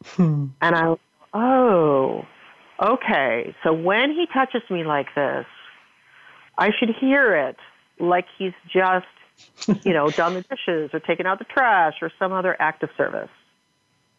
Hmm. 0.07 0.47
And 0.63 0.75
I, 0.75 0.95
oh, 1.35 2.25
okay. 2.83 3.55
So 3.63 3.75
when 3.75 4.13
he 4.13 4.27
touches 4.33 4.63
me 4.71 4.83
like 4.83 5.15
this, 5.15 5.45
I 6.57 6.71
should 6.79 6.91
hear 6.99 7.37
it 7.37 7.57
like 8.01 8.25
he's 8.39 8.55
just, 8.73 9.07
you 9.85 9.93
know, 9.93 10.09
done 10.09 10.35
the 10.35 10.43
dishes 10.43 10.91
or 10.95 11.01
taken 11.01 11.27
out 11.27 11.39
the 11.39 11.45
trash 11.45 11.97
or 12.01 12.11
some 12.19 12.33
other 12.33 12.57
act 12.59 12.83
of 12.83 12.89
service. 12.97 13.31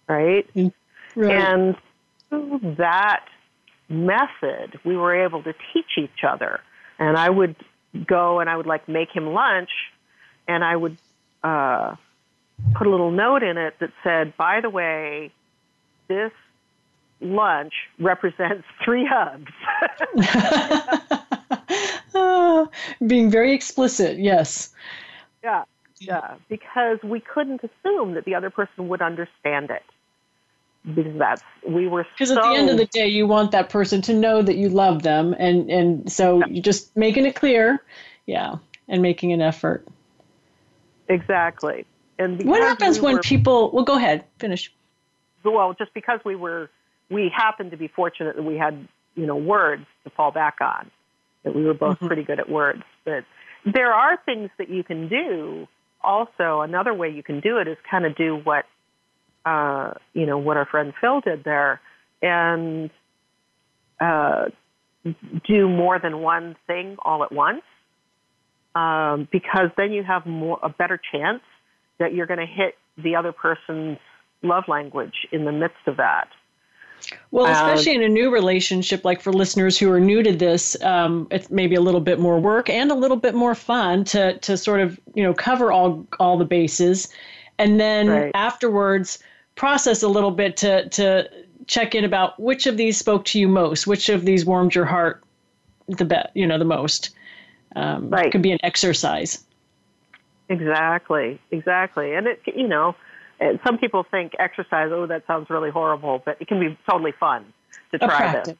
Right? 0.07 0.47
Mm, 0.53 0.71
right. 1.15 1.31
And 1.31 1.75
that 2.77 3.25
method, 3.89 4.79
we 4.83 4.95
were 4.95 5.25
able 5.25 5.43
to 5.43 5.53
teach 5.73 5.97
each 5.97 6.23
other. 6.27 6.59
And 6.99 7.17
I 7.17 7.29
would 7.29 7.55
go 8.05 8.39
and 8.39 8.49
I 8.49 8.57
would 8.57 8.65
like 8.65 8.87
make 8.87 9.09
him 9.11 9.33
lunch, 9.33 9.69
and 10.47 10.63
I 10.63 10.75
would 10.75 10.97
uh, 11.43 11.95
put 12.75 12.87
a 12.87 12.89
little 12.89 13.11
note 13.11 13.43
in 13.43 13.57
it 13.57 13.75
that 13.79 13.91
said, 14.03 14.35
by 14.37 14.61
the 14.61 14.69
way, 14.69 15.31
this 16.07 16.31
lunch 17.21 17.73
represents 17.99 18.65
three 18.83 19.07
hugs. 19.09 19.51
Ah, 22.15 22.67
being 23.07 23.31
very 23.31 23.53
explicit, 23.53 24.19
yes. 24.19 24.71
yeah, 25.43 25.63
yeah, 25.99 26.35
because 26.47 26.99
we 27.03 27.19
couldn't 27.19 27.61
assume 27.63 28.13
that 28.13 28.25
the 28.25 28.35
other 28.35 28.51
person 28.51 28.87
would 28.87 29.01
understand 29.01 29.71
it. 29.71 29.81
Because 30.85 31.17
that's 31.17 31.41
we 31.67 31.87
were 31.87 32.05
Because 32.13 32.29
so 32.29 32.37
at 32.37 32.41
the 32.41 32.57
end 32.59 32.69
of 32.69 32.77
the 32.77 32.85
day, 32.87 33.07
you 33.07 33.25
want 33.25 33.51
that 33.51 33.69
person 33.69 34.01
to 34.03 34.13
know 34.13 34.41
that 34.41 34.57
you 34.57 34.67
love 34.69 35.03
them, 35.03 35.33
and 35.39 35.69
and 35.69 36.11
so 36.11 36.45
you 36.45 36.61
just 36.61 36.95
making 36.97 37.25
it 37.25 37.35
clear, 37.35 37.81
yeah, 38.25 38.55
and 38.87 39.01
making 39.01 39.31
an 39.31 39.41
effort. 39.41 39.87
exactly. 41.07 41.85
And 42.19 42.43
What 42.45 42.61
happens 42.61 42.99
we 42.99 43.05
when 43.05 43.15
were- 43.15 43.21
people? 43.21 43.71
Well, 43.71 43.85
go 43.85 43.95
ahead, 43.95 44.25
finish. 44.39 44.71
well, 45.43 45.73
just 45.73 45.93
because 45.93 46.19
we 46.23 46.35
were, 46.35 46.69
we 47.09 47.29
happened 47.29 47.71
to 47.71 47.77
be 47.77 47.87
fortunate 47.87 48.35
that 48.35 48.43
we 48.43 48.55
had, 48.57 48.87
you 49.15 49.25
know, 49.25 49.35
words 49.35 49.85
to 50.03 50.09
fall 50.11 50.31
back 50.31 50.57
on, 50.61 50.91
that 51.43 51.55
we 51.55 51.63
were 51.65 51.73
both 51.73 51.97
mm-hmm. 51.97 52.07
pretty 52.07 52.23
good 52.23 52.39
at 52.39 52.49
words. 52.49 52.83
But 53.03 53.25
there 53.65 53.93
are 53.93 54.17
things 54.25 54.49
that 54.57 54.69
you 54.69 54.83
can 54.83 55.07
do. 55.07 55.67
Also, 56.03 56.61
another 56.61 56.93
way 56.93 57.09
you 57.09 57.23
can 57.23 57.39
do 57.39 57.57
it 57.57 57.67
is 57.67 57.77
kind 57.89 58.05
of 58.05 58.15
do 58.15 58.35
what, 58.35 58.65
uh, 59.45 59.93
you 60.13 60.25
know, 60.25 60.37
what 60.37 60.57
our 60.57 60.65
friend 60.65 60.93
Phil 60.99 61.21
did 61.21 61.43
there, 61.43 61.81
and 62.21 62.89
uh, 63.99 64.45
do 65.47 65.67
more 65.67 65.99
than 65.99 66.19
one 66.19 66.55
thing 66.67 66.95
all 67.03 67.23
at 67.23 67.31
once. 67.31 67.61
um, 68.75 69.27
because 69.31 69.69
then 69.77 69.91
you 69.91 70.03
have 70.03 70.25
more 70.25 70.59
a 70.63 70.69
better 70.69 70.99
chance 71.11 71.41
that 71.99 72.13
you're 72.13 72.25
going 72.25 72.39
to 72.39 72.45
hit 72.45 72.75
the 72.97 73.15
other 73.15 73.31
person's 73.31 73.97
love 74.41 74.63
language 74.67 75.27
in 75.31 75.45
the 75.45 75.51
midst 75.51 75.87
of 75.87 75.97
that. 75.97 76.27
Well, 77.31 77.47
especially 77.47 77.93
uh, 77.93 77.95
in 78.01 78.03
a 78.03 78.09
new 78.09 78.31
relationship, 78.31 79.03
like 79.03 79.21
for 79.21 79.33
listeners 79.33 79.77
who 79.77 79.91
are 79.91 79.99
new 79.99 80.23
to 80.23 80.31
this, 80.31 80.81
um, 80.81 81.27
it's 81.31 81.49
maybe 81.49 81.75
a 81.75 81.81
little 81.81 81.99
bit 81.99 82.17
more 82.17 82.39
work 82.39 82.69
and 82.69 82.91
a 82.91 82.95
little 82.95 83.17
bit 83.17 83.35
more 83.35 83.55
fun 83.55 84.05
to 84.05 84.37
to 84.39 84.55
sort 84.55 84.79
of 84.79 84.99
you 85.13 85.23
know 85.23 85.33
cover 85.33 85.71
all 85.71 86.07
all 86.19 86.37
the 86.37 86.45
bases, 86.45 87.09
and 87.59 87.79
then 87.79 88.07
right. 88.07 88.31
afterwards 88.33 89.19
process 89.55 90.03
a 90.03 90.07
little 90.07 90.31
bit 90.31 90.57
to 90.57 90.89
to 90.89 91.29
check 91.67 91.95
in 91.95 92.03
about 92.03 92.39
which 92.39 92.67
of 92.67 92.77
these 92.77 92.97
spoke 92.97 93.25
to 93.25 93.39
you 93.39 93.47
most, 93.47 93.87
which 93.87 94.09
of 94.09 94.25
these 94.25 94.45
warmed 94.45 94.75
your 94.75 94.85
heart 94.85 95.23
the 95.87 96.05
best, 96.05 96.29
you 96.33 96.45
know, 96.47 96.57
the 96.57 96.65
most. 96.65 97.11
Um, 97.75 98.09
right. 98.09 98.27
It 98.27 98.31
could 98.31 98.41
be 98.41 98.51
an 98.51 98.59
exercise. 98.63 99.43
Exactly, 100.49 101.39
exactly, 101.51 102.13
and 102.13 102.27
it 102.27 102.41
you 102.45 102.67
know 102.67 102.95
some 103.65 103.77
people 103.77 104.03
think 104.03 104.33
exercise, 104.39 104.89
oh, 104.91 105.05
that 105.07 105.25
sounds 105.27 105.49
really 105.49 105.69
horrible, 105.69 106.21
but 106.25 106.37
it 106.39 106.47
can 106.47 106.59
be 106.59 106.77
totally 106.89 107.11
fun 107.11 107.45
to 107.91 107.99
try 107.99 108.41
this. 108.43 108.55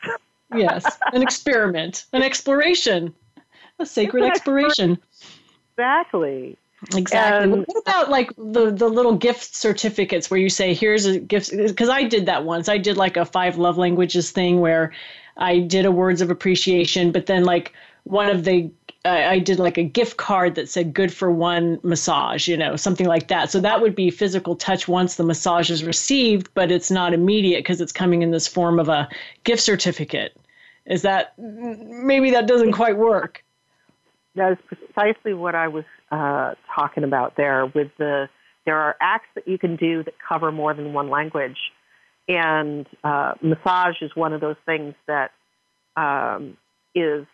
yes, 0.56 1.00
an 1.14 1.22
experiment, 1.22 2.06
an 2.14 2.24
exploration, 2.24 3.14
a 3.80 3.86
sacred 3.86 4.24
exploration. 4.24 4.98
Exactly. 5.72 6.58
Exactly. 6.95 7.43
And, 7.53 7.65
what 7.65 7.77
about 7.81 8.09
like 8.09 8.31
the 8.36 8.71
the 8.71 8.89
little 8.89 9.15
gift 9.15 9.55
certificates 9.55 10.29
where 10.29 10.39
you 10.39 10.49
say, 10.49 10.73
"Here's 10.73 11.05
a 11.05 11.19
gift"? 11.19 11.51
Because 11.55 11.89
I 11.89 12.03
did 12.03 12.25
that 12.25 12.43
once. 12.43 12.67
I 12.69 12.77
did 12.77 12.97
like 12.97 13.17
a 13.17 13.25
five 13.25 13.57
love 13.57 13.77
languages 13.77 14.31
thing 14.31 14.59
where 14.59 14.91
I 15.38 15.59
did 15.59 15.86
a 15.86 15.91
words 15.91 16.21
of 16.21 16.29
appreciation, 16.29 17.11
but 17.11 17.25
then 17.25 17.45
like 17.45 17.73
one 18.03 18.29
of 18.29 18.43
the 18.43 18.69
I 19.05 19.39
did 19.39 19.59
like 19.59 19.77
a 19.77 19.84
gift 19.84 20.15
card 20.15 20.55
that 20.55 20.69
said 20.69 20.93
good 20.93 21.13
for 21.13 21.29
one 21.29 21.77
massage, 21.84 22.47
you 22.47 22.55
know, 22.55 22.77
something 22.77 23.05
like 23.05 23.27
that. 23.27 23.51
So 23.51 23.59
that 23.59 23.81
would 23.81 23.95
be 23.95 24.09
physical 24.09 24.55
touch 24.55 24.88
once 24.88 25.15
the 25.15 25.25
massage 25.25 25.69
is 25.69 25.84
received, 25.84 26.49
but 26.53 26.71
it's 26.71 26.89
not 26.89 27.13
immediate 27.13 27.59
because 27.59 27.81
it's 27.81 27.91
coming 27.91 28.21
in 28.21 28.31
this 28.31 28.47
form 28.47 28.79
of 28.79 28.88
a 28.88 29.09
gift 29.43 29.61
certificate. 29.61 30.38
Is 30.86 31.01
that 31.01 31.34
maybe 31.38 32.31
that 32.31 32.47
doesn't 32.47 32.71
quite 32.71 32.97
work? 32.97 33.43
That 34.36 34.53
is 34.53 34.57
precisely 34.65 35.34
what 35.34 35.53
I 35.53 35.67
was 35.67 35.84
uh, 36.14 36.53
talking 36.76 37.03
about 37.03 37.36
there. 37.36 37.66
With 37.66 37.89
the 37.97 38.30
there 38.66 38.78
are 38.78 38.95
acts 39.01 39.28
that 39.36 39.47
you 39.47 39.57
can 39.57 39.76
do 39.76 40.03
that 40.03 40.14
cover 40.30 40.51
more 40.51 40.74
than 40.74 40.93
one 40.93 41.09
language, 41.09 41.57
and 42.28 42.86
uh, 43.03 43.34
massage 43.41 43.95
is 44.01 44.11
one 44.16 44.32
of 44.34 44.39
those 44.39 44.55
things 44.66 44.93
that 45.07 45.32
um, 45.97 46.55
is 46.93 47.26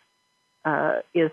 uh, 0.63 0.99
is 1.13 1.31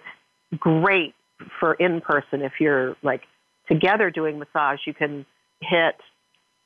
great 0.58 1.14
for 1.60 1.74
in 1.74 2.00
person. 2.00 2.42
If 2.42 2.54
you're 2.58 2.96
like 3.02 3.22
together 3.70 4.10
doing 4.10 4.40
massage, 4.40 4.80
you 4.84 4.94
can 4.94 5.24
hit, 5.60 5.96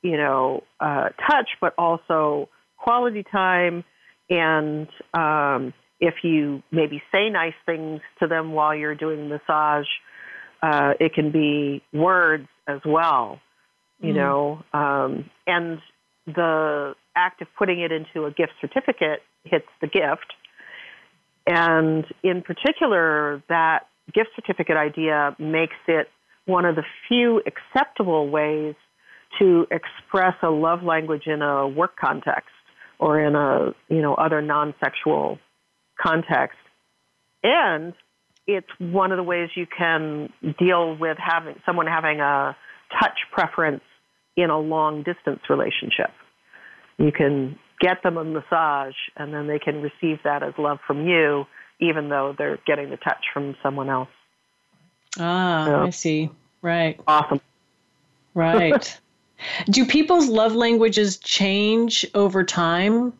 you 0.03 0.16
know, 0.16 0.64
uh, 0.81 1.11
touch, 1.31 1.51
but 1.61 1.74
also 1.76 2.49
quality 2.78 3.24
time. 3.31 3.85
And 4.31 4.89
um, 5.12 5.74
if 6.01 6.14
you 6.22 6.62
maybe 6.70 7.03
say 7.12 7.28
nice 7.28 7.55
things 7.66 8.01
to 8.20 8.26
them 8.26 8.53
while 8.53 8.74
you're 8.74 8.95
doing 8.95 9.28
massage, 9.28 9.87
uh, 10.63 10.93
it 11.01 11.15
can 11.15 11.31
be 11.31 11.83
words 11.93 12.49
as 12.67 12.81
well, 12.85 13.41
you 14.01 14.13
mm 14.13 14.17
know. 14.17 14.63
Um, 14.73 15.31
and 15.47 15.81
the 16.27 16.95
act 17.17 17.43
of 17.43 17.49
putting 17.59 17.81
it 17.81 17.93
into 17.93 18.27
a 18.27 18.31
gift 18.31 18.53
certificate 18.61 19.23
hits 19.45 19.67
the 19.81 19.87
gift. 19.87 20.33
And 21.47 22.05
in 22.23 22.43
particular, 22.43 23.43
that 23.49 23.87
gift 24.15 24.31
certificate 24.37 24.77
idea 24.77 25.35
makes 25.39 25.77
it 25.89 26.09
one 26.47 26.65
of 26.65 26.77
the 26.77 26.85
few 27.09 27.43
acceptable 27.47 28.29
ways 28.29 28.75
to 29.39 29.67
express 29.71 30.35
a 30.43 30.51
love 30.51 30.83
language 30.83 31.27
in 31.27 31.43
a 31.43 31.67
work 31.69 31.97
context 31.97 32.51
or 32.99 33.21
in 33.21 33.35
a 33.35 33.75
you 33.89 34.03
know 34.03 34.15
other 34.15 34.43
non-sexual 34.43 35.39
context 36.01 36.59
and 37.43 37.95
it's 38.55 38.68
one 38.78 39.12
of 39.12 39.16
the 39.16 39.22
ways 39.22 39.51
you 39.55 39.66
can 39.66 40.32
deal 40.59 40.96
with 40.96 41.18
having 41.18 41.57
someone 41.66 41.86
having 41.86 42.20
a 42.20 42.57
touch 43.01 43.18
preference 43.32 43.82
in 44.36 44.51
a 44.51 44.59
long 44.59 45.03
distance 45.03 45.40
relationship 45.48 46.11
you 46.98 47.12
can 47.12 47.59
get 47.80 48.03
them 48.03 48.16
a 48.16 48.24
massage 48.24 48.94
and 49.16 49.32
then 49.32 49.46
they 49.46 49.59
can 49.59 49.82
receive 49.82 50.18
that 50.24 50.42
as 50.42 50.53
love 50.59 50.78
from 50.86 51.07
you 51.07 51.46
even 51.80 52.09
though 52.09 52.34
they're 52.36 52.59
getting 52.66 52.90
the 52.90 52.96
touch 52.98 53.24
from 53.32 53.57
someone 53.62 53.88
else. 53.88 54.09
Ah, 55.18 55.64
so, 55.66 55.80
I 55.80 55.90
see. 55.90 56.30
Right. 56.62 57.01
Awesome. 57.07 57.40
Right. 58.34 59.01
Do 59.70 59.86
people's 59.86 60.28
love 60.28 60.55
languages 60.55 61.16
change 61.16 62.07
over 62.14 62.44
time? 62.44 63.14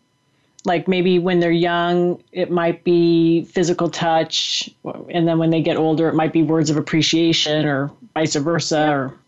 Like 0.65 0.87
maybe 0.87 1.19
when 1.19 1.41
they're 1.41 1.51
young, 1.51 2.23
it 2.33 2.51
might 2.51 2.85
be 2.85 3.45
physical 3.45 3.89
touch, 3.89 4.69
and 5.09 5.27
then 5.27 5.39
when 5.39 5.51
they 5.51 5.63
get 5.63 5.77
older, 5.79 6.09
it 6.09 6.15
might 6.15 6.35
be 6.35 6.43
words 6.43 6.69
of 6.69 6.77
appreciation, 6.77 7.65
or 7.65 7.91
vice 8.15 8.37
versa. 8.37 8.91
Or 8.91 9.19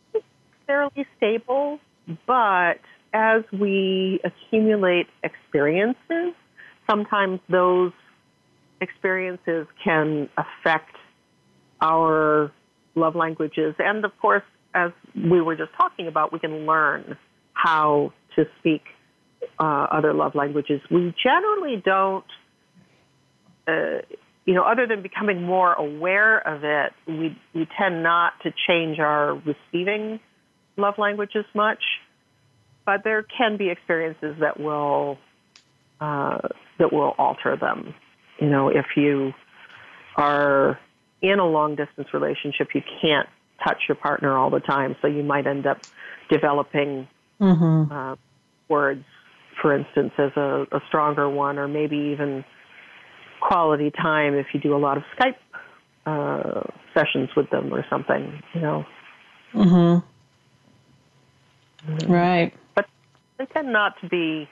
fairly 0.66 1.06
stable, 1.16 1.80
but 2.26 2.80
as 3.14 3.44
we 3.50 4.20
accumulate 4.24 5.06
experiences, 5.22 6.34
sometimes 6.88 7.40
those 7.48 7.92
experiences 8.80 9.66
can 9.82 10.28
affect 10.36 10.96
our 11.80 12.50
love 12.94 13.16
languages. 13.16 13.74
And 13.78 14.04
of 14.04 14.12
course, 14.18 14.42
as 14.74 14.92
we 15.14 15.40
were 15.40 15.56
just 15.56 15.72
talking 15.74 16.08
about, 16.08 16.32
we 16.32 16.38
can 16.38 16.66
learn 16.66 17.16
how 17.54 18.12
to 18.36 18.46
speak 18.58 18.82
uh, 19.58 19.86
other 19.90 20.12
love 20.12 20.34
languages. 20.34 20.80
We 20.90 21.14
generally 21.22 21.82
don't, 21.84 22.24
uh, 23.66 24.02
you 24.44 24.54
know, 24.54 24.64
other 24.64 24.86
than 24.86 25.02
becoming 25.02 25.42
more 25.42 25.72
aware 25.72 26.38
of 26.38 26.64
it, 26.64 26.92
we, 27.06 27.38
we 27.54 27.68
tend 27.78 28.02
not 28.02 28.32
to 28.42 28.52
change 28.66 28.98
our 28.98 29.34
receiving 29.34 30.20
love 30.76 30.94
languages 30.98 31.44
much. 31.54 31.82
But 32.84 33.04
there 33.04 33.22
can 33.22 33.56
be 33.56 33.70
experiences 33.70 34.36
that 34.40 34.58
will 34.58 35.18
uh, 36.00 36.38
that 36.80 36.92
will 36.92 37.14
alter 37.16 37.56
them. 37.56 37.94
You 38.40 38.50
know, 38.50 38.68
if 38.70 38.86
you 38.96 39.32
are 40.16 40.80
in 41.20 41.38
a 41.38 41.46
long 41.46 41.76
distance 41.76 42.08
relationship, 42.12 42.70
you 42.74 42.82
can't 43.00 43.28
touch 43.64 43.82
your 43.88 43.94
partner 43.94 44.36
all 44.36 44.50
the 44.50 44.58
time, 44.58 44.96
so 45.00 45.06
you 45.06 45.22
might 45.22 45.46
end 45.46 45.64
up 45.64 45.78
developing 46.28 47.06
mm-hmm. 47.40 47.92
uh, 47.92 48.16
words, 48.68 49.04
for 49.62 49.74
instance, 49.74 50.12
as 50.18 50.32
a, 50.36 50.66
a 50.72 50.80
stronger 50.88 51.30
one, 51.30 51.58
or 51.58 51.68
maybe 51.68 51.96
even 51.96 52.44
quality 53.40 53.90
time 53.90 54.34
if 54.34 54.46
you 54.52 54.60
do 54.60 54.74
a 54.74 54.78
lot 54.78 54.96
of 54.96 55.04
Skype 55.16 55.36
uh, 56.04 56.62
sessions 56.92 57.30
with 57.36 57.48
them 57.50 57.72
or 57.72 57.84
something. 57.88 58.42
You 58.54 58.60
know. 58.60 58.84
Mhm. 59.54 60.02
Right. 62.08 62.52
But 62.74 62.86
they 63.38 63.46
tend 63.46 63.72
not 63.72 63.94
to 64.00 64.08
be 64.08 64.48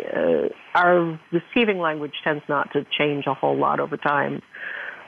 uh, 0.00 0.48
our 0.74 1.18
receiving 1.32 1.78
language 1.78 2.12
tends 2.24 2.42
not 2.48 2.72
to 2.72 2.84
change 2.98 3.26
a 3.26 3.34
whole 3.34 3.56
lot 3.56 3.80
over 3.80 3.96
time. 3.96 4.42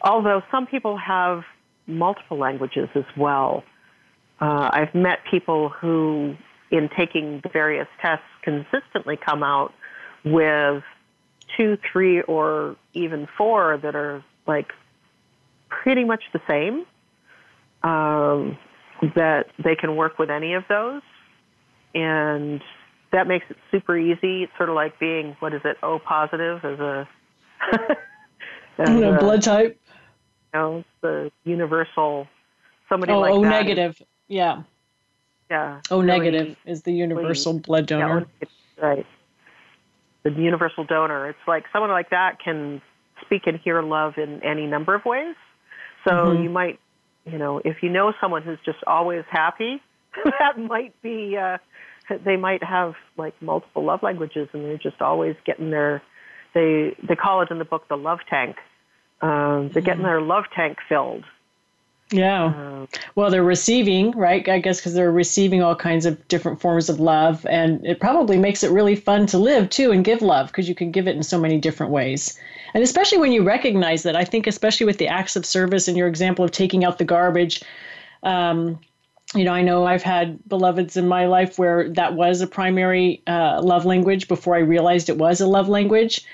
Although 0.02 0.42
some 0.50 0.66
people 0.66 0.96
have 0.98 1.42
multiple 1.86 2.38
languages 2.38 2.88
as 2.94 3.04
well. 3.16 3.64
Uh, 4.40 4.70
I've 4.72 4.94
met 4.94 5.18
people 5.30 5.70
who, 5.70 6.34
in 6.70 6.88
taking 6.96 7.40
the 7.42 7.48
various 7.48 7.88
tests, 8.02 8.24
consistently 8.46 9.16
come 9.16 9.42
out 9.42 9.74
with 10.24 10.84
two, 11.56 11.76
three, 11.92 12.22
or 12.22 12.76
even 12.94 13.26
four 13.36 13.78
that 13.82 13.96
are 13.96 14.24
like 14.46 14.72
pretty 15.68 16.04
much 16.04 16.22
the 16.32 16.40
same. 16.48 16.86
Um, 17.82 18.56
that 19.14 19.46
they 19.62 19.76
can 19.76 19.96
work 19.96 20.18
with 20.18 20.30
any 20.30 20.54
of 20.54 20.64
those. 20.68 21.02
And 21.94 22.62
that 23.12 23.26
makes 23.26 23.46
it 23.50 23.56
super 23.70 23.96
easy. 23.96 24.44
It's 24.44 24.52
sort 24.56 24.68
of 24.68 24.74
like 24.74 24.98
being 24.98 25.36
what 25.40 25.54
is 25.54 25.60
it, 25.64 25.76
O 25.82 25.98
positive 25.98 26.64
as 26.64 26.78
a 26.78 27.08
as 28.78 28.88
you 28.88 29.00
know, 29.00 29.14
a, 29.14 29.18
blood 29.18 29.42
type. 29.42 29.80
You 30.54 30.60
know, 30.60 30.84
the 31.02 31.30
universal 31.44 32.26
somebody 32.88 33.12
oh, 33.12 33.20
like 33.20 33.32
O 33.32 33.42
that. 33.42 33.48
negative, 33.48 34.00
yeah. 34.28 34.62
Yeah. 35.50 35.80
O 35.90 36.00
really, 36.00 36.06
negative 36.06 36.56
is 36.64 36.82
the 36.82 36.92
universal 36.92 37.52
really, 37.52 37.62
blood 37.62 37.86
donor. 37.86 38.26
Yeah, 38.40 38.48
right. 38.82 39.06
The 40.24 40.30
universal 40.32 40.84
donor. 40.84 41.28
It's 41.28 41.38
like 41.46 41.64
someone 41.72 41.90
like 41.90 42.10
that 42.10 42.40
can 42.40 42.82
speak 43.24 43.46
and 43.46 43.58
hear 43.58 43.80
love 43.82 44.18
in 44.18 44.42
any 44.42 44.66
number 44.66 44.94
of 44.94 45.04
ways. 45.04 45.36
So 46.04 46.10
mm-hmm. 46.10 46.42
you 46.42 46.50
might, 46.50 46.80
you 47.24 47.38
know, 47.38 47.60
if 47.64 47.82
you 47.82 47.88
know 47.88 48.12
someone 48.20 48.42
who's 48.42 48.58
just 48.64 48.82
always 48.86 49.24
happy, 49.30 49.80
that 50.38 50.58
might 50.58 51.00
be 51.02 51.36
uh, 51.36 51.58
they 52.24 52.36
might 52.36 52.62
have 52.62 52.94
like 53.16 53.40
multiple 53.40 53.84
love 53.84 54.02
languages 54.02 54.48
and 54.52 54.64
they're 54.64 54.78
just 54.78 55.00
always 55.00 55.36
getting 55.44 55.70
their 55.70 56.02
they 56.54 56.96
they 57.06 57.16
call 57.16 57.42
it 57.42 57.50
in 57.50 57.58
the 57.58 57.64
book 57.64 57.88
the 57.88 57.96
love 57.96 58.20
tank 58.28 58.56
um, 59.22 59.70
they're 59.72 59.82
getting 59.82 60.02
mm-hmm. 60.02 60.04
their 60.04 60.20
love 60.20 60.44
tank 60.54 60.78
filled 60.88 61.24
Yeah. 62.12 62.44
Um, 62.44 62.88
well, 63.16 63.30
they're 63.30 63.42
receiving, 63.42 64.12
right? 64.12 64.48
I 64.48 64.60
guess 64.60 64.78
because 64.78 64.94
they're 64.94 65.10
receiving 65.10 65.62
all 65.62 65.74
kinds 65.74 66.06
of 66.06 66.28
different 66.28 66.60
forms 66.60 66.88
of 66.88 67.00
love. 67.00 67.44
And 67.46 67.84
it 67.84 67.98
probably 67.98 68.38
makes 68.38 68.62
it 68.62 68.70
really 68.70 68.94
fun 68.94 69.26
to 69.26 69.38
live 69.38 69.70
too 69.70 69.90
and 69.90 70.04
give 70.04 70.22
love 70.22 70.48
because 70.48 70.68
you 70.68 70.74
can 70.74 70.92
give 70.92 71.08
it 71.08 71.16
in 71.16 71.22
so 71.24 71.38
many 71.38 71.58
different 71.58 71.92
ways. 71.92 72.38
And 72.74 72.84
especially 72.84 73.18
when 73.18 73.32
you 73.32 73.42
recognize 73.42 74.04
that, 74.04 74.14
I 74.14 74.24
think, 74.24 74.46
especially 74.46 74.86
with 74.86 74.98
the 74.98 75.08
acts 75.08 75.34
of 75.34 75.44
service 75.44 75.88
and 75.88 75.96
your 75.96 76.06
example 76.06 76.44
of 76.44 76.52
taking 76.52 76.84
out 76.84 76.98
the 76.98 77.04
garbage. 77.04 77.62
Um, 78.22 78.78
you 79.34 79.44
know, 79.44 79.52
I 79.52 79.62
know 79.62 79.84
I've 79.84 80.02
had 80.04 80.38
beloveds 80.48 80.96
in 80.96 81.08
my 81.08 81.26
life 81.26 81.58
where 81.58 81.88
that 81.94 82.14
was 82.14 82.40
a 82.40 82.46
primary 82.46 83.22
uh, 83.26 83.60
love 83.60 83.84
language 83.84 84.28
before 84.28 84.54
I 84.54 84.60
realized 84.60 85.08
it 85.08 85.18
was 85.18 85.40
a 85.40 85.46
love 85.48 85.68
language. 85.68 86.24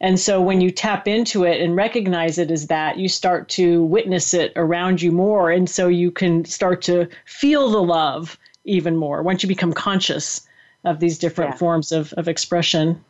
And 0.00 0.18
so 0.18 0.40
when 0.40 0.60
you 0.60 0.70
tap 0.70 1.08
into 1.08 1.44
it 1.44 1.60
and 1.60 1.74
recognize 1.74 2.38
it 2.38 2.50
as 2.50 2.68
that, 2.68 2.98
you 2.98 3.08
start 3.08 3.48
to 3.50 3.82
witness 3.82 4.32
it 4.32 4.52
around 4.54 5.02
you 5.02 5.10
more. 5.10 5.50
And 5.50 5.68
so 5.68 5.88
you 5.88 6.10
can 6.10 6.44
start 6.44 6.82
to 6.82 7.08
feel 7.24 7.70
the 7.70 7.82
love 7.82 8.38
even 8.64 8.96
more 8.96 9.22
once 9.22 9.42
you 9.42 9.48
become 9.48 9.72
conscious 9.72 10.46
of 10.84 11.00
these 11.00 11.18
different 11.18 11.52
yeah. 11.52 11.56
forms 11.56 11.90
of, 11.90 12.12
of 12.12 12.28
expression. 12.28 13.04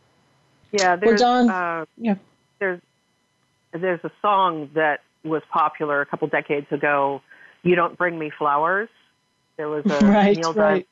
Yeah, 0.72 0.97
there's, 0.97 1.20
well, 1.20 1.47
Dawn, 1.47 1.51
uh, 1.51 1.84
yeah. 1.99 2.14
there's, 2.59 2.80
there's 3.72 4.01
a 4.03 4.11
song 4.22 4.70
that 4.74 5.01
was 5.24 5.43
popular 5.51 6.01
a 6.01 6.07
couple 6.07 6.28
decades 6.28 6.66
ago, 6.70 7.20
You 7.62 7.74
Don't 7.74 7.99
Bring 7.99 8.18
Me 8.18 8.30
Flowers. 8.30 8.89
There 9.59 9.68
was 9.68 9.84
a 9.91 10.07
right, 10.07 10.36
Neil 10.36 10.55
right. 10.55 10.89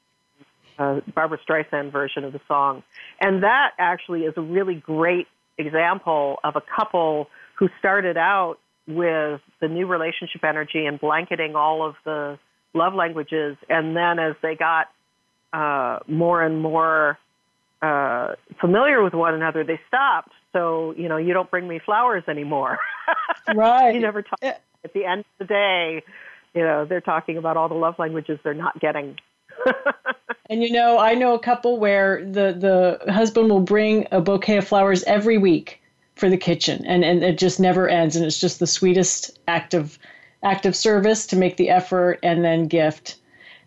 uh, 0.78 1.01
Barbra 1.14 1.38
Streisand 1.38 1.90
version 1.90 2.24
of 2.24 2.34
the 2.34 2.40
song. 2.47 2.82
And 3.18 3.42
that 3.44 3.72
actually 3.78 4.24
is 4.24 4.34
a 4.36 4.42
really 4.42 4.74
great 4.74 5.26
example 5.59 6.38
of 6.44 6.57
a 6.57 6.62
couple 6.76 7.28
who 7.59 7.68
started 7.78 8.16
out 8.16 8.57
with 8.86 9.40
the 9.61 9.68
new 9.68 9.86
relationship 9.86 10.44
energy 10.44 10.86
and 10.86 11.00
blanketing 11.00 11.57
all 11.57 11.86
of 11.86 11.94
the 12.04 12.38
love 12.74 12.94
languages, 12.94 13.57
and 13.68 13.96
then 13.96 14.18
as 14.18 14.34
they 14.42 14.54
got 14.54 14.86
uh, 15.52 16.00
more 16.07 16.42
and 16.42 16.61
more 16.61 17.18
uh, 17.82 18.34
familiar 18.61 19.02
with 19.02 19.14
one 19.14 19.34
another, 19.34 19.64
they 19.64 19.80
stopped. 19.88 20.32
So 20.52 20.94
you 20.96 21.09
know, 21.09 21.16
you 21.16 21.32
don't 21.32 21.50
bring 21.50 21.66
me 21.66 21.80
flowers 21.84 22.24
anymore. 22.28 22.78
right. 23.54 23.94
you 23.94 24.00
never 24.00 24.22
talk. 24.22 24.38
At 24.42 24.92
the 24.94 25.04
end 25.04 25.20
of 25.20 25.26
the 25.38 25.44
day, 25.46 26.02
you 26.54 26.62
know, 26.62 26.84
they're 26.84 27.00
talking 27.00 27.36
about 27.38 27.57
all 27.57 27.68
the 27.68 27.74
love 27.74 27.96
languages 27.98 28.38
they're 28.44 28.54
not 28.54 28.80
getting. 28.80 29.16
And 30.50 30.62
you 30.62 30.70
know, 30.70 30.98
I 30.98 31.14
know 31.14 31.34
a 31.34 31.38
couple 31.38 31.78
where 31.78 32.24
the 32.24 32.98
the 33.07 33.12
husband 33.12 33.50
will 33.50 33.61
bring 33.61 34.07
a 34.11 34.20
bouquet 34.20 34.59
of 34.59 34.66
flowers 34.66 35.02
every 35.04 35.38
week 35.38 35.80
for 36.14 36.28
the 36.28 36.36
kitchen, 36.36 36.84
and 36.86 37.04
and 37.04 37.22
it 37.22 37.38
just 37.38 37.61
never 37.61 37.88
ends, 37.88 38.16
and 38.16 38.24
it's 38.24 38.40
just 38.40 38.59
the 38.59 38.66
sweetest 38.66 39.38
act 39.48 39.74
of 39.74 39.98
act 40.42 40.66
of 40.66 40.76
service 40.76 41.26
to 41.28 41.36
make 41.36 41.57
the 41.57 41.70
effort, 41.70 42.18
and 42.22 42.44
then 42.44 42.68
gift 42.68 43.16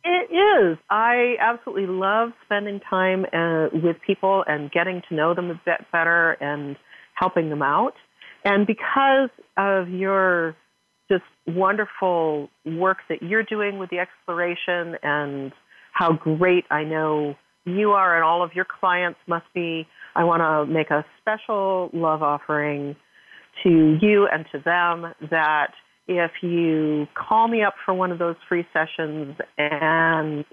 It 0.06 0.34
is. 0.34 0.78
I 0.90 1.36
absolutely 1.40 1.88
love 1.88 2.30
spending 2.46 2.82
time 2.90 3.26
uh, 3.34 3.68
with 3.72 3.98
people 4.06 4.44
and 4.48 4.72
getting 4.72 5.02
to 5.10 5.16
know 5.16 5.34
them 5.34 5.50
a 5.50 5.62
bit 5.66 5.86
better 5.92 6.32
and 6.42 6.76
helping 7.16 7.50
them 7.50 7.62
out. 7.62 7.94
And 8.44 8.68
because 8.68 9.30
of 9.58 9.88
your 9.90 10.58
just 11.10 11.24
wonderful 11.48 12.50
work 12.66 12.98
that 13.10 13.22
you're 13.22 13.44
doing 13.44 13.78
with 13.78 13.90
the 13.90 14.00
exploration 14.00 14.96
and 15.04 15.52
how 15.92 16.14
great 16.14 16.66
I 16.72 16.84
know 16.84 17.36
you 17.66 17.92
are 17.92 18.16
and 18.16 18.24
all 18.24 18.44
of 18.44 18.52
your 18.56 18.66
clients 18.80 19.20
must 19.28 19.46
be. 19.54 19.88
I 20.16 20.24
want 20.24 20.42
to 20.42 20.72
make 20.72 20.92
a 20.92 21.06
special 21.22 21.90
love 21.94 22.22
offering 22.22 22.96
to 23.64 23.98
you 24.02 24.28
and 24.32 24.46
to 24.52 24.60
them 24.60 25.14
that 25.30 25.72
if 26.08 26.32
you 26.42 27.08
call 27.16 27.48
me 27.48 27.64
up 27.64 27.76
for 27.86 27.94
one 27.94 28.12
of 28.12 28.20
those 28.20 28.36
free 28.50 28.66
sessions 28.74 29.38
and 29.58 30.46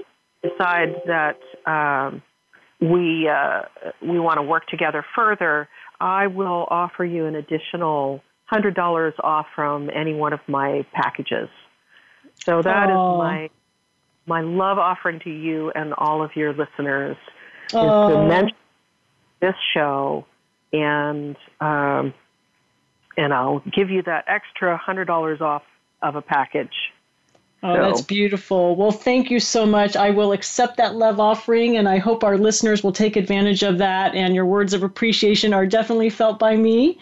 decide 0.43 0.95
that 1.07 1.39
um, 1.67 2.23
we 2.81 3.29
uh, 3.29 3.63
we 4.01 4.19
want 4.19 4.39
to 4.39 4.43
work 4.43 4.67
together 4.67 5.05
further, 5.15 5.69
I 6.01 6.29
will 6.29 6.67
offer 6.71 7.05
you 7.05 7.27
an 7.27 7.35
additional 7.35 8.23
hundred 8.47 8.75
dollars 8.75 9.15
off 9.23 9.47
from 9.55 9.91
any 9.95 10.15
one 10.15 10.33
of 10.33 10.41
my 10.49 10.85
packages. 10.93 11.49
So 12.45 12.63
that 12.63 12.89
is 12.89 12.95
my 12.95 13.51
my 14.27 14.41
love 14.43 14.79
offering 14.79 15.21
to 15.25 15.31
you 15.31 15.73
and 15.75 15.93
all 15.99 16.23
of 16.23 16.31
your 16.37 16.53
listeners 16.53 17.17
oh. 17.75 18.09
is 18.09 18.15
to 18.15 18.29
mention 18.29 18.57
this 19.41 19.55
show 19.75 20.25
and 20.73 21.37
um, 21.61 22.15
and 23.17 23.33
I'll 23.33 23.61
give 23.61 23.91
you 23.91 24.03
that 24.03 24.25
extra 24.27 24.77
hundred 24.77 25.07
dollars 25.07 25.41
off 25.41 25.63
of 26.03 26.17
a 26.17 26.23
package. 26.23 26.93
Oh, 27.63 27.77
so. 27.77 27.83
that's 27.83 28.01
beautiful. 28.01 28.75
Well, 28.75 28.91
thank 28.91 29.31
you 29.31 29.39
so 29.39 29.67
much. 29.67 29.95
I 29.95 30.11
will 30.11 30.33
accept 30.33 30.79
that 30.79 30.97
love 30.97 31.21
offering, 31.21 31.77
and 31.77 31.89
I 31.89 31.99
hope 31.99 32.25
our 32.25 32.39
listeners 32.39 32.83
will 32.83 32.93
take 32.93 33.17
advantage 33.17 33.63
of 33.63 33.79
that. 33.79 34.15
And 34.15 34.35
your 34.35 34.47
words 34.47 34.73
of 34.73 34.83
appreciation 34.83 35.53
are 35.53 35.67
definitely 35.67 36.11
felt 36.11 36.39
by 36.39 36.57
me. 36.57 36.99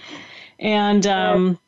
And 0.58 1.06
um, 1.06 1.58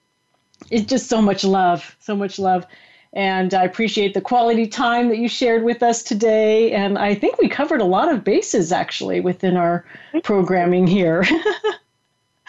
it's 0.71 0.87
just 0.87 1.09
so 1.09 1.23
much 1.23 1.45
love, 1.45 1.97
so 2.01 2.17
much 2.17 2.39
love. 2.39 2.67
And 3.13 3.55
I 3.55 3.65
appreciate 3.65 4.15
the 4.15 4.21
quality 4.21 4.67
time 4.67 5.09
that 5.09 5.19
you 5.19 5.29
shared 5.29 5.65
with 5.65 5.83
us 5.83 6.03
today. 6.03 6.73
And 6.73 6.99
I 6.99 7.15
think 7.15 7.39
we 7.39 7.49
covered 7.49 7.81
a 7.81 7.85
lot 7.85 8.13
of 8.13 8.23
bases 8.23 8.73
actually 8.73 9.21
within 9.21 9.57
our 9.57 9.85
programming 10.23 10.87
here. 10.87 11.25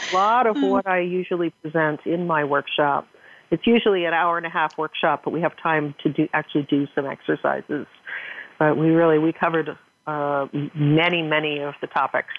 a 0.10 0.16
lot 0.16 0.48
of 0.48 0.58
what 0.58 0.88
I 0.88 1.00
usually 1.00 1.52
present 1.62 2.02
in 2.06 2.28
my 2.28 2.44
workshop. 2.44 3.08
It's 3.50 3.68
usually 3.68 4.06
an 4.06 4.14
hour 4.14 4.38
and 4.38 4.46
a 4.46 4.50
half 4.50 4.78
workshop, 4.78 5.22
but 5.24 5.32
we 5.32 5.42
have 5.42 5.54
time 5.62 5.94
to 6.04 6.10
do 6.12 6.28
actually 6.34 6.68
do 6.70 6.88
some 6.96 7.06
exercises. 7.06 7.86
But 8.58 8.78
we 8.78 8.90
really 8.90 9.20
we 9.20 9.34
covered 9.34 9.78
uh, 10.08 10.48
many 10.74 11.22
many 11.22 11.60
of 11.60 11.74
the 11.82 11.88
topics 11.88 12.34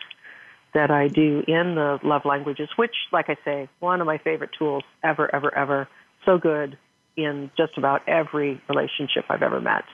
that 0.74 0.90
I 0.90 1.08
do 1.08 1.42
in 1.46 1.74
the 1.74 1.98
love 2.02 2.22
languages, 2.24 2.68
which, 2.76 2.94
like 3.12 3.28
I 3.28 3.36
say, 3.44 3.68
one 3.80 4.00
of 4.00 4.06
my 4.06 4.18
favorite 4.18 4.50
tools 4.58 4.84
ever 5.04 5.32
ever 5.34 5.54
ever. 5.54 5.88
So 6.24 6.38
good 6.38 6.78
in 7.16 7.50
just 7.56 7.76
about 7.76 8.08
every 8.08 8.60
relationship 8.68 9.24
I've 9.28 9.42
ever 9.42 9.60
met. 9.60 9.84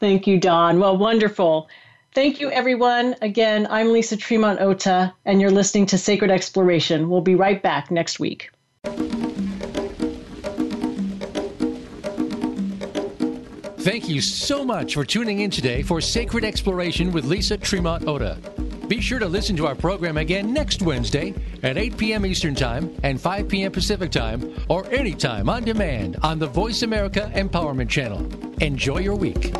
Thank 0.00 0.26
you, 0.26 0.38
Dawn. 0.38 0.78
Well, 0.78 0.96
wonderful. 0.96 1.68
Thank 2.16 2.40
you, 2.40 2.50
everyone. 2.50 3.14
Again, 3.20 3.66
I'm 3.68 3.92
Lisa 3.92 4.16
Tremont 4.16 4.58
Ota, 4.58 5.12
and 5.26 5.38
you're 5.38 5.50
listening 5.50 5.84
to 5.84 5.98
Sacred 5.98 6.30
Exploration. 6.30 7.10
We'll 7.10 7.20
be 7.20 7.34
right 7.34 7.62
back 7.62 7.90
next 7.90 8.18
week. 8.18 8.48
Thank 13.80 14.08
you 14.08 14.22
so 14.22 14.64
much 14.64 14.94
for 14.94 15.04
tuning 15.04 15.40
in 15.40 15.50
today 15.50 15.82
for 15.82 16.00
Sacred 16.00 16.42
Exploration 16.42 17.12
with 17.12 17.26
Lisa 17.26 17.58
Tremont 17.58 18.08
Ota. 18.08 18.38
Be 18.88 19.02
sure 19.02 19.18
to 19.18 19.26
listen 19.26 19.54
to 19.56 19.66
our 19.66 19.74
program 19.74 20.16
again 20.16 20.54
next 20.54 20.80
Wednesday 20.80 21.34
at 21.62 21.76
8 21.76 21.98
p.m. 21.98 22.24
Eastern 22.24 22.54
Time 22.54 22.96
and 23.02 23.20
5 23.20 23.46
p.m. 23.46 23.72
Pacific 23.72 24.10
Time, 24.10 24.54
or 24.70 24.90
anytime 24.90 25.50
on 25.50 25.64
demand 25.64 26.16
on 26.22 26.38
the 26.38 26.46
Voice 26.46 26.80
America 26.80 27.30
Empowerment 27.34 27.90
Channel. 27.90 28.26
Enjoy 28.62 29.00
your 29.00 29.16
week. 29.16 29.52